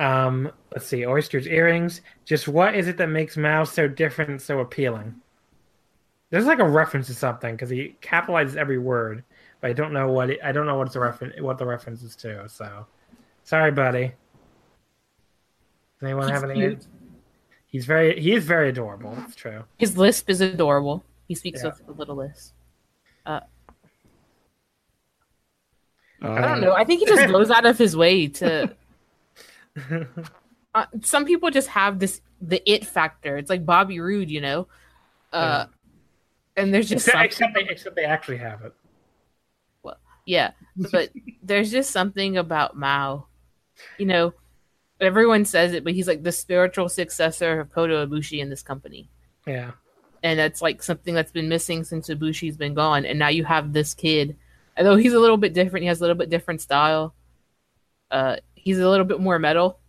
[0.00, 2.00] Um, let's see, oysters, earrings.
[2.24, 5.14] Just what is it that makes Mao so different, so appealing?
[6.32, 9.22] There's like a reference to something because he capitalizes every word,
[9.60, 11.66] but I don't know what it, I don't know what it's a reference what the
[11.66, 12.48] reference is to.
[12.48, 12.86] So,
[13.44, 14.06] sorry, buddy.
[16.00, 16.54] Does anyone He's have any?
[16.58, 16.86] cute.
[17.66, 19.14] He's very he is very adorable.
[19.14, 19.64] That's true.
[19.76, 21.04] his lisp is adorable.
[21.28, 21.68] He speaks Yeah.
[21.70, 22.54] with a little lisp.
[23.26, 23.42] I
[26.22, 26.72] Uh, don't know.
[26.72, 28.74] I think he just goes out of his way to.
[30.74, 33.36] Uh, some people just have this the it factor.
[33.36, 34.68] It's like Bobby Roode, you know.
[35.30, 35.66] Uh,
[36.56, 38.72] and there's just Except, something, except they except they actually have it.
[40.26, 40.52] yeah,
[40.92, 41.10] but
[41.42, 43.26] there's just something about Mao.
[43.98, 44.34] You know,
[45.00, 49.08] everyone says it, but he's like the spiritual successor of Kota Ibushi in this company.
[49.46, 49.72] Yeah.
[50.22, 53.04] and that's like something that's been missing since Ibushi's been gone.
[53.04, 54.36] And now you have this kid,
[54.78, 55.82] although he's a little bit different.
[55.82, 57.14] He has a little bit different style.
[58.10, 59.80] Uh, he's a little bit more metal.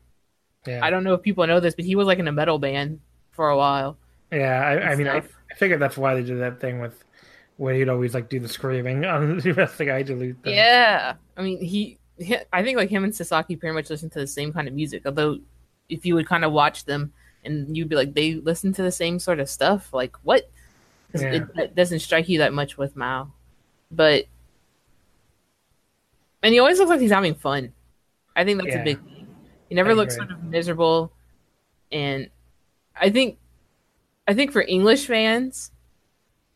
[0.65, 0.80] Yeah.
[0.84, 3.02] I don't know if people know this, but he was like in a metal band
[3.31, 3.98] for a while.
[4.31, 5.22] Yeah, I, I mean, I.
[5.53, 7.03] I figured that's why they did that thing with
[7.57, 10.55] where he'd always like do the screaming on the rest of the guy delete thing.
[10.55, 12.38] Yeah, I mean he, he.
[12.51, 15.03] I think like him and Sasaki pretty much listen to the same kind of music.
[15.05, 15.39] Although,
[15.89, 17.13] if you would kind of watch them,
[17.45, 19.93] and you'd be like, they listen to the same sort of stuff.
[19.93, 20.49] Like what?
[21.15, 21.34] Yeah.
[21.34, 23.31] It, it doesn't strike you that much with Mao,
[23.91, 24.25] but
[26.41, 27.71] and he always looks like he's having fun.
[28.35, 28.81] I think that's Yeah.
[28.81, 29.27] a big thing.
[29.69, 30.27] He never I looks agree.
[30.27, 31.11] sort of miserable,
[31.91, 32.30] and
[32.99, 33.38] I think,
[34.28, 35.72] I think for English fans,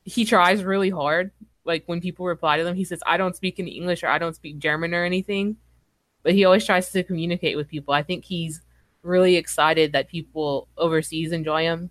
[0.03, 1.31] he tries really hard.
[1.65, 4.17] Like when people reply to them, he says, "I don't speak any English or I
[4.17, 5.57] don't speak German or anything,"
[6.23, 7.93] but he always tries to communicate with people.
[7.93, 8.61] I think he's
[9.03, 11.89] really excited that people overseas enjoy him,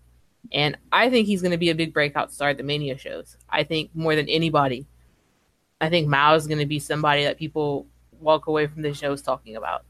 [0.50, 3.36] and I think he's going to be a big breakout star at the Mania shows.
[3.50, 4.86] I think more than anybody,
[5.80, 7.86] I think Mao is going to be somebody that people
[8.18, 9.84] walk away from the shows talking about.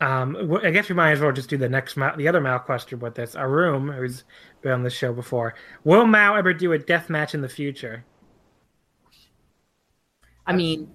[0.00, 2.40] Um, w- I guess we might as well just do the next Mao, the other
[2.40, 3.34] Mao question with this.
[3.34, 4.24] Arum, who's
[4.62, 5.54] been on the show before,
[5.84, 8.04] will Mao ever do a death match in the future?
[10.46, 10.88] I mean,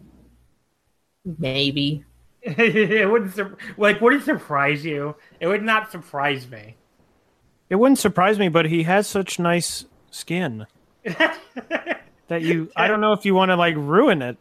[1.37, 2.05] maybe.
[2.41, 5.15] it wouldn't sur- like would it surprise you?
[5.39, 6.75] It would not surprise me.
[7.69, 10.65] It wouldn't surprise me, but he has such nice skin
[11.03, 12.69] that you.
[12.75, 14.37] I don't know if you want to like ruin it,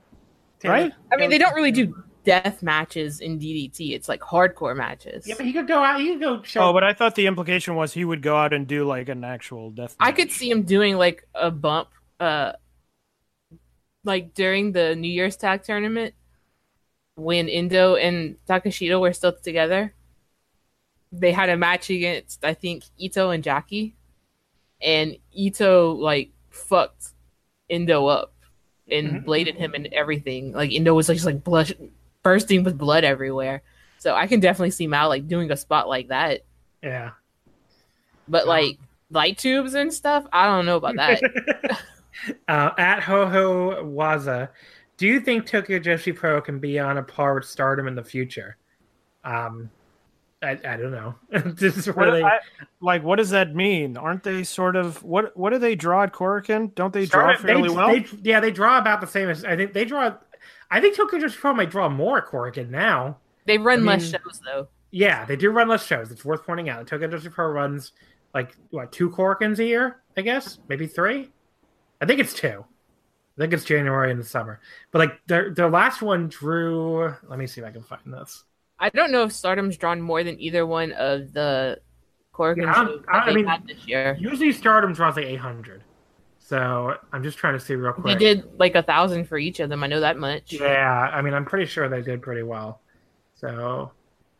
[0.65, 0.93] right?
[1.13, 3.93] I mean, they don't really do death matches in DDT.
[3.95, 5.27] It's like hardcore matches.
[5.27, 6.01] Yeah, but he could go out.
[6.01, 6.69] He could go show.
[6.69, 9.25] Oh, but I thought the implication was he would go out and do like an
[9.25, 9.97] actual death.
[10.01, 11.89] I could see him doing like a bump,
[12.21, 12.53] uh,
[14.05, 16.15] like during the New Year's tag tournament
[17.15, 19.95] when Endo and Takeshita were still together.
[21.13, 23.97] They had a match against I think Ito and Jackie,
[24.81, 27.13] and Ito like fucked
[27.69, 28.35] Endo up
[28.91, 29.25] and Mhm.
[29.25, 30.53] bladed him and everything.
[30.53, 31.73] Like Endo was just like blush,
[32.23, 33.63] bursting with blood everywhere.
[33.99, 36.43] So I can definitely see Mao like doing a spot like that.
[36.83, 37.11] yeah.
[38.29, 38.79] But like
[39.11, 41.21] light tubes and stuff, I don't know about that.
[42.49, 44.49] uh, at Hoho Waza,
[44.97, 48.05] do you think Tokyo Joshi Pro can be on a par with Stardom in the
[48.05, 48.57] future?
[49.25, 49.69] Um,
[50.43, 51.15] I, I don't know.
[51.31, 52.39] this is What- really I-
[52.81, 53.97] like, what does that mean?
[53.97, 55.37] Aren't they sort of what?
[55.37, 56.75] What do they draw at Korakuen?
[56.75, 57.89] Don't they draw fairly they- well?
[57.89, 60.15] they- yeah, they draw about the same as I think they draw.
[60.73, 63.19] I think Tokyo Joshi Pro might draw more Korakuen now.
[63.47, 64.69] They run I less mean- shows though.
[64.91, 66.11] Yeah, they do run less shows.
[66.11, 66.87] It's worth pointing out.
[66.87, 67.93] Tokyo Joshi Pro runs
[68.35, 70.03] like what two Korakuens a year?
[70.17, 71.31] I guess maybe three.
[72.01, 72.65] I think it's two.
[73.39, 74.61] I think it's January in the summer.
[74.91, 77.15] But like their their last one drew.
[77.29, 78.45] Let me see if I can find this.
[78.79, 81.79] I don't know if Stardom's drawn more than either one of the
[82.35, 84.17] Korakuen Yeah, shows I- I mean- this year.
[84.19, 85.85] Usually Stardom draws like 800.
[86.53, 88.19] So I'm just trying to see real quick.
[88.19, 88.43] They quick.
[88.43, 89.83] did like a thousand for each of them.
[89.83, 90.53] I know that much.
[90.53, 92.83] Yeah, I mean, I'm pretty sure they did pretty well.
[93.37, 93.91] So,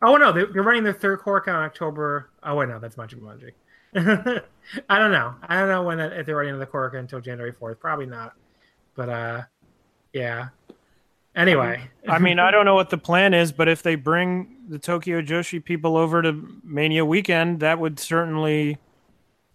[0.03, 2.29] oh no, they, they're running their third cork on October.
[2.43, 3.53] Oh wait, no, that's Munchie Munchie.
[4.89, 5.33] I don't know.
[5.41, 7.79] I don't know when that, if they're running the cork until January 4th.
[7.79, 8.35] Probably not.
[8.93, 9.41] But uh,
[10.13, 10.49] yeah.
[11.35, 14.77] Anyway, I mean, I don't know what the plan is, but if they bring the
[14.77, 18.77] Tokyo Joshi people over to Mania weekend, that would certainly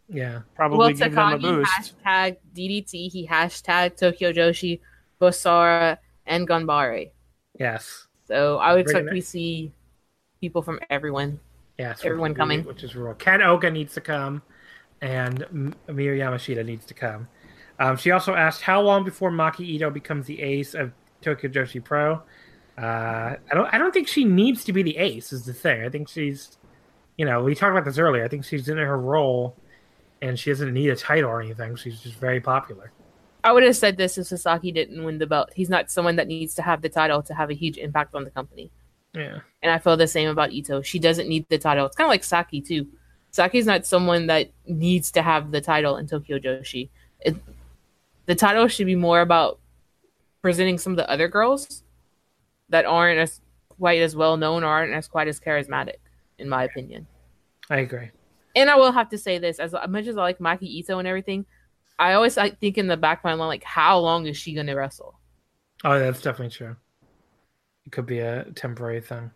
[0.09, 1.71] yeah, probably Well, give them a boost.
[1.71, 3.11] hashtag DDT.
[3.11, 4.81] He hashtag Tokyo Joshi,
[5.21, 7.11] Basara, and Ganbare.
[7.59, 9.73] yes, So I would Bringing expect we see
[10.41, 11.41] people from everyone.
[11.79, 12.05] yes.
[12.05, 12.65] Everyone coming.
[12.65, 13.15] which is real.
[13.15, 14.43] Ken Oka needs to come,
[15.01, 17.29] and M- Miyu Yamashita needs to come.
[17.81, 21.83] Um, she also asked how long before Maki Ito becomes the ace of Tokyo Joshi
[21.83, 22.23] Pro.
[22.77, 23.73] Uh, I don't.
[23.75, 25.33] I don't think she needs to be the ace.
[25.33, 25.85] Is the thing.
[25.85, 26.59] I think she's,
[27.17, 28.25] you know, we talked about this earlier.
[28.25, 29.57] I think she's in her role,
[30.23, 31.77] and she doesn't need a title or anything.
[31.77, 32.93] She's just very popular.
[33.45, 35.51] I would have said this if Sasaki didn't win the belt.
[35.55, 38.25] He's not someone that needs to have the title to have a huge impact on
[38.25, 38.71] the company.
[39.15, 39.41] Yeah.
[39.63, 40.83] And I feel the same about Ito.
[40.83, 41.87] She doesn't need the title.
[41.87, 42.87] It's kind of like Saki too.
[43.31, 46.89] Saki's not someone that needs to have the title in Tokyo Joshi.
[47.21, 47.37] It,
[48.27, 49.59] the title should be more about
[50.43, 51.83] presenting some of the other girls
[52.69, 55.97] that aren't as quite as well known or aren't as quite as charismatic,
[56.39, 57.07] in my opinion.
[57.71, 58.11] I agree.
[58.59, 61.07] And I will have to say this: as much as I like Maki Ito and
[61.07, 61.47] everything,
[61.97, 64.53] I always like think in the back of my mind, like, how long is she
[64.53, 65.17] going to wrestle?
[65.85, 66.75] Oh, that's definitely true.
[67.87, 69.31] It could be a temporary thing.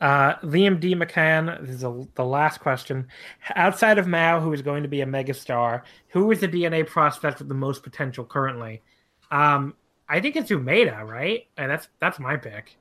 [0.00, 0.94] Uh, Liam D.
[0.94, 3.08] McCann, this is a, the last question.
[3.54, 7.38] Outside of Mao, who is going to be a megastar, who is the DNA prospect
[7.38, 8.82] with the most potential currently?
[9.30, 9.74] Um,
[10.08, 11.46] I think it's Umeda, right?
[11.58, 12.76] And that's that's my pick.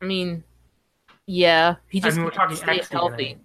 [0.00, 0.44] I mean,
[1.26, 3.36] yeah, he just I mean, we're talking stay healthy.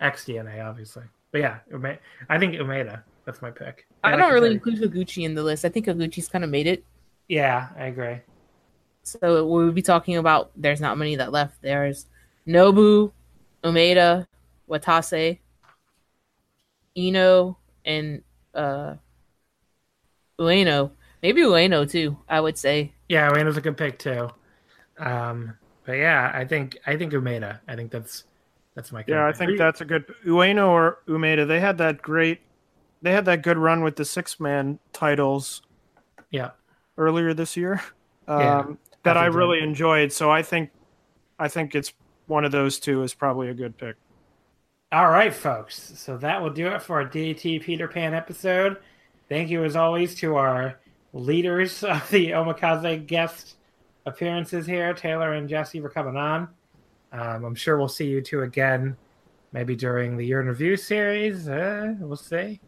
[0.00, 0.06] DNA.
[0.06, 1.04] X DNA, obviously.
[1.32, 1.98] But yeah, Ume-
[2.28, 3.02] I think Umeda.
[3.24, 3.86] That's my pick.
[4.02, 5.64] I don't really include Higuchi in the list.
[5.64, 6.84] I think Higuchi's kind of made it.
[7.28, 8.18] Yeah, I agree.
[9.02, 11.62] So we would be talking about there's not many that left.
[11.62, 12.06] There's
[12.46, 13.12] Nobu,
[13.62, 14.26] Umeda,
[14.68, 15.38] Watase,
[16.96, 18.22] Iino, and
[18.54, 18.94] uh
[20.40, 20.90] Ueno.
[21.22, 22.92] Maybe Ueno too, I would say.
[23.08, 24.30] Yeah, Ueno's a good pick too.
[24.98, 25.54] Um,
[25.84, 27.60] but yeah, I think I think Umeda.
[27.68, 28.24] I think that's
[28.80, 29.04] that's my.
[29.06, 31.46] Yeah, I think that's a good Ueno or Umeda.
[31.46, 32.40] They had that great,
[33.02, 35.60] they had that good run with the six man titles
[36.30, 36.50] Yeah,
[36.96, 37.82] earlier this year.
[38.26, 38.62] Um, Yeah,
[39.02, 39.38] that I think so.
[39.38, 40.12] really enjoyed.
[40.12, 40.70] So I think,
[41.38, 41.92] I think it's
[42.26, 43.96] one of those two is probably a good pick.
[44.92, 45.92] All right, folks.
[45.98, 48.78] So that will do it for our DDT Peter Pan episode.
[49.28, 50.80] Thank you, as always, to our
[51.12, 53.56] leaders of the Omakase guest
[54.06, 56.48] appearances here, Taylor and Jesse, for coming on.
[57.12, 58.96] Um, I'm sure we'll see you two again,
[59.52, 61.48] maybe during the year in review series.
[61.48, 62.60] Uh, we'll see.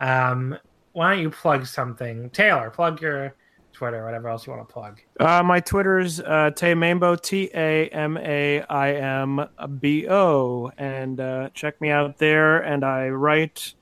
[0.00, 0.58] Um,
[0.92, 2.70] why don't you plug something, Taylor?
[2.70, 3.34] Plug your
[3.76, 5.00] Twitter, whatever else you want to plug.
[5.20, 9.46] Uh, my Twitter's uh, Tay Mambo, T A M A I M
[9.78, 12.60] B O, and uh, check me out there.
[12.60, 13.74] And I write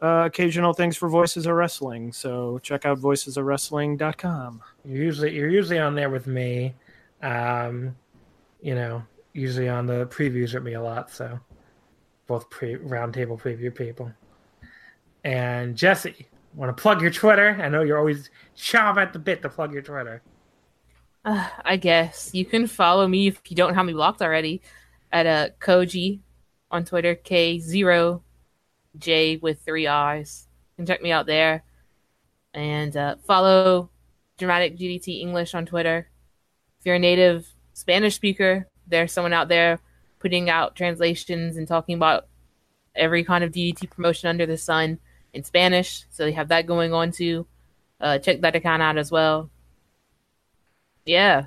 [0.00, 4.62] uh, occasional things for Voices of Wrestling, so check out voicesofwrestling.com.
[4.84, 6.74] You're usually you're usually on there with me.
[7.20, 7.96] Um,
[8.60, 9.02] you know,
[9.32, 11.10] usually on the previews with me a lot.
[11.10, 11.38] So
[12.26, 14.12] both pre roundtable preview people.
[15.24, 17.58] And Jesse, want to plug your Twitter?
[17.60, 20.22] I know you're always chomp at the bit to plug your Twitter.
[21.24, 24.60] Uh, I guess you can follow me if you don't have me blocked already
[25.12, 26.20] at uh, Koji
[26.70, 28.22] on Twitter, K zero
[28.98, 30.48] J with three I's.
[30.72, 31.62] You can check me out there
[32.54, 33.90] and uh, follow
[34.38, 36.08] Dramatic DDT English on Twitter.
[36.80, 39.78] If you're a native Spanish speaker, there's someone out there
[40.18, 42.26] putting out translations and talking about
[42.94, 44.98] every kind of DDT promotion under the sun
[45.32, 46.04] in Spanish.
[46.10, 47.46] So they have that going on too.
[48.00, 49.50] Uh, check that account out as well.
[51.04, 51.46] Yeah.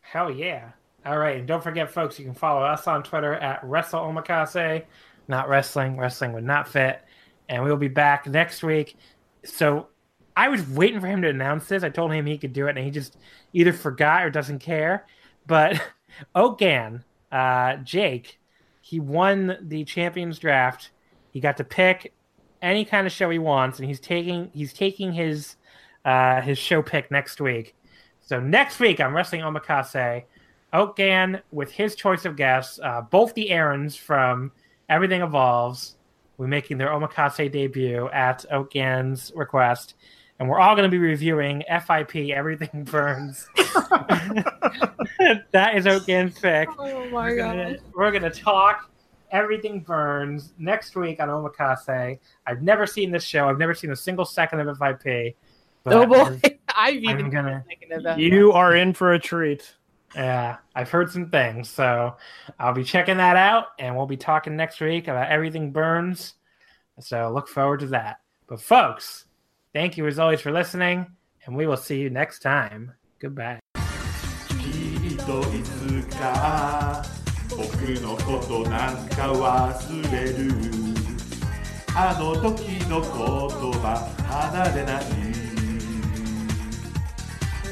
[0.00, 0.70] Hell yeah.
[1.04, 1.38] All right.
[1.38, 4.84] And don't forget, folks, you can follow us on Twitter at Wrestle Omakase.
[5.28, 5.96] Not wrestling.
[5.96, 7.02] Wrestling would not fit.
[7.48, 8.96] And we'll be back next week.
[9.44, 9.88] So
[10.36, 11.82] I was waiting for him to announce this.
[11.82, 13.16] I told him he could do it, and he just
[13.52, 15.06] either forgot or doesn't care.
[15.46, 15.80] But
[16.34, 18.38] Ogan, uh, Jake,
[18.80, 20.90] he won the champions draft.
[21.32, 22.12] He got to pick
[22.62, 25.56] any kind of show he wants, and he's taking he's taking his
[26.04, 27.74] uh, his show pick next week.
[28.20, 30.24] So next week I'm Wrestling Omakase,
[30.72, 34.52] Oakgan with his choice of guests, uh, both the Aarons from
[34.88, 35.96] Everything Evolves,
[36.38, 39.94] we're making their Omakase debut at Oakgan's request,
[40.38, 43.48] and we're all going to be reviewing FIP Everything Burns.
[45.52, 46.68] that is Oakgan's pick.
[46.78, 48.90] Oh my We're gonna, we're gonna talk
[49.30, 52.18] Everything Burns next week on Omakase.
[52.46, 53.48] I've never seen this show.
[53.48, 55.36] I've never seen a single second of FIP.
[55.84, 56.40] but Oh boy, I've-
[56.78, 57.64] I've I'm even gonna.
[57.66, 58.18] thinking.
[58.18, 59.74] You are in for a treat.
[60.14, 62.16] Yeah, I've heard some things, so
[62.58, 66.34] I'll be checking that out, and we'll be talking next week about everything burns.
[67.00, 68.20] So look forward to that.
[68.46, 69.25] But folks,
[69.75, 71.07] thank you as always for listening,
[71.45, 72.93] and we will see you next time.
[73.19, 73.59] Goodbye.
[74.61, 77.03] きっといつか
[77.49, 77.61] 僕
[78.01, 80.51] のことなんか忘れる
[81.93, 83.09] あの時の言
[83.81, 85.03] 葉離れない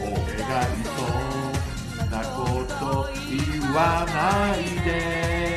[0.01, 0.09] 俺
[0.43, 0.91] がいそ
[2.03, 5.52] うなこと言わないで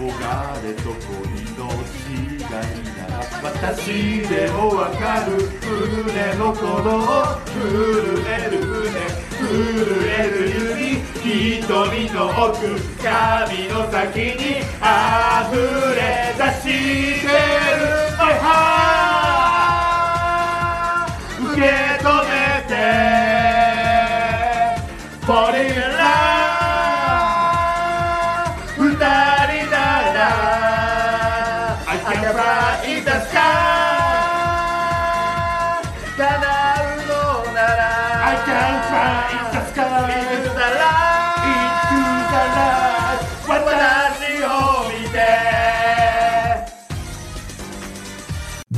[0.00, 0.08] 憧
[0.64, 0.96] れと恋
[1.58, 1.68] の
[2.08, 5.36] 違いなら私でもわかる。
[5.60, 6.90] 船の鼓動
[7.44, 7.54] 震
[8.26, 8.88] える船
[9.30, 9.44] 震
[10.08, 10.36] える
[10.80, 11.04] 指
[11.60, 11.68] 瞳
[12.12, 12.56] の奥
[13.02, 15.52] 髪の先に溢
[15.94, 16.00] れ
[16.38, 17.49] 出して。